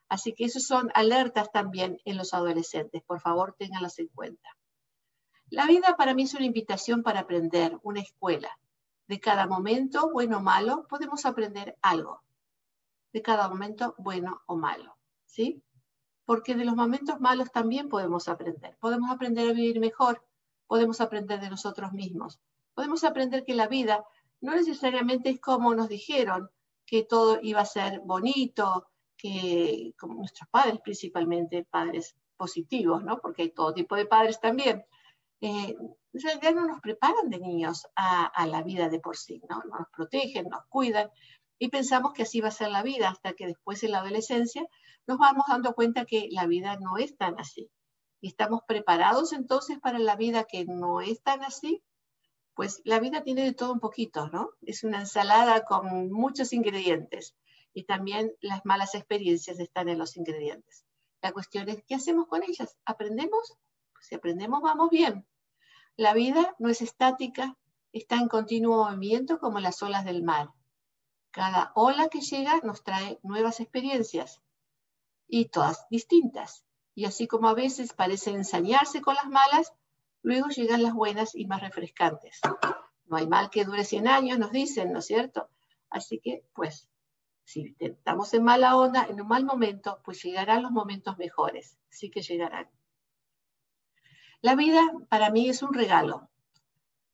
Así 0.07 0.33
que 0.33 0.45
esos 0.45 0.65
son 0.65 0.89
alertas 0.95 1.51
también 1.51 1.99
en 2.05 2.17
los 2.17 2.33
adolescentes. 2.33 3.03
Por 3.03 3.19
favor, 3.19 3.55
ténganlas 3.57 3.99
en 3.99 4.07
cuenta. 4.07 4.49
La 5.49 5.67
vida 5.67 5.95
para 5.97 6.13
mí 6.13 6.23
es 6.23 6.33
una 6.33 6.45
invitación 6.45 7.03
para 7.03 7.21
aprender, 7.21 7.77
una 7.83 8.01
escuela. 8.01 8.57
De 9.07 9.19
cada 9.19 9.45
momento, 9.45 10.11
bueno 10.11 10.37
o 10.37 10.41
malo, 10.41 10.87
podemos 10.87 11.25
aprender 11.25 11.77
algo. 11.81 12.21
De 13.11 13.21
cada 13.21 13.49
momento, 13.49 13.95
bueno 13.97 14.41
o 14.47 14.55
malo. 14.55 14.97
¿Sí? 15.25 15.61
Porque 16.25 16.55
de 16.55 16.65
los 16.65 16.75
momentos 16.75 17.19
malos 17.19 17.51
también 17.51 17.89
podemos 17.89 18.27
aprender. 18.27 18.77
Podemos 18.79 19.11
aprender 19.11 19.49
a 19.49 19.53
vivir 19.53 19.79
mejor. 19.79 20.25
Podemos 20.67 21.01
aprender 21.01 21.39
de 21.39 21.49
nosotros 21.49 21.91
mismos. 21.91 22.39
Podemos 22.73 23.03
aprender 23.03 23.43
que 23.43 23.55
la 23.55 23.67
vida 23.67 24.05
no 24.41 24.55
necesariamente 24.55 25.29
es 25.29 25.39
como 25.39 25.73
nos 25.73 25.89
dijeron, 25.89 26.49
que 26.85 27.03
todo 27.03 27.39
iba 27.41 27.61
a 27.61 27.65
ser 27.65 28.01
bonito, 28.01 28.87
que 29.17 29.93
como 29.97 30.15
nuestros 30.15 30.49
padres 30.49 30.81
principalmente, 30.81 31.65
padres 31.69 32.15
positivos, 32.35 33.03
¿no? 33.03 33.19
Porque 33.19 33.43
hay 33.43 33.51
todo 33.51 33.73
tipo 33.73 33.95
de 33.95 34.05
padres 34.05 34.39
también. 34.39 34.83
Eh, 35.39 35.75
en 36.13 36.21
realidad 36.21 36.53
no 36.53 36.67
nos 36.67 36.81
preparan 36.81 37.29
de 37.29 37.39
niños 37.39 37.87
a, 37.95 38.45
la 38.45 38.61
vida 38.63 38.89
de 38.89 38.99
por 38.99 39.17
sí, 39.17 39.41
¿no? 39.49 39.63
Nos 39.63 39.87
protegen, 39.95 40.49
nos 40.49 40.65
cuidan 40.67 41.09
y 41.57 41.69
pensamos 41.69 42.13
que 42.13 42.23
así 42.23 42.41
va 42.41 42.49
a 42.49 42.51
ser 42.51 42.69
la 42.69 42.83
vida 42.83 43.09
hasta 43.09 43.33
que 43.33 43.47
después 43.47 43.83
en 43.83 43.91
la 43.91 43.99
adolescencia 43.99 44.67
nos 45.07 45.17
vamos 45.17 45.45
dando 45.47 45.73
cuenta 45.73 46.05
que 46.05 46.27
la 46.31 46.47
vida 46.47 46.77
no 46.77 46.97
es 46.97 47.17
tan 47.17 47.39
así. 47.39 47.69
Y 48.21 48.27
estamos 48.27 48.61
preparados 48.67 49.33
entonces 49.33 49.79
para 49.79 49.99
la 49.99 50.15
vida 50.15 50.45
que 50.45 50.65
no 50.65 51.01
es 51.01 51.21
tan 51.21 51.43
así. 51.43 51.83
Pues 52.53 52.81
la 52.85 52.99
vida 52.99 53.23
tiene 53.23 53.43
de 53.43 53.53
todo 53.53 53.73
un 53.73 53.79
poquito, 53.79 54.29
¿no? 54.29 54.51
Es 54.61 54.83
una 54.83 54.99
ensalada 54.99 55.65
con 55.65 56.11
muchos 56.11 56.53
ingredientes 56.53 57.35
y 57.73 57.83
también 57.85 58.31
las 58.39 58.63
malas 58.65 58.95
experiencias 58.95 59.59
están 59.59 59.89
en 59.89 59.97
los 59.97 60.15
ingredientes. 60.15 60.85
La 61.21 61.31
cuestión 61.31 61.67
es, 61.69 61.83
¿qué 61.87 61.95
hacemos 61.95 62.27
con 62.27 62.43
ellas? 62.43 62.77
¿Aprendemos? 62.85 63.57
Pues 63.93 64.05
si 64.05 64.15
aprendemos, 64.15 64.61
vamos 64.61 64.89
bien. 64.89 65.27
La 65.95 66.13
vida 66.13 66.55
no 66.59 66.69
es 66.69 66.81
estática, 66.81 67.57
está 67.91 68.17
en 68.17 68.27
continuo 68.27 68.85
movimiento 68.85 69.39
como 69.39 69.59
las 69.59 69.81
olas 69.81 70.05
del 70.05 70.23
mar. 70.23 70.49
Cada 71.31 71.71
ola 71.75 72.09
que 72.09 72.21
llega 72.21 72.59
nos 72.63 72.83
trae 72.83 73.19
nuevas 73.23 73.59
experiencias 73.59 74.42
y 75.27 75.45
todas 75.45 75.87
distintas. 75.89 76.65
Y 76.95 77.05
así 77.05 77.27
como 77.27 77.49
a 77.49 77.53
veces 77.53 77.93
parecen 77.93 78.35
ensañarse 78.35 79.01
con 79.01 79.15
las 79.15 79.27
malas, 79.27 79.73
luego 80.21 80.49
llegan 80.49 80.83
las 80.83 80.93
buenas 80.93 81.35
y 81.35 81.45
más 81.45 81.61
refrescantes. 81.61 82.39
No 83.05 83.17
hay 83.17 83.27
mal 83.27 83.49
que 83.49 83.65
dure 83.65 83.83
100 83.83 84.07
años, 84.07 84.39
nos 84.39 84.51
dicen, 84.51 84.93
¿no 84.93 84.99
es 84.99 85.05
cierto? 85.05 85.49
Así 85.89 86.19
que, 86.19 86.45
pues, 86.53 86.89
si 87.43 87.75
estamos 87.79 88.33
en 88.33 88.43
mala 88.43 88.77
onda, 88.77 89.05
en 89.09 89.21
un 89.21 89.27
mal 89.27 89.43
momento, 89.43 90.01
pues 90.03 90.23
llegarán 90.23 90.63
los 90.63 90.71
momentos 90.71 91.17
mejores. 91.17 91.77
Sí 91.89 92.09
que 92.09 92.21
llegarán. 92.21 92.69
La 94.41 94.55
vida 94.55 94.81
para 95.09 95.29
mí 95.29 95.49
es 95.49 95.61
un 95.61 95.73
regalo. 95.73 96.29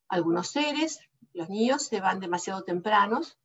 Algunos 0.08 0.48
seres, 0.48 1.00
los 1.32 1.48
niños, 1.48 1.84
se 1.84 2.00
van 2.00 2.20
demasiado 2.20 2.64
tempranos, 2.64 3.38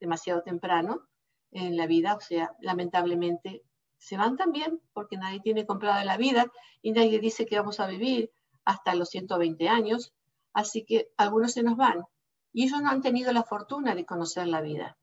demasiado 0.00 0.42
temprano 0.42 1.06
en 1.50 1.76
la 1.76 1.86
vida, 1.86 2.14
o 2.14 2.20
sea, 2.20 2.54
lamentablemente 2.60 3.62
se 3.98 4.16
van 4.16 4.36
también 4.36 4.80
porque 4.92 5.16
nadie 5.16 5.40
tiene 5.40 5.66
comprada 5.66 6.04
la 6.04 6.16
vida 6.16 6.50
y 6.82 6.92
nadie 6.92 7.18
dice 7.18 7.46
que 7.46 7.58
vamos 7.58 7.80
a 7.80 7.86
vivir 7.86 8.30
hasta 8.64 8.94
los 8.94 9.10
120 9.10 9.68
años, 9.68 10.14
así 10.52 10.84
que 10.84 11.10
algunos 11.16 11.52
se 11.52 11.62
nos 11.62 11.76
van 11.76 12.04
y 12.52 12.64
ellos 12.64 12.80
no 12.80 12.90
han 12.90 13.02
tenido 13.02 13.32
la 13.32 13.42
fortuna 13.42 13.94
de 13.94 14.06
conocer 14.06 14.46
la 14.46 14.60
vida. 14.60 14.96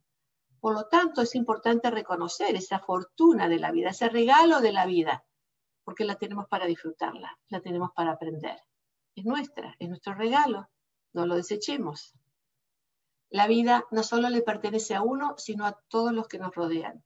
Por 0.60 0.74
lo 0.74 0.88
tanto, 0.88 1.22
es 1.22 1.36
importante 1.36 1.92
reconocer 1.92 2.56
esa 2.56 2.80
fortuna 2.80 3.50
de 3.50 3.60
la 3.60 3.72
vida, 3.72 3.90
ese 3.90 4.10
regalo 4.10 4.62
de 4.62 4.72
la 4.72 4.86
vida, 4.86 5.26
porque 5.84 6.06
la 6.06 6.16
tenemos 6.16 6.48
para 6.48 6.66
disfrutarla, 6.66 7.38
la 7.50 7.60
tenemos 7.60 7.92
para 7.94 8.14
aprender. 8.14 8.58
Es 9.16 9.26
nuestra, 9.26 9.76
es 9.80 9.90
nuestro 9.90 10.14
regalo, 10.14 10.70
no 11.12 11.26
lo 11.26 11.36
desechemos. 11.36 12.14
La 13.30 13.48
vida 13.48 13.86
no 13.92 14.04
solo 14.04 14.30
le 14.30 14.42
pertenece 14.42 14.96
a 14.96 15.02
uno, 15.02 15.36
sino 15.38 15.66
a 15.66 15.80
todos 15.90 16.14
los 16.14 16.28
que 16.28 16.40
nos 16.40 16.56
rodean, 16.56 17.04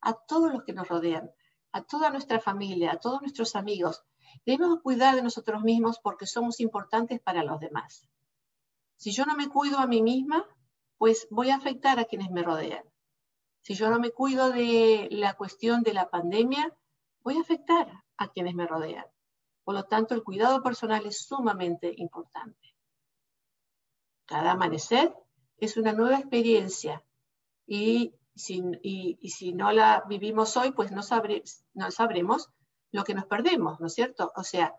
a 0.00 0.14
todos 0.14 0.52
los 0.52 0.64
que 0.64 0.72
nos 0.72 0.88
rodean, 0.88 1.30
a 1.72 1.82
toda 1.82 2.10
nuestra 2.10 2.40
familia, 2.40 2.92
a 2.92 2.96
todos 2.96 3.20
nuestros 3.20 3.56
amigos. 3.56 4.04
Debemos 4.46 4.80
cuidar 4.82 5.14
de 5.14 5.22
nosotros 5.22 5.62
mismos 5.62 5.98
porque 6.02 6.26
somos 6.26 6.60
importantes 6.60 7.20
para 7.20 7.44
los 7.44 7.60
demás. 7.60 8.08
Si 8.96 9.12
yo 9.12 9.24
no 9.24 9.36
me 9.36 9.48
cuido 9.48 9.78
a 9.78 9.86
mí 9.86 10.02
misma, 10.02 10.44
pues 10.98 11.26
voy 11.30 11.50
a 11.50 11.56
afectar 11.56 11.98
a 11.98 12.04
quienes 12.04 12.30
me 12.30 12.42
rodean. 12.42 12.84
Si 13.62 13.74
yo 13.74 13.90
no 13.90 13.98
me 13.98 14.10
cuido 14.10 14.50
de 14.50 15.08
la 15.10 15.34
cuestión 15.34 15.82
de 15.82 15.94
la 15.94 16.10
pandemia, 16.10 16.76
voy 17.22 17.36
a 17.36 17.40
afectar 17.40 18.04
a 18.16 18.28
quienes 18.28 18.54
me 18.54 18.66
rodean. 18.66 19.06
Por 19.64 19.74
lo 19.74 19.84
tanto, 19.84 20.14
el 20.14 20.22
cuidado 20.22 20.62
personal 20.62 21.06
es 21.06 21.26
sumamente 21.26 21.94
importante. 21.96 22.74
Cada 24.26 24.52
amanecer 24.52 25.14
es 25.58 25.76
una 25.76 25.92
nueva 25.92 26.18
experiencia 26.18 27.04
y 27.66 28.14
si, 28.40 29.18
si 29.22 29.52
no 29.52 29.72
la 29.72 30.04
vivimos 30.08 30.56
hoy, 30.56 30.72
pues 30.72 30.90
no, 30.92 31.02
sabremos 31.02 32.50
lo 32.92 33.04
que 33.04 33.14
nos 33.14 33.26
perdemos, 33.26 33.80
¿no 33.80 33.86
es 33.86 33.94
cierto? 33.94 34.32
O 34.34 34.42
sea, 34.42 34.74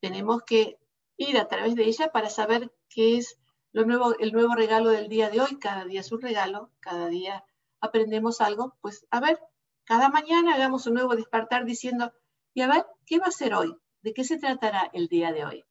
tenemos 0.00 0.42
que 0.42 0.78
ir 1.16 1.38
a 1.38 1.48
través 1.48 1.74
de 1.74 1.84
ella 1.84 2.10
para 2.10 2.30
saber 2.30 2.72
qué 2.88 3.18
es 3.18 3.38
el 3.72 3.86
nuevo 3.86 4.54
regalo 4.54 4.90
del 4.90 5.08
día 5.08 5.28
de 5.30 5.40
hoy. 5.40 5.58
Cada 5.58 5.84
día 5.84 6.00
es 6.00 6.10
un 6.12 6.22
regalo, 6.22 6.70
cada 6.80 7.08
día 7.08 7.44
aprendemos 7.80 8.40
algo. 8.40 8.76
Pues 8.80 9.06
a 9.10 9.20
ver, 9.20 9.38
cada 9.84 10.08
mañana 10.08 10.54
hagamos 10.54 10.86
un 10.86 10.94
nuevo 10.94 11.14
despertar 11.16 11.64
diciendo, 11.64 12.12
y 12.54 12.62
a 12.62 12.68
ver, 12.68 12.86
¿qué 13.06 13.18
va 13.18 13.26
a 13.26 13.32
ser 13.32 13.54
hoy? 13.54 13.76
¿De 14.02 14.14
qué 14.14 14.24
se 14.24 14.38
tratará 14.38 14.90
el 14.92 15.08
día 15.08 15.32
de 15.32 15.44
hoy? 15.44 15.64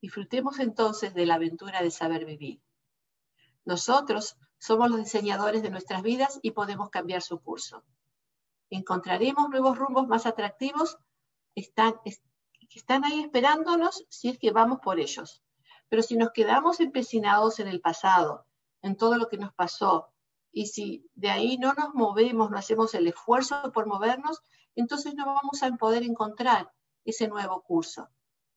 Disfrutemos 0.00 0.60
entonces 0.60 1.14
de 1.14 1.26
la 1.26 1.34
aventura 1.34 1.82
de 1.82 1.90
saber 1.90 2.24
vivir. 2.24 2.62
Nosotros 3.64 4.36
somos 4.64 4.88
los 4.88 4.98
diseñadores 4.98 5.62
de 5.62 5.68
nuestras 5.68 6.02
vidas 6.02 6.38
y 6.40 6.52
podemos 6.52 6.88
cambiar 6.88 7.20
su 7.20 7.38
curso. 7.38 7.84
Encontraremos 8.70 9.50
nuevos 9.50 9.76
rumbos 9.76 10.08
más 10.08 10.24
atractivos 10.24 10.96
están, 11.54 12.00
que 12.02 12.78
están 12.78 13.04
ahí 13.04 13.20
esperándonos 13.20 14.06
si 14.08 14.30
es 14.30 14.38
que 14.38 14.52
vamos 14.52 14.78
por 14.80 14.98
ellos. 14.98 15.42
Pero 15.90 16.00
si 16.02 16.16
nos 16.16 16.30
quedamos 16.30 16.80
empecinados 16.80 17.60
en 17.60 17.68
el 17.68 17.82
pasado, 17.82 18.46
en 18.80 18.96
todo 18.96 19.18
lo 19.18 19.28
que 19.28 19.36
nos 19.36 19.52
pasó, 19.52 20.14
y 20.50 20.68
si 20.68 21.10
de 21.14 21.28
ahí 21.28 21.58
no 21.58 21.74
nos 21.74 21.92
movemos, 21.92 22.50
no 22.50 22.56
hacemos 22.56 22.94
el 22.94 23.06
esfuerzo 23.06 23.70
por 23.70 23.86
movernos, 23.86 24.40
entonces 24.76 25.14
no 25.14 25.26
vamos 25.26 25.62
a 25.62 25.70
poder 25.76 26.04
encontrar 26.04 26.72
ese 27.04 27.28
nuevo 27.28 27.62
curso. 27.64 28.08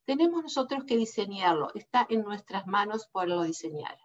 Tenemos 0.06 0.42
nosotros 0.42 0.86
que 0.86 0.96
diseñarlo, 0.96 1.70
está 1.76 2.08
en 2.10 2.22
nuestras 2.24 2.66
manos 2.66 3.08
poderlo 3.08 3.44
diseñar. 3.44 3.98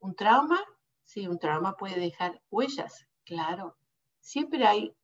¿Un 0.00 0.14
trauma? 0.14 0.60
Sí, 1.04 1.26
un 1.26 1.38
trauma 1.38 1.76
puede 1.76 1.98
dejar 1.98 2.40
huellas 2.50 3.08
Claro, 3.28 3.76
siempre 4.20 4.66
hay, 4.66 4.96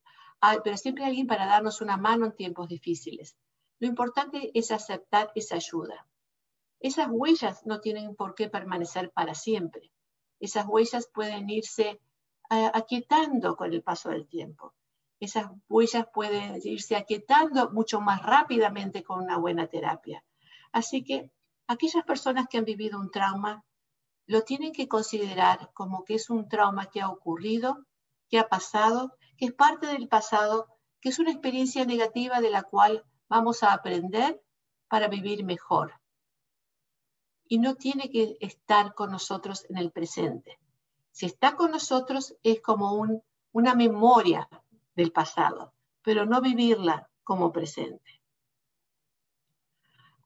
pero 0.62 0.78
siempre 0.78 1.04
hay 1.04 1.10
alguien 1.10 1.26
para 1.26 1.44
darnos 1.44 1.82
una 1.82 1.98
mano 1.98 2.24
en 2.24 2.34
tiempos 2.34 2.68
difíciles. 2.68 3.36
Lo 3.80 3.86
importante 3.86 4.50
es 4.54 4.70
aceptar 4.70 5.30
esa 5.34 5.56
ayuda. 5.56 6.06
Esas 6.80 7.08
huellas 7.10 7.66
no 7.66 7.80
tienen 7.80 8.16
por 8.16 8.34
qué 8.34 8.48
permanecer 8.48 9.10
para 9.10 9.34
siempre. 9.34 9.92
Esas 10.40 10.64
huellas 10.66 11.06
pueden 11.12 11.50
irse 11.50 12.00
uh, 12.50 12.70
aquietando 12.72 13.56
con 13.56 13.74
el 13.74 13.82
paso 13.82 14.08
del 14.08 14.26
tiempo. 14.26 14.72
Esas 15.20 15.50
huellas 15.68 16.06
pueden 16.10 16.58
irse 16.64 16.96
aquietando 16.96 17.72
mucho 17.72 18.00
más 18.00 18.22
rápidamente 18.22 19.04
con 19.04 19.22
una 19.22 19.36
buena 19.36 19.66
terapia. 19.66 20.24
Así 20.72 21.04
que 21.04 21.30
aquellas 21.66 22.04
personas 22.06 22.46
que 22.48 22.56
han 22.56 22.64
vivido 22.64 22.98
un 22.98 23.10
trauma 23.10 23.62
lo 24.26 24.42
tienen 24.42 24.72
que 24.72 24.88
considerar 24.88 25.70
como 25.74 26.04
que 26.04 26.14
es 26.14 26.30
un 26.30 26.48
trauma 26.48 26.86
que 26.86 27.00
ha 27.00 27.08
ocurrido, 27.08 27.86
que 28.28 28.38
ha 28.38 28.48
pasado, 28.48 29.16
que 29.36 29.46
es 29.46 29.52
parte 29.52 29.86
del 29.86 30.08
pasado, 30.08 30.68
que 31.00 31.10
es 31.10 31.18
una 31.18 31.30
experiencia 31.30 31.84
negativa 31.84 32.40
de 32.40 32.50
la 32.50 32.62
cual 32.62 33.04
vamos 33.28 33.62
a 33.62 33.72
aprender 33.72 34.42
para 34.88 35.08
vivir 35.08 35.44
mejor. 35.44 36.00
Y 37.46 37.58
no 37.58 37.74
tiene 37.74 38.10
que 38.10 38.36
estar 38.40 38.94
con 38.94 39.10
nosotros 39.10 39.66
en 39.68 39.76
el 39.76 39.90
presente. 39.90 40.58
Si 41.10 41.26
está 41.26 41.56
con 41.56 41.70
nosotros 41.70 42.34
es 42.42 42.60
como 42.62 42.94
un, 42.94 43.22
una 43.52 43.74
memoria 43.74 44.48
del 44.94 45.12
pasado, 45.12 45.74
pero 46.02 46.24
no 46.24 46.40
vivirla 46.40 47.10
como 47.22 47.52
presente. 47.52 48.22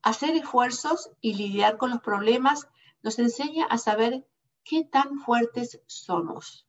Hacer 0.01 0.35
esfuerzos 0.35 1.11
y 1.19 1.33
lidiar 1.33 1.77
con 1.77 1.89
los 1.89 1.99
problemas 1.99 2.67
nos 3.01 3.19
enseña 3.19 3.65
a 3.65 3.77
saber 3.77 4.27
qué 4.63 4.83
tan 4.83 5.19
fuertes 5.19 5.81
somos. 5.87 6.67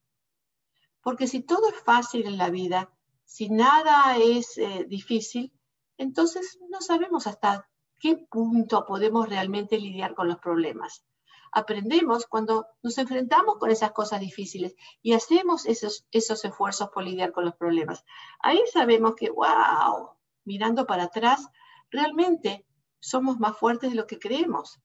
Porque 1.03 1.27
si 1.27 1.41
todo 1.41 1.69
es 1.69 1.83
fácil 1.83 2.27
en 2.27 2.37
la 2.37 2.51
vida, 2.51 2.93
si 3.25 3.49
nada 3.49 4.17
es 4.17 4.59
eh, 4.59 4.85
difícil, 4.89 5.53
entonces 5.97 6.59
no 6.69 6.81
sabemos 6.81 7.27
hasta 7.27 7.69
qué 7.99 8.17
punto 8.17 8.87
podemos 8.87 9.29
realmente 9.29 9.79
lidiar 9.79 10.15
con 10.15 10.29
los 10.29 10.39
problemas. 10.39 11.05
Aprendemos 11.53 12.27
cuando 12.27 12.67
nos 12.83 12.97
enfrentamos 12.99 13.57
con 13.59 13.71
esas 13.71 13.93
cosas 13.93 14.21
difíciles 14.21 14.77
y 15.03 15.13
hacemos 15.15 15.67
esos, 15.67 16.07
esos 16.13 16.45
esfuerzos 16.45 16.91
por 16.91 17.05
lidiar 17.05 17.33
con 17.33 17.45
los 17.45 17.57
problemas. 17.57 18.05
Ahí 18.41 18.61
sabemos 18.73 19.15
que, 19.17 19.31
wow, 19.31 20.11
mirando 20.45 20.87
para 20.87 21.05
atrás, 21.05 21.49
realmente 21.91 22.65
somos 23.01 23.39
más 23.39 23.57
fuertes 23.59 23.91
de 23.91 23.97
lo 23.97 24.07
que 24.07 24.19
creemos. 24.19 24.81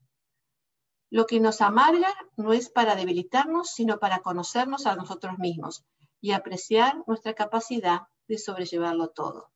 Lo 1.10 1.26
que 1.26 1.40
nos 1.40 1.62
amarga 1.62 2.14
no 2.36 2.54
es 2.54 2.70
para 2.70 2.96
debilitarnos, 2.96 3.70
sino 3.70 4.00
para 4.00 4.20
conocernos 4.20 4.86
a 4.86 4.96
nosotros 4.96 5.38
mismos 5.38 5.86
y 6.20 6.32
apreciar 6.32 7.04
nuestra 7.08 7.34
capacidad 7.34 8.08
de 8.28 8.38
sobrellevarlo 8.38 9.10
todo. 9.10 9.52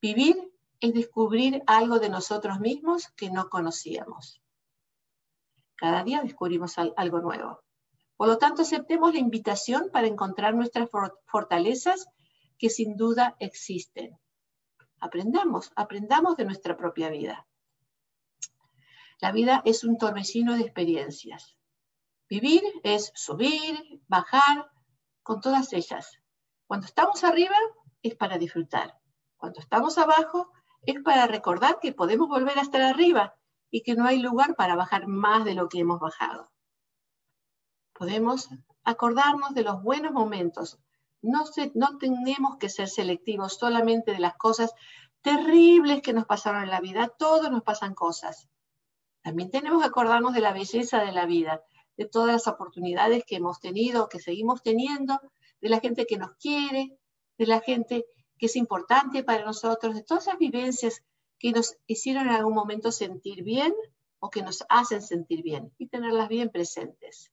Vivir 0.00 0.36
es 0.80 0.92
descubrir 0.92 1.62
algo 1.66 1.98
de 1.98 2.10
nosotros 2.10 2.60
mismos 2.60 3.08
que 3.16 3.30
no 3.30 3.48
conocíamos. 3.48 4.42
Cada 5.76 6.04
día 6.04 6.20
descubrimos 6.22 6.76
algo 6.78 7.20
nuevo. 7.20 7.62
Por 8.16 8.28
lo 8.28 8.38
tanto, 8.38 8.62
aceptemos 8.62 9.12
la 9.12 9.18
invitación 9.18 9.90
para 9.90 10.06
encontrar 10.06 10.54
nuestras 10.54 10.88
fortalezas 11.26 12.06
que 12.58 12.70
sin 12.70 12.96
duda 12.96 13.36
existen. 13.40 14.18
Aprendamos, 15.00 15.72
aprendamos 15.74 16.36
de 16.36 16.44
nuestra 16.44 16.76
propia 16.76 17.08
vida. 17.08 17.46
La 19.20 19.32
vida 19.32 19.62
es 19.64 19.84
un 19.84 19.98
torbellino 19.98 20.54
de 20.54 20.62
experiencias. 20.62 21.56
Vivir 22.28 22.62
es 22.82 23.12
subir, 23.14 24.02
bajar, 24.08 24.70
con 25.22 25.40
todas 25.40 25.72
ellas. 25.72 26.20
Cuando 26.66 26.86
estamos 26.86 27.24
arriba 27.24 27.56
es 28.02 28.14
para 28.14 28.38
disfrutar. 28.38 28.98
Cuando 29.36 29.60
estamos 29.60 29.98
abajo 29.98 30.50
es 30.82 31.02
para 31.02 31.26
recordar 31.26 31.78
que 31.80 31.92
podemos 31.92 32.28
volver 32.28 32.58
a 32.58 32.62
estar 32.62 32.82
arriba 32.82 33.34
y 33.70 33.82
que 33.82 33.94
no 33.94 34.06
hay 34.06 34.20
lugar 34.20 34.54
para 34.54 34.76
bajar 34.76 35.06
más 35.06 35.44
de 35.44 35.54
lo 35.54 35.68
que 35.68 35.80
hemos 35.80 35.98
bajado. 35.98 36.52
Podemos 37.94 38.48
acordarnos 38.84 39.54
de 39.54 39.62
los 39.62 39.82
buenos 39.82 40.12
momentos. 40.12 40.78
No, 41.22 41.44
no 41.74 41.98
tenemos 41.98 42.58
que 42.58 42.68
ser 42.68 42.88
selectivos 42.88 43.54
solamente 43.54 44.12
de 44.12 44.18
las 44.18 44.36
cosas 44.36 44.74
terribles 45.22 46.02
que 46.02 46.12
nos 46.12 46.26
pasaron 46.26 46.64
en 46.64 46.70
la 46.70 46.80
vida. 46.80 47.08
todos 47.08 47.50
nos 47.50 47.62
pasan 47.62 47.94
cosas. 47.94 48.48
También 49.24 49.50
tenemos 49.50 49.80
que 49.80 49.88
acordarnos 49.88 50.34
de 50.34 50.42
la 50.42 50.52
belleza 50.52 51.00
de 51.02 51.10
la 51.10 51.24
vida, 51.24 51.64
de 51.96 52.04
todas 52.04 52.30
las 52.30 52.46
oportunidades 52.46 53.24
que 53.26 53.36
hemos 53.36 53.58
tenido, 53.58 54.10
que 54.10 54.20
seguimos 54.20 54.62
teniendo, 54.62 55.18
de 55.62 55.70
la 55.70 55.80
gente 55.80 56.04
que 56.04 56.18
nos 56.18 56.36
quiere, 56.36 56.98
de 57.38 57.46
la 57.46 57.60
gente 57.62 58.04
que 58.36 58.46
es 58.46 58.56
importante 58.56 59.24
para 59.24 59.46
nosotros, 59.46 59.94
de 59.94 60.02
todas 60.02 60.26
esas 60.26 60.38
vivencias 60.38 61.02
que 61.38 61.52
nos 61.52 61.74
hicieron 61.86 62.28
en 62.28 62.34
algún 62.34 62.52
momento 62.52 62.92
sentir 62.92 63.44
bien 63.44 63.74
o 64.18 64.28
que 64.28 64.42
nos 64.42 64.62
hacen 64.68 65.00
sentir 65.00 65.42
bien 65.42 65.72
y 65.78 65.86
tenerlas 65.86 66.28
bien 66.28 66.50
presentes. 66.50 67.32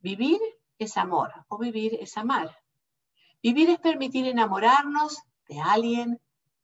Vivir 0.00 0.40
es 0.78 0.98
amor 0.98 1.32
o 1.48 1.56
vivir 1.56 1.96
es 2.02 2.18
amar. 2.18 2.54
Vivir 3.42 3.70
es 3.70 3.78
permitir 3.78 4.26
enamorarnos 4.26 5.22
de 5.48 5.58
alguien, 5.58 6.20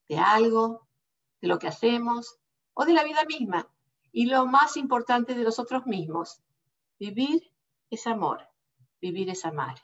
de 0.07 0.19
algo, 0.19 0.87
de 1.41 1.49
lo 1.49 1.59
que 1.59 1.69
hacemos 1.69 2.37
o 2.75 2.85
de 2.85 2.93
la 2.93 3.05
vida 3.05 3.25
misma 3.25 3.67
y 4.13 4.27
lo 4.27 4.47
más 4.47 4.77
importante 4.77 5.35
de 5.35 5.45
nosotros 5.45 5.87
mismos. 5.87 6.41
Vivir 6.99 7.51
es 7.91 8.07
amor, 8.07 8.49
vivir 9.01 9.31
es 9.31 9.45
amar. 9.45 9.77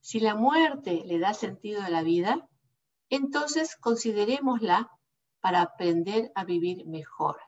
Si 0.00 0.20
la 0.20 0.34
muerte 0.34 1.02
le 1.06 1.18
da 1.18 1.34
sentido 1.34 1.82
a 1.82 1.90
la 1.90 2.02
vida, 2.02 2.48
entonces 3.10 3.76
considerémosla 3.76 4.90
para 5.40 5.62
aprender 5.62 6.30
a 6.34 6.44
vivir 6.44 6.86
mejor. 6.86 7.38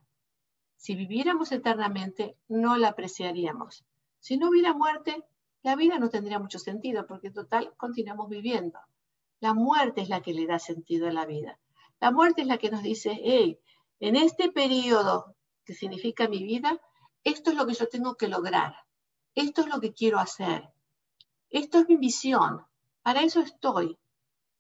Si 0.77 0.95
viviéramos 0.95 1.53
eternamente, 1.53 2.37
no 2.49 2.77
la 2.77 2.89
apreciaríamos. 2.89 3.85
Si 4.19 4.37
no 4.37 4.49
hubiera 4.49 4.75
muerte, 4.75 5.25
la 5.63 5.77
vida 5.77 5.99
no 5.99 6.09
tendría 6.09 6.41
mucho 6.41 6.59
sentido, 6.59 7.07
porque 7.07 7.29
en 7.29 7.35
total 7.35 7.73
continuamos 7.77 8.29
viviendo. 8.29 8.81
La 9.41 9.55
muerte 9.55 10.01
es 10.01 10.09
la 10.09 10.23
que 10.23 10.35
le 10.35 10.47
da 10.47 10.59
sentido 10.59 11.09
a 11.09 11.13
la 11.13 11.25
vida. 11.25 11.59
La 12.01 12.11
muerte 12.11 12.43
es 12.43 12.49
la 12.49 12.59
que 12.59 12.71
nos 12.71 12.83
dice, 12.83 13.19
hey, 13.23 13.61
en 14.01 14.17
este 14.17 14.51
periodo 14.51 15.37
que 15.65 15.75
significa 15.75 16.29
mi 16.29 16.43
vida, 16.43 16.81
esto 17.25 17.51
es 17.51 17.57
lo 17.57 17.67
que 17.67 17.75
yo 17.75 17.89
tengo 17.89 18.17
que 18.17 18.29
lograr, 18.29 18.75
esto 19.35 19.63
es 19.63 19.69
lo 19.69 19.81
que 19.81 19.93
quiero 19.93 20.19
hacer, 20.19 20.73
esto 21.51 21.79
es 21.79 21.89
mi 21.89 21.97
visión, 21.97 22.67
para 23.03 23.23
eso 23.23 23.41
estoy, 23.41 23.99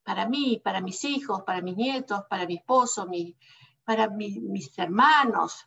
para 0.04 0.28
mí, 0.28 0.60
para 0.62 0.80
mis 0.80 1.04
hijos, 1.04 1.42
para 1.42 1.62
mis 1.62 1.76
nietos, 1.76 2.22
para 2.28 2.46
mi 2.46 2.56
esposo, 2.56 3.08
para 3.84 4.08
mis 4.08 4.78
hermanos, 4.78 5.66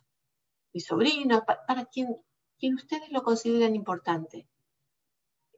mis 0.72 0.84
sobrinos, 0.84 1.42
para, 1.66 1.86
quien, 1.86 2.16
quien 2.58 2.74
ustedes 2.74 3.10
lo 3.10 3.22
consideren 3.22 3.74
importante. 3.74 4.46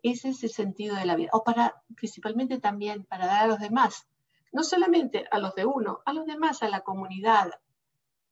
Ese 0.00 0.28
es 0.28 0.44
el 0.44 0.50
sentido 0.50 0.94
de 0.94 1.04
la 1.04 1.16
vida. 1.16 1.30
O 1.32 1.42
para, 1.42 1.82
principalmente 1.96 2.60
también, 2.60 3.04
para 3.04 3.26
dar 3.26 3.44
a 3.44 3.48
los 3.48 3.58
demás. 3.58 4.06
No 4.52 4.62
solamente 4.62 5.26
a 5.32 5.40
los 5.40 5.56
de 5.56 5.66
uno, 5.66 6.02
a 6.06 6.12
los 6.12 6.24
demás, 6.24 6.62
a 6.62 6.68
la 6.68 6.82
comunidad, 6.82 7.50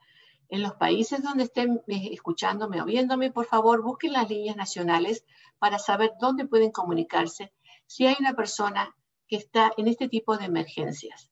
En 0.49 0.61
los 0.61 0.73
países 0.73 1.23
donde 1.23 1.43
estén 1.43 1.81
eh, 1.87 2.09
escuchándome 2.11 2.81
o 2.81 2.85
viéndome, 2.85 3.31
por 3.31 3.45
favor, 3.45 3.81
busquen 3.81 4.13
las 4.13 4.29
líneas 4.29 4.57
nacionales 4.57 5.25
para 5.59 5.79
saber 5.79 6.11
dónde 6.19 6.45
pueden 6.45 6.71
comunicarse 6.71 7.53
si 7.85 8.05
hay 8.05 8.15
una 8.19 8.33
persona 8.33 8.95
que 9.27 9.37
está 9.37 9.71
en 9.77 9.87
este 9.87 10.09
tipo 10.09 10.37
de 10.37 10.45
emergencias. 10.45 11.31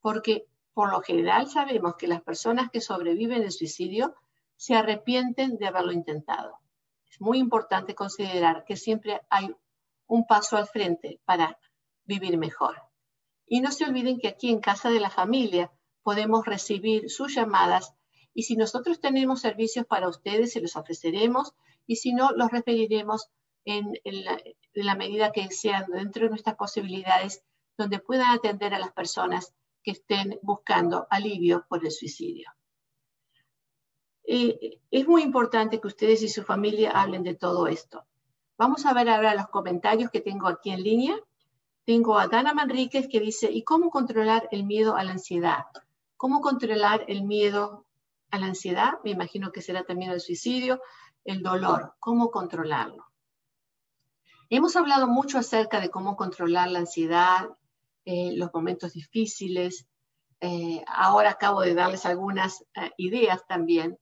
Porque 0.00 0.46
por 0.72 0.92
lo 0.92 1.00
general 1.02 1.48
sabemos 1.48 1.96
que 1.96 2.06
las 2.06 2.22
personas 2.22 2.70
que 2.70 2.80
sobreviven 2.80 3.42
el 3.42 3.50
suicidio 3.50 4.14
se 4.56 4.74
arrepienten 4.74 5.56
de 5.56 5.66
haberlo 5.66 5.92
intentado. 5.92 6.58
Es 7.10 7.20
muy 7.20 7.38
importante 7.38 7.94
considerar 7.94 8.64
que 8.64 8.76
siempre 8.76 9.20
hay 9.30 9.54
un 10.06 10.26
paso 10.26 10.56
al 10.56 10.66
frente 10.66 11.20
para 11.24 11.58
vivir 12.04 12.36
mejor. 12.38 12.76
Y 13.46 13.60
no 13.60 13.72
se 13.72 13.84
olviden 13.84 14.18
que 14.18 14.28
aquí 14.28 14.50
en 14.50 14.60
Casa 14.60 14.90
de 14.90 15.00
la 15.00 15.10
Familia 15.10 15.72
podemos 16.02 16.46
recibir 16.46 17.10
sus 17.10 17.34
llamadas 17.34 17.94
y 18.34 18.44
si 18.44 18.56
nosotros 18.56 19.00
tenemos 19.00 19.40
servicios 19.40 19.86
para 19.86 20.08
ustedes, 20.08 20.52
se 20.52 20.60
los 20.60 20.76
ofreceremos 20.76 21.54
y 21.86 21.96
si 21.96 22.12
no, 22.12 22.30
los 22.32 22.50
referiremos 22.50 23.28
en, 23.64 23.92
la, 24.72 24.94
medida 24.94 25.32
que 25.32 25.50
sean 25.50 25.86
dentro 25.90 26.24
de 26.24 26.30
nuestras 26.30 26.56
posibilidades, 26.56 27.42
donde 27.76 27.98
puedan 27.98 28.28
atender 28.28 28.74
a 28.74 28.78
las 28.78 28.92
personas 28.92 29.54
que 29.82 29.92
estén 29.92 30.38
buscando 30.42 31.06
alivio 31.10 31.66
por 31.68 31.84
el 31.84 31.90
suicidio. 31.90 32.50
Eh, 34.24 34.80
es 34.90 35.08
muy 35.08 35.22
importante 35.22 35.80
que 35.80 35.88
ustedes 35.88 36.22
y 36.22 36.28
su 36.28 36.42
familia 36.44 36.92
hablen 36.92 37.22
de 37.22 37.34
todo 37.34 37.66
esto. 37.66 38.04
Vamos 38.56 38.86
a 38.86 38.92
ver 38.92 39.08
ahora 39.08 39.34
los 39.34 39.48
comentarios 39.48 40.10
que 40.10 40.20
tengo 40.20 40.46
aquí 40.46 40.70
en 40.70 40.82
línea. 40.82 41.16
Tengo 41.84 42.18
a 42.18 42.28
Dana 42.28 42.54
Manríquez 42.54 43.08
que 43.08 43.18
dice, 43.18 43.50
¿y 43.50 43.64
cómo 43.64 43.90
controlar 43.90 44.48
el 44.52 44.64
miedo 44.64 44.96
a 44.96 45.02
la 45.02 45.12
ansiedad? 45.12 45.64
¿Cómo 46.20 46.42
controlar 46.42 47.06
el 47.08 47.22
miedo 47.22 47.86
a 48.30 48.38
la 48.38 48.44
ansiedad? 48.44 48.98
Me 49.04 49.10
imagino 49.10 49.52
que 49.52 49.62
será 49.62 49.84
también 49.84 50.10
el 50.10 50.20
suicidio, 50.20 50.82
el 51.24 51.42
dolor. 51.42 51.94
¿Cómo 51.98 52.30
controlarlo? 52.30 53.06
Hemos 54.50 54.76
hablado 54.76 55.08
mucho 55.08 55.38
acerca 55.38 55.80
de 55.80 55.88
cómo 55.88 56.16
controlar 56.16 56.70
la 56.70 56.80
ansiedad, 56.80 57.48
eh, 58.04 58.36
los 58.36 58.52
momentos 58.52 58.92
difíciles. 58.92 59.86
Eh, 60.42 60.84
ahora 60.86 61.30
acabo 61.30 61.62
de 61.62 61.72
darles 61.72 62.04
algunas 62.04 62.66
eh, 62.74 62.90
ideas 62.98 63.46
también. 63.46 63.98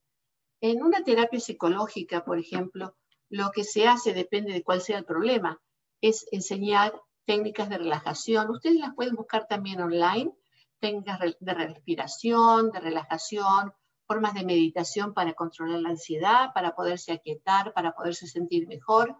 En 0.60 0.82
una 0.82 1.04
terapia 1.04 1.38
psicológica, 1.38 2.24
por 2.24 2.40
ejemplo, 2.40 2.96
lo 3.30 3.52
que 3.52 3.62
se 3.62 3.86
hace 3.86 4.12
depende 4.12 4.52
de 4.52 4.64
cuál 4.64 4.80
sea 4.80 4.98
el 4.98 5.04
problema. 5.04 5.60
Es 6.00 6.26
enseñar 6.32 7.00
técnicas 7.26 7.68
de 7.68 7.78
relajación. 7.78 8.50
Ustedes 8.50 8.80
las 8.80 8.96
pueden 8.96 9.14
buscar 9.14 9.46
también 9.46 9.80
online, 9.80 10.32
técnicas 10.80 11.18
de 11.40 11.54
respiración, 11.54 12.70
de 12.70 12.80
relajación, 12.80 13.72
formas 14.06 14.34
de 14.34 14.44
meditación 14.44 15.12
para 15.12 15.34
controlar 15.34 15.80
la 15.80 15.90
ansiedad, 15.90 16.52
para 16.54 16.74
poderse 16.74 17.12
aquietar, 17.12 17.74
para 17.74 17.92
poderse 17.92 18.26
sentir 18.26 18.66
mejor. 18.66 19.16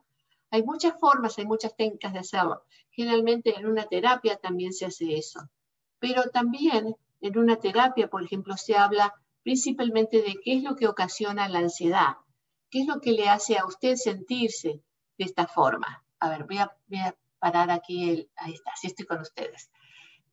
Hay 0.51 0.63
muchas 0.63 0.99
formas, 0.99 1.39
hay 1.39 1.45
muchas 1.45 1.77
técnicas 1.77 2.15
de 2.15 2.21
hacerlo. 2.21 2.63
Generalmente 2.91 3.55
en 3.57 3.67
una 3.67 3.85
terapia 3.85 4.37
también 4.37 4.73
se 4.73 4.87
hace 4.87 5.17
eso. 5.17 5.41
Pero 5.99 6.31
también 6.31 6.97
en 7.21 7.39
una 7.39 7.57
terapia, 7.57 8.09
por 8.09 8.23
ejemplo, 8.23 8.57
se 8.57 8.77
habla 8.77 9.15
principalmente 9.43 10.23
de 10.23 10.37
qué 10.43 10.55
es 10.55 10.63
lo 10.63 10.75
que 10.75 10.89
ocasiona 10.89 11.49
la 11.49 11.59
ansiedad, 11.59 12.17
qué 12.71 12.81
es 12.81 12.87
lo 12.87 13.01
que 13.01 13.13
le 13.13 13.29
hace 13.29 13.59
a 13.59 13.67
usted 13.67 13.97
sentirse 13.97 14.83
de 15.19 15.25
esta 15.25 15.47
forma. 15.47 16.05
A 16.21 16.31
ver, 16.31 16.45
voy 16.45 16.59
a, 16.59 16.73
voy 16.87 17.01
a 17.01 17.15
parar 17.39 17.71
aquí, 17.71 18.11
el, 18.11 18.31
ahí 18.37 18.55
está, 18.55 18.71
así 18.73 18.87
estoy 18.87 19.07
con 19.07 19.21
ustedes. 19.21 19.71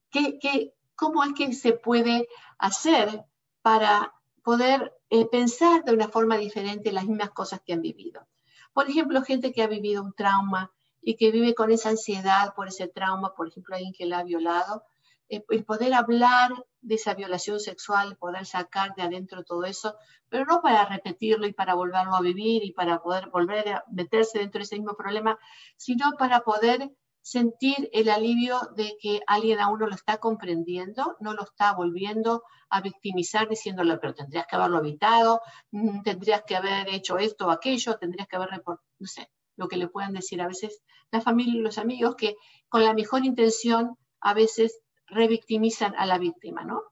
¿Qué, 0.09 0.39
qué, 0.39 0.73
¿Cómo 0.95 1.23
es 1.23 1.33
que 1.33 1.53
se 1.53 1.73
puede 1.73 2.27
hacer 2.57 3.25
para 3.61 4.13
poder 4.43 4.93
eh, 5.09 5.25
pensar 5.25 5.83
de 5.83 5.93
una 5.93 6.07
forma 6.07 6.37
diferente 6.37 6.91
las 6.91 7.05
mismas 7.05 7.31
cosas 7.31 7.61
que 7.65 7.73
han 7.73 7.81
vivido? 7.81 8.27
Por 8.73 8.89
ejemplo, 8.89 9.21
gente 9.21 9.53
que 9.53 9.63
ha 9.63 9.67
vivido 9.67 10.03
un 10.03 10.13
trauma 10.13 10.71
y 11.01 11.15
que 11.15 11.31
vive 11.31 11.53
con 11.53 11.71
esa 11.71 11.89
ansiedad 11.89 12.53
por 12.55 12.67
ese 12.67 12.87
trauma, 12.87 13.33
por 13.35 13.47
ejemplo, 13.47 13.75
alguien 13.75 13.93
que 13.93 14.05
la 14.05 14.19
ha 14.19 14.23
violado, 14.23 14.83
eh, 15.29 15.43
el 15.49 15.63
poder 15.65 15.93
hablar 15.93 16.51
de 16.81 16.95
esa 16.95 17.13
violación 17.13 17.59
sexual, 17.59 18.17
poder 18.17 18.45
sacar 18.45 18.93
de 18.95 19.03
adentro 19.03 19.43
todo 19.43 19.65
eso, 19.65 19.95
pero 20.29 20.45
no 20.45 20.61
para 20.61 20.85
repetirlo 20.85 21.47
y 21.47 21.53
para 21.53 21.73
volverlo 21.73 22.15
a 22.15 22.21
vivir 22.21 22.63
y 22.63 22.71
para 22.71 23.01
poder 23.01 23.29
volver 23.29 23.69
a 23.69 23.83
meterse 23.91 24.39
dentro 24.39 24.59
de 24.59 24.63
ese 24.63 24.75
mismo 24.75 24.95
problema, 24.95 25.39
sino 25.77 26.11
para 26.17 26.41
poder 26.41 26.91
sentir 27.25 27.89
el 27.91 28.09
alivio 28.09 28.59
de 28.75 28.97
que 29.01 29.19
alguien 29.25 29.59
a 29.59 29.69
uno 29.69 29.87
lo 29.87 29.95
está 29.95 30.19
comprendiendo, 30.19 31.17
no 31.19 31.33
lo 31.33 31.41
está 31.41 31.73
volviendo 31.73 32.43
a 32.69 32.81
victimizar 32.81 33.49
diciéndole, 33.49 33.97
pero 33.97 34.13
tendrías 34.13 34.45
que 34.45 34.55
haberlo 34.55 34.77
evitado, 34.77 35.41
mm, 35.71 36.03
tendrías 36.03 36.43
que 36.45 36.55
haber 36.55 36.87
hecho 36.93 37.17
esto 37.17 37.47
o 37.47 37.49
aquello, 37.49 37.97
tendrías 37.97 38.27
que 38.27 38.35
haber, 38.35 38.49
no 38.67 39.07
sé, 39.07 39.31
lo 39.55 39.67
que 39.67 39.77
le 39.77 39.87
puedan 39.87 40.13
decir 40.13 40.39
a 40.39 40.47
veces 40.47 40.83
la 41.09 41.19
familia 41.19 41.55
y 41.55 41.63
los 41.63 41.79
amigos 41.79 42.13
que 42.15 42.35
con 42.69 42.83
la 42.83 42.93
mejor 42.93 43.25
intención 43.25 43.97
a 44.19 44.35
veces 44.35 44.79
revictimizan 45.07 45.95
a 45.97 46.05
la 46.05 46.19
víctima, 46.19 46.63
¿no? 46.63 46.83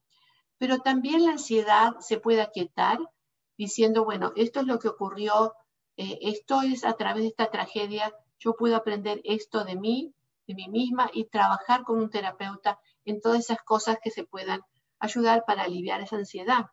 Pero 0.57 0.79
también 0.79 1.25
la 1.25 1.33
ansiedad 1.33 1.93
se 1.99 2.17
puede 2.17 2.41
aquietar 2.41 2.97
diciendo, 3.55 4.03
bueno, 4.03 4.33
esto 4.35 4.61
es 4.61 4.65
lo 4.65 4.79
que 4.79 4.87
ocurrió, 4.87 5.53
eh, 5.95 6.17
esto 6.21 6.63
es 6.63 6.85
a 6.85 6.93
través 6.93 7.21
de 7.21 7.29
esta 7.29 7.51
tragedia, 7.51 8.11
yo 8.39 8.55
puedo 8.55 8.75
aprender 8.75 9.21
esto 9.25 9.63
de 9.63 9.75
mí, 9.75 10.11
de 10.47 10.55
mí 10.55 10.67
misma 10.69 11.09
y 11.13 11.25
trabajar 11.25 11.83
con 11.83 11.99
un 11.99 12.09
terapeuta 12.09 12.79
en 13.05 13.21
todas 13.21 13.39
esas 13.39 13.61
cosas 13.63 13.97
que 14.03 14.11
se 14.11 14.23
puedan 14.23 14.61
ayudar 14.99 15.43
para 15.45 15.63
aliviar 15.63 16.01
esa 16.01 16.15
ansiedad, 16.15 16.67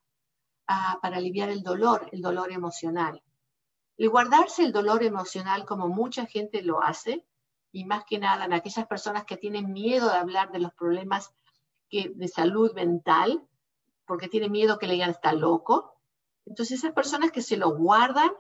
para 1.03 1.17
aliviar 1.17 1.49
el 1.49 1.63
dolor, 1.63 2.09
el 2.13 2.23
dolor 2.23 2.53
emocional. 2.53 3.23
El 3.97 4.09
guardarse 4.09 4.63
el 4.63 4.73
dolor 4.73 5.03
emocional 5.03 5.67
como 5.67 5.89
mucha 5.89 6.27
gente 6.27 6.63
lo 6.63 6.83
hace, 6.83 7.27
y 7.73 7.85
más 7.85 8.05
que 8.05 8.19
nada 8.19 8.47
en 8.47 8.53
aquellas 8.53 8.87
personas 8.87 9.25
que 9.25 9.37
tienen 9.37 9.73
miedo 9.73 10.09
de 10.09 10.17
hablar 10.17 10.51
de 10.51 10.59
los 10.59 10.73
problemas 10.75 11.33
de 11.91 12.29
salud 12.29 12.73
mental, 12.75 13.47
porque 14.07 14.29
tienen 14.29 14.53
miedo 14.53 14.79
que 14.79 14.87
le 14.87 14.95
digan 14.95 15.11
está 15.11 15.33
loco. 15.33 15.95
Entonces 16.47 16.79
esas 16.79 16.93
personas 16.93 17.31
que 17.31 17.43
se 17.43 17.57
lo 17.57 17.77
guardan 17.77 18.31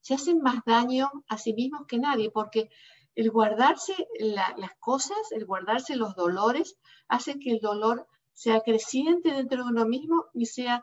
se 0.00 0.14
hacen 0.14 0.40
más 0.40 0.64
daño 0.64 1.10
a 1.28 1.36
sí 1.36 1.52
mismos 1.52 1.86
que 1.86 1.98
nadie, 1.98 2.30
porque 2.30 2.70
el 3.20 3.30
guardarse 3.30 4.08
las 4.18 4.74
cosas, 4.78 5.30
el 5.32 5.44
guardarse 5.44 5.94
los 5.94 6.14
dolores, 6.14 6.78
hace 7.06 7.38
que 7.38 7.50
el 7.50 7.60
dolor 7.60 8.06
sea 8.32 8.62
creciente 8.62 9.30
dentro 9.30 9.62
de 9.62 9.70
uno 9.70 9.84
mismo 9.84 10.24
y 10.32 10.46
sea 10.46 10.82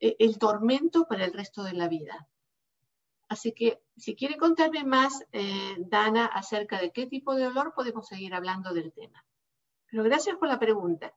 eh, 0.00 0.16
el 0.18 0.38
tormento 0.38 1.06
para 1.06 1.26
el 1.26 1.34
resto 1.34 1.62
de 1.62 1.74
la 1.74 1.88
vida. 1.88 2.26
Así 3.28 3.52
que 3.52 3.82
si 3.98 4.16
quiere 4.16 4.38
contarme 4.38 4.82
más, 4.82 5.26
eh, 5.32 5.76
Dana, 5.76 6.24
acerca 6.24 6.80
de 6.80 6.90
qué 6.90 7.06
tipo 7.06 7.34
de 7.34 7.44
dolor, 7.44 7.74
podemos 7.74 8.08
seguir 8.08 8.32
hablando 8.32 8.72
del 8.72 8.90
tema. 8.90 9.22
Pero 9.90 10.04
gracias 10.04 10.38
por 10.38 10.48
la 10.48 10.58
pregunta. 10.58 11.12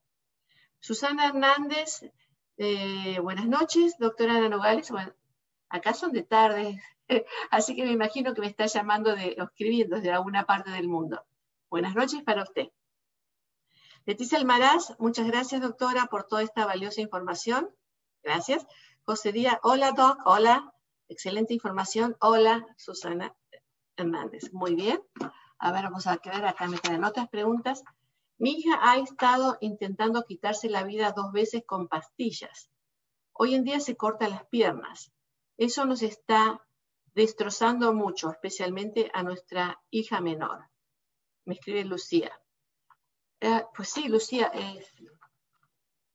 Susana 0.82 1.28
Hernández, 1.28 2.12
eh, 2.58 3.20
buenas 3.22 3.48
noches, 3.48 3.96
doctora 4.00 4.36
Ana 4.36 4.50
Nogales. 4.50 4.92
Acá 5.70 5.94
son 5.94 6.12
de 6.12 6.24
tarde, 6.24 6.82
así 7.52 7.76
que 7.76 7.84
me 7.84 7.92
imagino 7.92 8.34
que 8.34 8.42
me 8.42 8.48
está 8.48 8.66
llamando 8.66 9.16
de, 9.16 9.36
o 9.40 9.44
escribiendo 9.44 9.98
desde 9.98 10.12
alguna 10.12 10.46
parte 10.46 10.72
del 10.72 10.88
mundo. 10.88 11.26
Buenas 11.70 11.96
noches 11.96 12.24
para 12.24 12.44
usted. 12.44 12.70
Leticia 14.06 14.38
Almaraz, 14.38 14.96
muchas 15.00 15.28
gracias, 15.28 15.62
doctora, 15.62 16.06
por 16.06 16.24
toda 16.24 16.42
esta 16.42 16.66
valiosa 16.66 17.02
información. 17.02 17.70
Gracias. 18.24 18.66
José 19.04 19.34
Díaz, 19.34 19.60
hola, 19.64 19.92
doc, 19.92 20.20
hola. 20.26 20.74
Excelente 21.10 21.54
información. 21.54 22.16
Hola, 22.20 22.66
Susana 22.78 23.36
Hernández. 23.98 24.54
Muy 24.54 24.76
bien. 24.76 25.02
A 25.60 25.72
ver, 25.72 25.84
vamos 25.84 26.08
a 26.08 26.18
quedar 26.18 26.46
acá, 26.46 26.68
me 26.68 26.80
quedan 26.80 27.04
otras 27.04 27.28
preguntas. 27.30 27.84
Mi 28.38 28.52
hija 28.52 28.80
ha 28.82 28.98
estado 28.98 29.58
intentando 29.62 30.24
quitarse 30.24 30.70
la 30.70 30.84
vida 30.84 31.12
dos 31.12 31.32
veces 31.32 31.64
con 31.66 31.88
pastillas. 31.88 32.70
Hoy 33.34 33.56
en 33.56 33.64
día 33.64 33.80
se 33.80 33.98
corta 33.98 34.30
las 34.30 34.46
piernas. 34.48 35.12
Eso 35.58 35.86
nos 35.86 36.02
está 36.02 36.64
destrozando 37.14 37.94
mucho, 37.94 38.32
especialmente 38.32 39.10
a 39.14 39.24
nuestra 39.24 39.82
hija 39.90 40.22
menor. 40.22 40.70
Me 41.46 41.56
escribe 41.56 41.84
Lucía. 41.84 42.32
Eh, 43.40 43.64
pues 43.76 43.90
sí, 43.90 44.08
Lucía, 44.08 44.52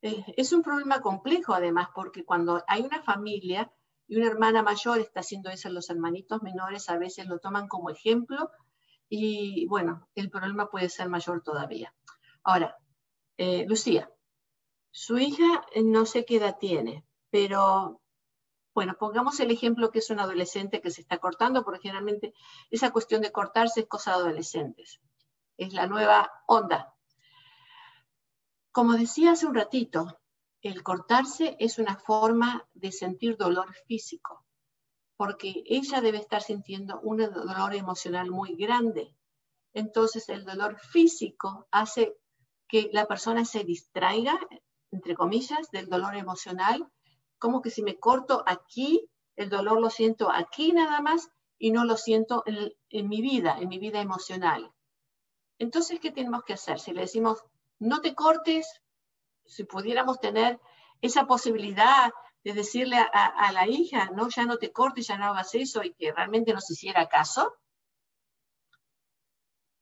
es 0.01 0.53
un 0.53 0.63
problema 0.63 1.01
complejo 1.01 1.55
además, 1.55 1.89
porque 1.95 2.25
cuando 2.25 2.63
hay 2.67 2.83
una 2.83 3.03
familia, 3.03 3.73
y 4.13 4.17
una 4.17 4.27
hermana 4.27 4.63
mayor 4.63 4.99
está 4.99 5.21
haciendo 5.21 5.49
eso, 5.49 5.71
los 5.71 5.89
hermanitos 5.89 6.43
menores 6.43 6.91
a 6.91 6.99
veces 6.99 7.27
lo 7.27 7.39
toman 7.39 7.67
como 7.67 7.89
ejemplo 7.89 8.51
y 9.09 9.67
bueno, 9.69 10.07
el 10.15 10.29
problema 10.29 10.69
puede 10.69 10.91
ser 10.91 11.09
mayor 11.09 11.43
todavía. 11.43 11.95
Ahora, 12.45 12.77
eh, 13.39 13.65
Lucía, 13.67 14.11
su 14.91 15.17
hija 15.17 15.65
eh, 15.75 15.83
no 15.83 16.05
sé 16.05 16.27
qué 16.27 16.37
edad 16.37 16.59
tiene, 16.59 17.07
pero 17.31 18.02
bueno, 18.75 18.97
pongamos 18.99 19.39
el 19.41 19.51
ejemplo 19.51 19.91
que 19.91 19.99
es 19.99 20.11
un 20.11 20.21
adolescente 20.21 20.81
que 20.81 20.91
se 20.91 21.03
está 21.03 21.19
cortando, 21.19 21.65
porque 21.65 21.83
generalmente 21.83 22.33
esa 22.71 22.91
cuestión 22.91 23.21
de 23.21 23.33
cortarse 23.33 23.81
es 23.81 23.87
cosa 23.87 24.13
de 24.13 24.19
adolescentes. 24.19 25.01
Es 25.59 25.75
la 25.75 25.87
nueva 25.87 26.31
onda. 26.47 26.95
Como 28.71 28.95
decía 28.95 29.33
hace 29.33 29.47
un 29.47 29.55
ratito, 29.55 30.19
el 30.63 30.83
cortarse 30.83 31.57
es 31.59 31.79
una 31.79 31.97
forma 31.97 32.67
de 32.73 32.93
sentir 32.93 33.37
dolor 33.37 33.75
físico, 33.87 34.47
porque 35.17 35.63
ella 35.67 36.01
debe 36.01 36.19
estar 36.19 36.41
sintiendo 36.41 36.99
un 37.03 37.19
dolor 37.19 37.75
emocional 37.75 38.31
muy 38.31 38.57
grande. 38.57 39.15
Entonces 39.75 40.29
el 40.31 40.45
dolor 40.45 40.79
físico 40.79 41.69
hace 41.71 42.17
que 42.69 42.89
la 42.93 43.07
persona 43.07 43.45
se 43.45 43.65
distraiga, 43.65 44.39
entre 44.91 45.15
comillas, 45.15 45.71
del 45.71 45.89
dolor 45.89 46.17
emocional, 46.17 46.91
como 47.43 47.61
que 47.61 47.71
si 47.71 47.83
me 47.83 47.99
corto 47.99 48.45
aquí, 48.47 49.11
el 49.35 49.51
dolor 49.51 49.81
lo 49.81 49.91
siento 49.91 50.31
aquí 50.31 50.71
nada 50.71 51.01
más 51.01 51.29
y 51.59 51.73
no 51.73 51.85
lo 51.85 51.97
siento 51.97 52.45
en, 52.47 53.09
mi 53.09 53.21
vida, 53.21 53.59
en 53.59 53.69
mi 53.69 53.81
vida 53.81 54.01
emocional. 54.01 54.73
Entonces, 55.59 55.99
¿qué 55.99 56.13
tenemos 56.13 56.45
que 56.45 56.53
hacer? 56.53 56.79
Si 56.79 56.93
le 56.93 57.01
decimos, 57.01 57.43
no 57.81 58.01
te 58.01 58.15
cortes, 58.15 58.81
si 59.45 59.65
pudiéramos 59.65 60.21
tener 60.21 60.61
esa 61.01 61.27
posibilidad 61.27 62.13
de 62.45 62.53
decirle 62.53 62.97
a, 62.99 63.51
la 63.51 63.67
hija, 63.67 64.11
no, 64.15 64.29
ya 64.29 64.47
no 64.47 64.59
te 64.59 64.71
cortes, 64.71 65.09
ya 65.09 65.19
no 65.19 65.27
hagas 65.27 65.53
eso, 65.57 65.83
y 65.83 65.95
que 65.95 66.13
realmente 66.13 66.53
nos 66.53 66.71
hiciera 66.71 67.09
caso, 67.09 67.57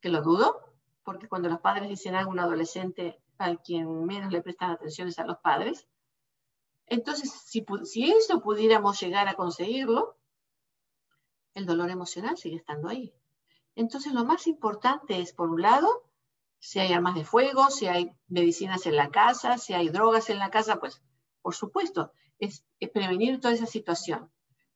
que 0.01 0.09
lo 0.09 0.23
dudo, 0.23 0.63
porque 1.03 1.29
cuando 1.29 1.51
los 1.51 1.61
padres 1.61 1.91
dicen 1.91 2.15
algo 2.15 2.31
a 2.31 2.33
un 2.33 2.41
adolescente, 2.41 3.21
al 3.37 3.61
quien 3.61 4.07
menos 4.07 4.33
le 4.33 4.41
prestan 4.41 4.71
atención 4.71 5.09
es 5.09 5.19
a 5.19 5.27
los 5.27 5.37
padres. 5.41 5.90
Entonces, 6.91 7.31
si, 7.47 7.65
eso 8.11 8.43
pudiéramos 8.43 9.01
llegar 9.01 9.29
a 9.29 9.35
conseguirlo, 9.35 10.19
el 11.55 11.65
dolor 11.65 11.89
emocional 11.89 12.37
sigue 12.37 12.57
estando 12.57 12.89
ahí. 12.89 13.15
Entonces, 13.77 14.13
lo 14.13 14.25
más 14.25 14.49
importante 14.49 15.21
es, 15.21 15.33
por 15.33 15.51
un 15.51 15.63
lado, 15.63 15.89
si 16.59 16.81
hay 16.81 16.93
armas 16.93 17.15
de 17.15 17.25
fuego, 17.25 17.71
si 17.71 17.87
hay 17.87 18.11
medicinas 18.27 18.87
en 18.87 18.97
la 18.97 19.09
casa, 19.11 19.57
si 19.57 19.73
hay 19.73 19.89
drogas 19.89 20.31
en 20.31 20.41
la 20.41 20.51
casa, 20.51 20.81
pues 20.81 21.01
por 21.43 21.55
supuesto, 21.55 22.13
es, 22.41 22.65
prevenir 22.93 23.41
toda 23.41 23.55
esa 23.55 23.67
situación. 23.67 24.31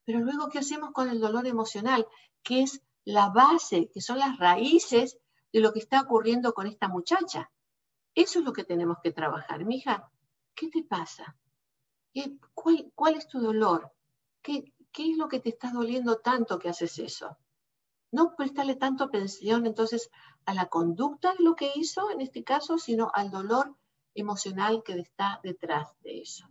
Pero 0.05 0.21
luego, 0.21 0.49
¿qué 0.49 0.61
hacemos 0.61 0.93
con 0.93 1.09
el 1.09 1.21
dolor 1.21 1.49
emocional? 1.49 2.07
Que 2.45 2.63
es 2.63 2.81
la 3.05 3.31
base, 3.31 3.91
que 3.93 4.01
son 4.01 4.21
las 4.21 4.39
raíces 4.39 5.19
de 5.53 5.61
lo 5.61 5.73
que 5.73 5.81
está 5.81 6.01
ocurriendo 6.01 6.55
con 6.55 6.69
esta 6.69 6.89
muchacha. 6.89 7.51
Eso 8.15 8.39
es 8.39 8.45
lo 8.45 8.53
que 8.53 8.63
tenemos 8.63 8.99
que 9.03 9.11
trabajar. 9.11 9.65
Mija, 9.65 10.11
¿qué 10.55 10.69
te 10.69 10.85
pasa? 10.85 11.37
Cuál, 12.95 13.15
es 13.17 13.29
tu 13.29 13.41
dolor? 13.41 13.93
¿Qué, 14.43 14.73
¿Qué 14.93 15.11
es 15.11 15.17
lo 15.17 15.29
que 15.29 15.41
te 15.41 15.49
está 15.49 15.73
doliendo 15.73 16.19
tanto 16.19 16.59
que 16.59 16.69
haces 16.69 16.99
eso? 16.99 17.37
No 18.13 18.37
prestarle 18.37 18.77
tanto 18.77 19.05
atención 19.05 19.67
entonces 19.67 20.11
a 20.45 20.55
la 20.55 20.67
conducta 20.67 21.35
de 21.35 21.43
lo 21.43 21.57
que 21.57 21.73
hizo 21.75 22.11
en 22.11 22.21
este 22.21 22.45
caso, 22.45 22.79
sino 22.79 23.11
al 23.13 23.31
dolor 23.31 23.77
emocional 24.15 24.83
que 24.85 24.93
está 24.93 25.41
detrás 25.43 25.89
de 26.03 26.21
eso. 26.21 26.47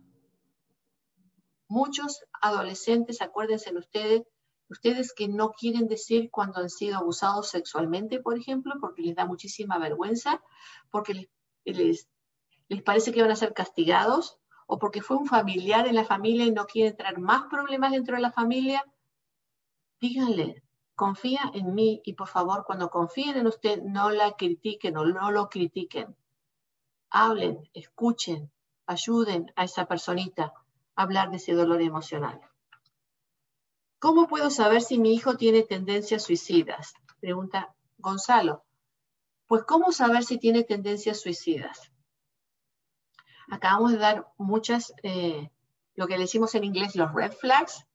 Muchos 1.68 2.24
adolescentes, 2.42 3.22
acuérdense 3.22 3.74
ustedes, 3.74 4.22
ustedes 4.68 5.14
que 5.14 5.28
no 5.28 5.52
quieren 5.52 5.88
decir 5.88 6.30
cuando 6.30 6.60
han 6.60 6.70
sido 6.70 6.98
abusados 6.98 7.48
sexualmente, 7.48 8.20
por 8.20 8.38
ejemplo, 8.38 8.74
porque 8.80 9.02
les 9.02 9.16
da 9.16 9.24
muchísima 9.24 9.78
vergüenza, 9.78 10.42
porque 10.90 11.30
les 11.64 12.08
parece 12.84 13.12
que 13.12 13.22
van 13.22 13.30
a 13.30 13.36
ser 13.36 13.54
castigados, 13.54 14.38
o 14.66 14.78
porque 14.78 15.02
fue 15.02 15.16
un 15.16 15.26
familiar 15.26 15.86
en 15.86 15.94
la 15.94 16.04
familia 16.04 16.46
y 16.46 16.52
no 16.52 16.66
quieren 16.66 16.96
traer 16.96 17.18
más 17.18 17.44
problemas 17.50 17.92
dentro 17.92 18.16
de 18.16 18.22
la 18.22 18.32
familia, 18.32 18.84
díganle, 20.00 20.62
confía 20.94 21.50
en 21.54 21.74
mí 21.74 22.00
y 22.04 22.14
por 22.14 22.28
favor, 22.28 22.64
cuando 22.66 22.90
confíen 22.90 23.36
en 23.36 23.46
usted, 23.46 23.82
no 23.82 24.10
la 24.10 24.32
critiquen 24.32 24.96
o 24.96 25.04
no 25.04 25.30
lo 25.30 25.48
critiquen. 25.48 26.16
Hablen, 27.10 27.68
escuchen, 27.74 28.50
ayuden 28.86 29.52
a 29.56 29.64
esa 29.64 29.86
personita 29.86 30.52
a 30.94 31.02
hablar 31.02 31.30
de 31.30 31.36
ese 31.36 31.52
dolor 31.52 31.80
emocional. 31.80 32.40
¿Cómo 33.98 34.28
puedo 34.28 34.50
saber 34.50 34.82
si 34.82 34.98
mi 34.98 35.14
hijo 35.14 35.36
tiene 35.36 35.62
tendencias 35.62 36.24
suicidas? 36.24 36.94
Pregunta 37.20 37.74
Gonzalo. 37.96 38.64
Pues, 39.46 39.64
¿cómo 39.64 39.92
saber 39.92 40.24
si 40.24 40.38
tiene 40.38 40.62
tendencias 40.62 41.20
suicidas? 41.20 41.90
Acabamos 43.50 43.92
de 43.92 43.98
dar 43.98 44.26
muchas, 44.38 44.94
eh, 45.02 45.50
lo 45.94 46.06
que 46.06 46.18
decimos 46.18 46.54
en 46.54 46.64
inglés, 46.64 46.96
los 46.96 47.12
red 47.12 47.32
flags, 47.32 47.86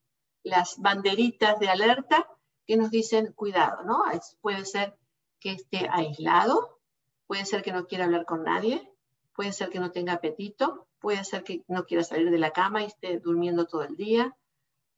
las 0.43 0.78
banderitas 0.78 1.60
de 1.60 1.70
alerta, 1.70 2.28
que 2.66 2.78
nos 2.78 2.91
dicen, 2.91 3.34
cuidado, 3.34 3.84
¿no? 3.84 4.04
puede 4.41 4.64
ser 4.66 4.95
que 5.39 5.52
esté 5.54 5.89
aislado, 5.91 6.80
puede 7.26 7.45
ser 7.45 7.64
que 7.64 7.72
no 7.72 7.88
quiera 7.88 8.06
hablar 8.06 8.26
con 8.26 8.43
nadie, 8.43 8.91
puede 9.34 9.54
ser 9.54 9.70
que 9.70 9.80
no 9.80 9.91
tenga 9.91 10.14
apetito, 10.14 10.88
puede 11.00 11.24
ser 11.24 11.43
que 11.43 11.64
no 11.68 11.86
quiera 11.86 12.04
salir 12.04 12.30
de 12.30 12.38
la 12.38 12.52
cama 12.52 12.82
y 12.82 12.86
esté 12.86 13.20
durmiendo 13.20 13.66
todo 13.66 13.84
el 13.84 13.95
día, 13.95 14.36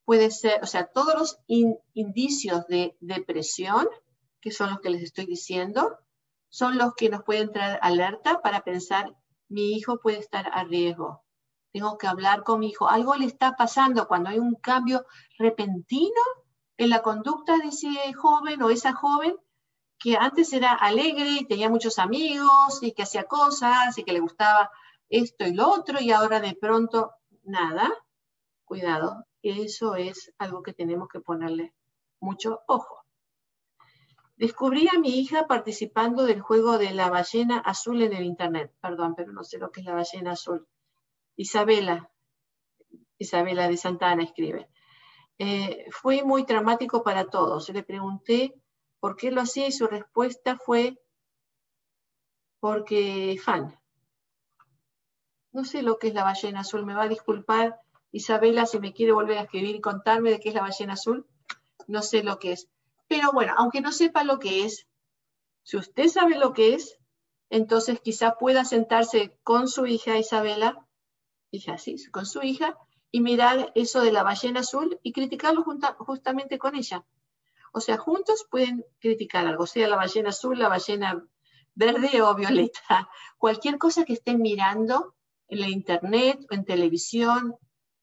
puede 0.04 0.32
ser, 0.32 0.62
o 0.64 0.66
sea, 0.66 0.88
todos 0.88 1.14
los 1.16 1.40
indicios 1.94 2.68
de 2.68 2.98
depresión, 3.00 3.88
que 4.42 4.52
son 4.52 4.72
los 4.72 4.82
que 4.82 4.90
les 4.90 5.04
estoy 5.04 5.26
diciendo, 5.26 5.98
son 6.50 6.78
los 6.78 6.96
que 6.96 7.10
nos 7.10 7.24
pueden 7.24 7.52
traer 7.52 7.80
alerta 7.82 8.42
para 8.42 8.62
pensar, 8.62 9.16
mi 9.52 9.74
hijo 9.74 10.00
puede 10.00 10.20
estar 10.20 10.50
a 10.54 10.64
riesgo. 10.64 11.24
Tengo 11.74 11.98
que 11.98 12.08
hablar 12.08 12.44
con 12.44 12.60
mi 12.60 12.70
hijo. 12.70 12.88
Algo 12.90 13.16
le 13.16 13.26
está 13.26 13.56
pasando 13.56 14.08
cuando 14.08 14.30
hay 14.30 14.40
un 14.40 14.56
cambio 14.56 15.06
repentino 15.38 16.22
en 16.78 16.90
la 16.90 17.02
conducta 17.02 17.58
de 17.58 17.68
ese 17.68 18.14
joven 18.14 18.62
o 18.64 18.70
esa 18.70 18.94
joven 18.94 19.36
que 20.00 20.16
antes 20.16 20.52
era 20.54 20.74
alegre 20.74 21.30
y 21.30 21.46
tenía 21.46 21.70
muchos 21.70 22.00
amigos 22.00 22.82
y 22.82 22.94
que 22.94 23.04
hacía 23.04 23.26
cosas 23.26 23.98
y 23.98 24.04
que 24.04 24.14
le 24.14 24.20
gustaba 24.20 24.72
esto 25.10 25.46
y 25.46 25.54
lo 25.54 25.70
otro 25.70 26.00
y 26.00 26.12
ahora 26.12 26.40
de 26.40 26.56
pronto 26.56 27.12
nada, 27.44 27.92
cuidado, 28.64 29.26
eso 29.42 29.96
es 29.96 30.34
algo 30.38 30.64
que 30.64 30.74
tenemos 30.74 31.10
que 31.10 31.20
ponerle 31.20 31.74
mucho 32.20 32.62
ojo. 32.68 33.01
Descubrí 34.42 34.88
a 34.88 34.98
mi 34.98 35.20
hija 35.20 35.46
participando 35.46 36.26
del 36.26 36.42
juego 36.42 36.80
de 36.80 36.96
la 36.96 37.12
ballena 37.12 37.60
azul 37.60 38.02
en 38.02 38.12
el 38.12 38.24
internet. 38.24 38.74
Perdón, 38.82 39.14
pero 39.16 39.32
no 39.32 39.44
sé 39.44 39.60
lo 39.60 39.72
que 39.72 39.82
es 39.82 39.86
la 39.86 39.94
ballena 39.94 40.32
azul. 40.32 40.68
Isabela, 41.36 42.10
Isabela 43.20 43.68
de 43.68 43.78
Santana 43.78 44.24
escribe. 44.24 44.68
Eh, 45.38 45.86
fue 45.92 46.24
muy 46.24 46.44
traumático 46.44 47.04
para 47.04 47.26
todos. 47.26 47.70
Le 47.70 47.84
pregunté 47.84 48.60
por 49.00 49.16
qué 49.16 49.30
lo 49.30 49.42
hacía 49.42 49.68
y 49.68 49.72
su 49.72 49.86
respuesta 49.86 50.58
fue 50.58 51.00
porque 52.60 53.40
fan. 53.46 53.80
No 55.52 55.66
sé 55.66 55.84
lo 55.84 56.00
que 56.00 56.08
es 56.08 56.16
la 56.16 56.24
ballena 56.24 56.62
azul, 56.62 56.84
me 56.84 56.96
va 56.96 57.04
a 57.04 57.10
disculpar 57.10 57.80
Isabela 58.12 58.66
si 58.66 58.80
me 58.80 58.92
quiere 58.92 59.12
volver 59.12 59.38
a 59.38 59.44
escribir 59.44 59.76
y 59.76 59.82
contarme 59.82 60.32
de 60.32 60.40
qué 60.40 60.50
es 60.50 60.56
la 60.56 60.62
ballena 60.62 60.94
azul. 60.94 61.28
No 61.86 62.02
sé 62.02 62.24
lo 62.24 62.40
que 62.40 62.54
es. 62.54 62.72
Pero 63.12 63.34
bueno, 63.34 63.54
aunque 63.58 63.82
no 63.82 63.92
sepa 63.92 64.24
lo 64.24 64.40
que 64.40 64.64
es, 64.64 64.88
si 65.64 65.76
usted 65.76 66.08
sabe 66.08 66.38
lo 66.38 66.54
que 66.54 66.76
es, 66.76 66.98
entonces 67.50 68.00
quizá 68.00 68.38
pueda 68.38 68.64
sentarse 68.64 69.38
con 69.44 69.68
su 69.68 69.86
hija 69.86 70.18
Isabela, 70.18 70.88
hija, 71.52 71.78
sí, 71.78 71.98
con 72.10 72.26
su 72.26 72.42
hija, 72.42 72.78
y 73.12 73.20
mirar 73.20 73.74
eso 73.76 74.00
de 74.00 74.14
la 74.14 74.24
ballena 74.24 74.62
azul 74.62 74.98
y 75.04 75.12
criticarlo 75.12 75.66
justamente 75.98 76.58
con 76.58 76.74
ella. 76.74 77.06
O 77.74 77.82
sea, 77.82 77.98
juntos 77.98 78.48
pueden 78.50 78.86
criticar 79.02 79.46
algo, 79.46 79.68
sea 79.68 79.90
la 79.90 79.98
ballena 79.98 80.30
azul, 80.30 80.58
la 80.58 80.70
ballena 80.70 81.22
verde 81.76 82.22
o 82.22 82.34
violeta, 82.34 83.10
cualquier 83.38 83.78
cosa 83.78 84.06
que 84.06 84.14
estén 84.14 84.42
mirando 84.42 85.16
en 85.50 85.60
la 85.60 85.68
internet 85.68 86.46
en 86.50 86.64
televisión, 86.64 87.58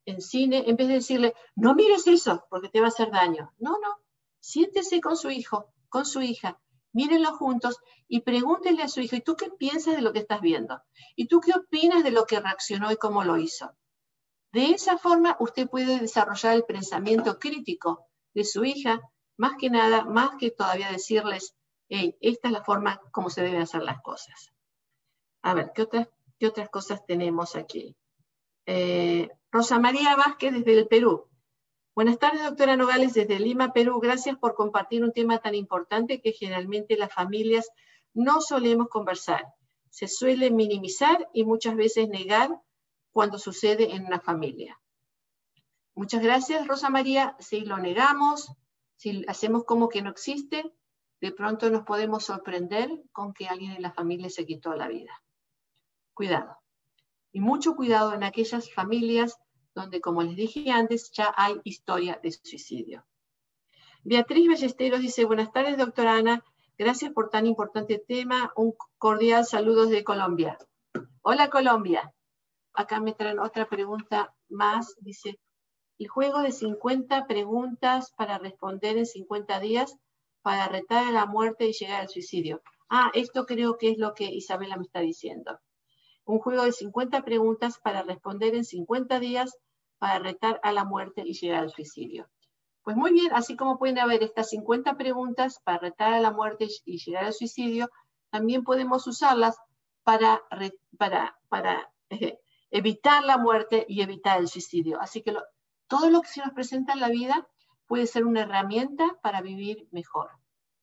en 0.04 0.20
cine, 0.20 0.64
en 0.66 0.76
vez 0.76 0.88
de 0.88 0.94
decirle, 0.94 1.34
no 1.56 1.74
mires 1.74 2.06
eso 2.06 2.44
porque 2.50 2.68
te 2.68 2.80
va 2.80 2.88
a 2.88 2.90
hacer 2.90 3.11
daño. 3.11 3.54
No, 3.56 3.78
no, 3.78 4.02
siéntese 4.41 5.01
con 5.01 5.16
su 5.16 5.30
hijo, 5.30 5.72
con 5.89 6.07
su 6.07 6.22
hija, 6.22 6.61
mírenlo 6.93 7.36
juntos 7.36 7.78
y 8.07 8.20
pregúntenle 8.20 8.82
a 8.82 8.89
su 8.89 9.01
hijo, 9.01 9.16
¿y 9.16 9.20
tú 9.20 9.36
qué 9.36 9.51
piensas 9.51 9.97
de 9.97 10.03
lo 10.03 10.12
que 10.12 10.20
estás 10.20 10.41
viendo? 10.41 10.82
¿Y 11.16 11.26
tú 11.26 11.41
qué 11.41 11.53
opinas 11.53 12.03
de 12.03 12.11
lo 12.11 12.24
que 12.24 12.41
reaccionó 12.41 12.91
y 12.91 12.97
cómo 12.97 13.24
lo 13.24 13.36
hizo? 13.36 13.72
De 14.53 14.70
esa 14.70 14.97
forma, 14.97 15.36
usted 15.41 15.68
puede 15.68 15.99
desarrollar 15.99 16.55
el 16.55 16.64
pensamiento 16.64 17.39
crítico 17.39 18.07
de 18.34 18.45
su 18.45 18.64
hija, 18.64 19.01
más 19.36 19.53
que 19.59 19.68
nada, 19.70 20.05
más 20.05 20.30
que 20.39 20.51
todavía 20.51 20.91
decirles, 20.91 21.55
hey, 21.89 22.16
esta 22.20 22.49
es 22.49 22.53
la 22.53 22.64
forma 22.64 23.01
como 23.12 23.30
se 23.30 23.43
deben 23.43 23.61
hacer 23.61 23.82
las 23.82 24.01
cosas. 24.01 24.53
A 25.43 25.55
ver, 25.55 25.72
¿qué 25.74 25.82
otras, 25.82 26.09
qué 26.39 26.47
otras 26.47 26.70
cosas 26.70 27.05
tenemos 27.07 27.57
aquí? 27.57 27.95
Eh, 28.66 29.28
Rosa 29.51 29.78
María 29.78 30.16
Vázquez 30.16 30.53
desde 30.53 30.78
el 30.78 30.89
Perú. 30.89 31.28
Buenas 31.99 32.20
tardes, 32.20 32.44
doctora 32.44 32.76
Nogales, 32.76 33.14
desde 33.14 33.40
Lima, 33.40 33.72
Perú. 33.72 33.99
Gracias 33.99 34.38
por 34.38 34.55
compartir 34.55 35.03
un 35.03 35.12
tema 35.12 35.38
tan 35.38 35.57
importante 35.57 36.20
que 36.20 36.30
generalmente 36.30 36.96
las 36.96 37.12
familias 37.12 37.68
no 38.14 38.40
solemos 38.40 38.86
conversar. 38.86 39.53
Se 39.90 40.07
suele 40.07 40.53
minimizar 40.53 41.28
y 41.32 41.42
muchas 41.42 41.74
veces 41.74 42.09
negar 42.09 42.51
cuando 43.11 43.36
sucede 43.36 43.96
en 43.96 44.07
una 44.07 44.20
familia. 44.20 44.80
Muchas 45.96 46.22
gracias, 46.22 46.68
Rosa 46.68 46.88
María. 46.88 47.34
Si 47.40 47.62
lo 47.62 47.78
negamos, 47.78 48.49
si 48.94 49.24
hacemos 49.26 49.64
como 49.64 49.88
que 49.88 50.01
no 50.01 50.11
existe, 50.11 50.72
de 51.20 51.32
pronto 51.32 51.68
nos 51.68 51.82
podemos 51.82 52.24
sorprender 52.24 52.88
con 53.11 53.34
que 53.34 53.49
alguien 53.49 53.72
en 53.72 53.82
la 53.82 53.90
familia 53.90 54.30
se 54.30 54.46
quitó 54.46 54.72
la 54.76 54.86
vida. 54.86 55.20
Cuidado. 56.14 56.59
Y 57.32 57.40
mucho 57.40 57.74
cuidado 57.74 58.14
en 58.14 58.22
aquellas 58.22 58.72
familias 58.72 59.36
donde, 59.79 60.01
como 60.01 60.22
les 60.22 60.37
dije 60.37 60.70
antes, 60.70 61.11
ya 61.12 61.33
hay 61.37 61.61
historia 61.64 62.18
de 62.22 62.33
suicidio. 62.33 63.05
Beatriz 64.05 64.49
Ballesteros 64.49 65.01
dice, 65.01 65.24
buenas 65.24 65.53
tardes, 65.53 65.76
doctora 65.76 66.16
Ana. 66.16 66.45
Gracias 66.76 67.12
por 67.12 67.31
tan 67.31 67.47
importante 67.47 68.03
tema. 68.07 68.53
Un 68.57 68.74
cordial 68.99 69.45
saludo 69.45 69.87
de 69.87 70.05
Colombia. 70.05 70.59
Hola, 71.22 71.51
Colombia. 71.51 72.12
Acá 72.72 73.01
me 73.01 73.12
traen 73.12 73.39
otra 73.39 73.68
pregunta 73.68 74.35
más. 74.49 74.95
Dice, 75.01 75.41
el 75.99 76.09
juego 76.09 76.41
de 76.41 76.53
50 76.53 77.26
preguntas 77.26 78.12
para 78.16 78.39
responder 78.39 78.97
en 78.97 79.07
50 79.07 79.59
días 79.61 79.97
para 80.43 80.68
retar 80.68 81.07
a 81.07 81.12
la 81.12 81.26
muerte 81.26 81.66
y 81.66 81.72
llegar 81.72 82.01
al 82.01 82.09
suicidio. 82.09 82.62
Ah, 82.89 83.11
esto 83.14 83.45
creo 83.45 83.76
que 83.76 83.91
es 83.91 83.99
lo 83.99 84.14
que 84.14 84.24
Isabela 84.24 84.76
me 84.76 84.85
está 84.85 85.01
diciendo. 85.01 85.59
Un 86.24 86.39
juego 86.39 86.64
de 86.64 86.72
50 86.72 87.24
preguntas 87.24 87.79
para 87.83 88.03
responder 88.03 88.55
en 88.55 88.64
50 88.64 89.18
días 89.18 89.59
para 89.99 90.18
retar 90.18 90.61
a 90.62 90.72
la 90.72 90.84
muerte 90.84 91.22
y 91.24 91.34
llegar 91.34 91.62
al 91.62 91.70
suicidio. 91.70 92.28
Pues 92.82 92.96
muy 92.96 93.12
bien, 93.12 93.32
así 93.34 93.57
como 93.57 93.78
pueden 93.78 93.99
haber 93.99 94.22
estas 94.22 94.51
50 94.51 94.96
preguntas 94.96 95.61
para 95.62 95.78
retar 95.78 96.14
a 96.14 96.20
la 96.20 96.32
muerte 96.32 96.68
y 96.84 96.99
llegar 96.99 97.24
al 97.24 97.34
suicidio, 97.34 97.90
también 98.30 98.64
podemos 98.64 99.07
usarlas 99.07 99.59
para, 100.03 100.40
eh, 102.11 102.38
evitar 102.70 103.24
la 103.24 103.36
muerte 103.36 103.84
y 103.88 104.01
evitar 104.01 104.38
el 104.40 104.49
suicidio. 104.49 105.01
Así 105.01 105.22
que 105.22 105.36
todo 105.86 106.11
lo 106.11 106.22
que 106.22 106.28
se 106.28 106.40
nos 106.40 106.55
presenta 106.55 106.94
en 106.94 107.01
la 107.01 107.09
vida 107.09 107.46
puede 107.86 108.07
ser 108.07 108.24
una 108.24 108.42
herramienta 108.42 109.18
para 109.22 109.42
vivir 109.42 109.86
mejor. 109.90 110.30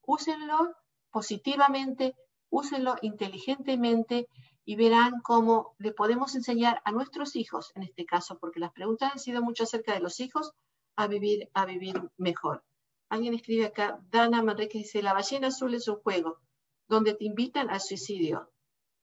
Úsenlo 0.02 0.76
positivamente, 1.10 2.14
úsenlo 2.50 2.96
inteligentemente 3.02 4.28
y 4.68 4.74
verán 4.74 5.20
cómo 5.22 5.76
le 5.78 5.92
podemos 5.92 6.34
enseñar 6.34 6.82
a 6.84 6.90
nuestros 6.90 7.36
hijos, 7.36 7.70
en 7.76 7.84
este 7.84 8.04
caso, 8.04 8.36
porque 8.40 8.58
las 8.58 8.72
preguntas 8.72 9.12
han 9.12 9.20
sido 9.20 9.40
mucho 9.40 9.62
acerca 9.62 9.94
de 9.94 10.00
los 10.00 10.18
hijos, 10.18 10.52
a 10.96 11.06
vivir, 11.06 11.48
a 11.54 11.64
vivir 11.66 12.10
mejor. 12.16 12.64
Alguien 13.08 13.34
escribe 13.34 13.66
acá, 13.66 14.00
Dana 14.10 14.42
Manrique 14.42 14.78
dice, 14.78 15.02
la 15.02 15.12
ballena 15.12 15.48
azul 15.48 15.72
es 15.74 15.86
un 15.86 16.00
juego 16.00 16.40
donde 16.88 17.14
te 17.14 17.24
invitan 17.24 17.70
al 17.70 17.80
suicidio. 17.80 18.50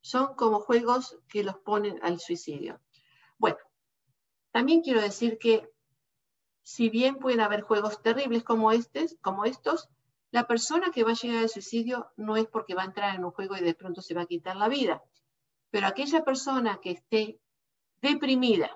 Son 0.02 0.34
como 0.34 0.60
juegos 0.60 1.18
que 1.28 1.42
los 1.42 1.56
ponen 1.56 1.98
al 2.02 2.20
suicidio. 2.20 2.78
Bueno, 3.38 3.56
también 4.52 4.82
quiero 4.82 5.00
decir 5.00 5.38
que 5.38 5.72
si 6.62 6.90
bien 6.90 7.16
pueden 7.16 7.40
haber 7.40 7.62
juegos 7.62 8.02
terribles 8.02 8.44
como, 8.44 8.70
como 9.22 9.44
estos, 9.46 9.88
la 10.30 10.46
persona 10.46 10.90
que 10.90 11.04
va 11.04 11.12
a 11.12 11.14
llegar 11.14 11.38
al 11.38 11.48
suicidio 11.48 12.10
no 12.16 12.36
es 12.36 12.46
porque 12.48 12.74
va 12.74 12.82
a 12.82 12.86
entrar 12.86 13.14
en 13.14 13.24
un 13.24 13.30
juego 13.30 13.56
y 13.56 13.62
de 13.62 13.74
pronto 13.74 14.02
se 14.02 14.12
va 14.12 14.22
a 14.22 14.26
quitar 14.26 14.56
la 14.56 14.68
vida, 14.68 15.02
pero 15.74 15.88
aquella 15.88 16.22
persona 16.22 16.78
que 16.80 16.92
esté 16.92 17.40
deprimida, 18.00 18.70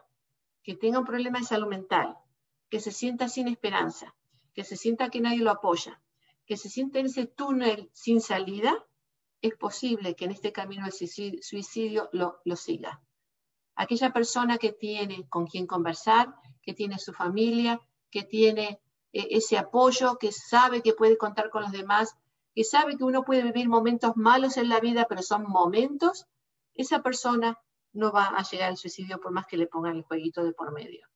que 0.65 0.75
tenga 0.75 0.99
un 0.99 1.05
problema 1.05 1.39
de 1.39 1.45
salud 1.45 1.69
mental, 1.69 2.19
que 2.69 2.81
se 2.81 2.91
sienta 2.91 3.29
sin 3.29 3.47
esperanza, 3.47 4.17
que 4.53 4.65
se 4.65 4.75
sienta 4.77 5.09
que 5.09 5.21
nadie 5.21 5.39
lo 5.39 5.53
apoya, 5.53 6.03
que 6.45 6.57
se 6.57 6.69
sienta 6.69 6.99
en 6.99 7.07
ese 7.07 7.27
túnel 7.27 7.89
sin 7.93 8.21
salida, 8.21 8.85
es 9.41 9.55
posible 9.55 10.17
que 10.17 10.25
en 10.25 10.33
este 10.33 10.51
camino 10.51 10.87
del 10.87 11.41
suicidio 11.41 12.09
lo, 12.13 12.41
lo 12.45 12.57
siga. 12.57 13.01
Aquella 13.77 14.13
persona 14.13 14.59
que 14.59 14.73
tiene 14.73 15.29
con 15.29 15.47
quien 15.47 15.69
conversar, 15.69 16.35
que 16.63 16.75
tiene 16.75 16.99
su 16.99 17.13
familia, 17.13 17.81
que 18.11 18.25
tiene 18.25 18.81
e-, 19.13 19.37
ese 19.37 19.57
apoyo, 19.57 20.19
que 20.19 20.33
sabe 20.33 20.83
que 20.83 20.95
puede 20.95 21.17
contar 21.17 21.49
con 21.51 21.63
los 21.63 21.71
demás, 21.71 22.17
que 22.57 22.65
sabe 22.65 22.97
que 22.97 23.05
uno 23.05 23.23
puede 23.23 23.45
vivir 23.45 23.69
momentos 23.69 24.17
malos 24.17 24.57
en 24.57 24.69
la 24.69 24.81
vida, 24.81 25.07
pero 25.09 25.23
son 25.23 25.49
momentos, 25.49 26.27
esa 26.79 27.03
persona 27.03 27.59
no 27.93 28.13
va 28.13 28.27
a 28.29 28.43
llegar 28.43 28.71
al 28.71 28.77
suicidio 28.77 29.21
por 29.21 29.33
más 29.33 29.47
que 29.47 29.57
le 29.57 29.67
pongan 29.67 29.97
el 29.97 30.05
jueguito 30.05 30.45
de 30.45 30.53
por 30.53 30.73
medio. 30.73 31.07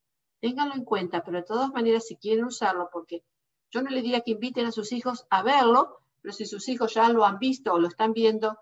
Ténganlo 0.41 0.75
en 0.75 0.83
cuenta, 0.83 1.23
pero 1.23 1.37
de 1.37 1.43
todas 1.43 1.71
maneras, 1.71 2.05
si 2.05 2.17
quieren 2.17 2.45
usarlo, 2.45 2.89
porque 2.91 3.23
yo 3.71 3.81
no 3.81 3.89
le 3.89 4.01
diría 4.01 4.21
que 4.21 4.31
inviten 4.31 4.65
a 4.65 4.71
sus 4.71 4.91
hijos 4.91 5.25
a 5.29 5.41
verlo, 5.41 5.99
pero 6.21 6.33
si 6.33 6.45
sus 6.45 6.67
hijos 6.69 6.93
ya 6.93 7.09
lo 7.09 7.25
han 7.25 7.39
visto 7.39 7.73
o 7.73 7.79
lo 7.79 7.87
están 7.87 8.13
viendo, 8.13 8.59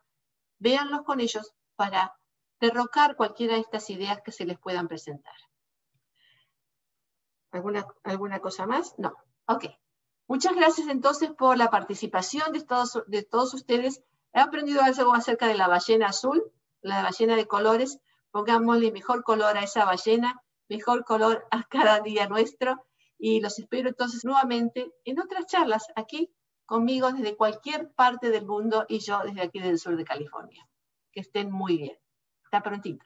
véanlos 0.59 1.01
con 1.03 1.19
ellos 1.19 1.53
para 1.75 2.13
derrocar 2.59 3.15
cualquiera 3.15 3.55
de 3.55 3.61
estas 3.61 3.89
ideas 3.89 4.21
que 4.23 4.31
se 4.31 4.45
les 4.45 4.59
puedan 4.59 4.87
presentar. 4.87 5.33
¿Alguna, 7.51 7.85
alguna 8.03 8.39
cosa 8.39 8.65
más? 8.67 8.93
No. 8.97 9.13
Ok. 9.47 9.65
Muchas 10.27 10.55
gracias 10.55 10.87
entonces 10.87 11.31
por 11.31 11.57
la 11.57 11.69
participación 11.69 12.53
de 12.53 12.63
todos, 12.63 13.03
de 13.07 13.23
todos 13.23 13.53
ustedes. 13.53 14.03
He 14.33 14.39
aprendido 14.39 14.81
algo 14.81 15.13
acerca 15.13 15.47
de 15.47 15.55
la 15.55 15.67
ballena 15.67 16.07
azul, 16.07 16.41
la 16.81 17.03
ballena 17.03 17.35
de 17.35 17.47
colores. 17.47 17.99
Pongámosle 18.31 18.91
mejor 18.91 19.23
color 19.23 19.57
a 19.57 19.63
esa 19.63 19.85
ballena, 19.85 20.41
mejor 20.69 21.03
color 21.03 21.45
a 21.51 21.63
cada 21.63 21.99
día 21.99 22.27
nuestro. 22.27 22.85
Y 23.17 23.41
los 23.41 23.59
espero 23.59 23.89
entonces 23.89 24.25
nuevamente 24.25 24.91
en 25.05 25.19
otras 25.19 25.45
charlas 25.45 25.85
aquí 25.95 26.33
conmigo 26.65 27.11
desde 27.11 27.35
cualquier 27.35 27.91
parte 27.93 28.29
del 28.29 28.45
mundo 28.45 28.85
y 28.87 28.99
yo 28.99 29.19
desde 29.23 29.41
aquí 29.41 29.59
del 29.59 29.77
sur 29.77 29.95
de 29.95 30.05
California. 30.05 30.67
Que 31.11 31.19
estén 31.19 31.51
muy 31.51 31.77
bien. 31.77 31.97
Hasta 32.45 32.63
prontito. 32.63 33.05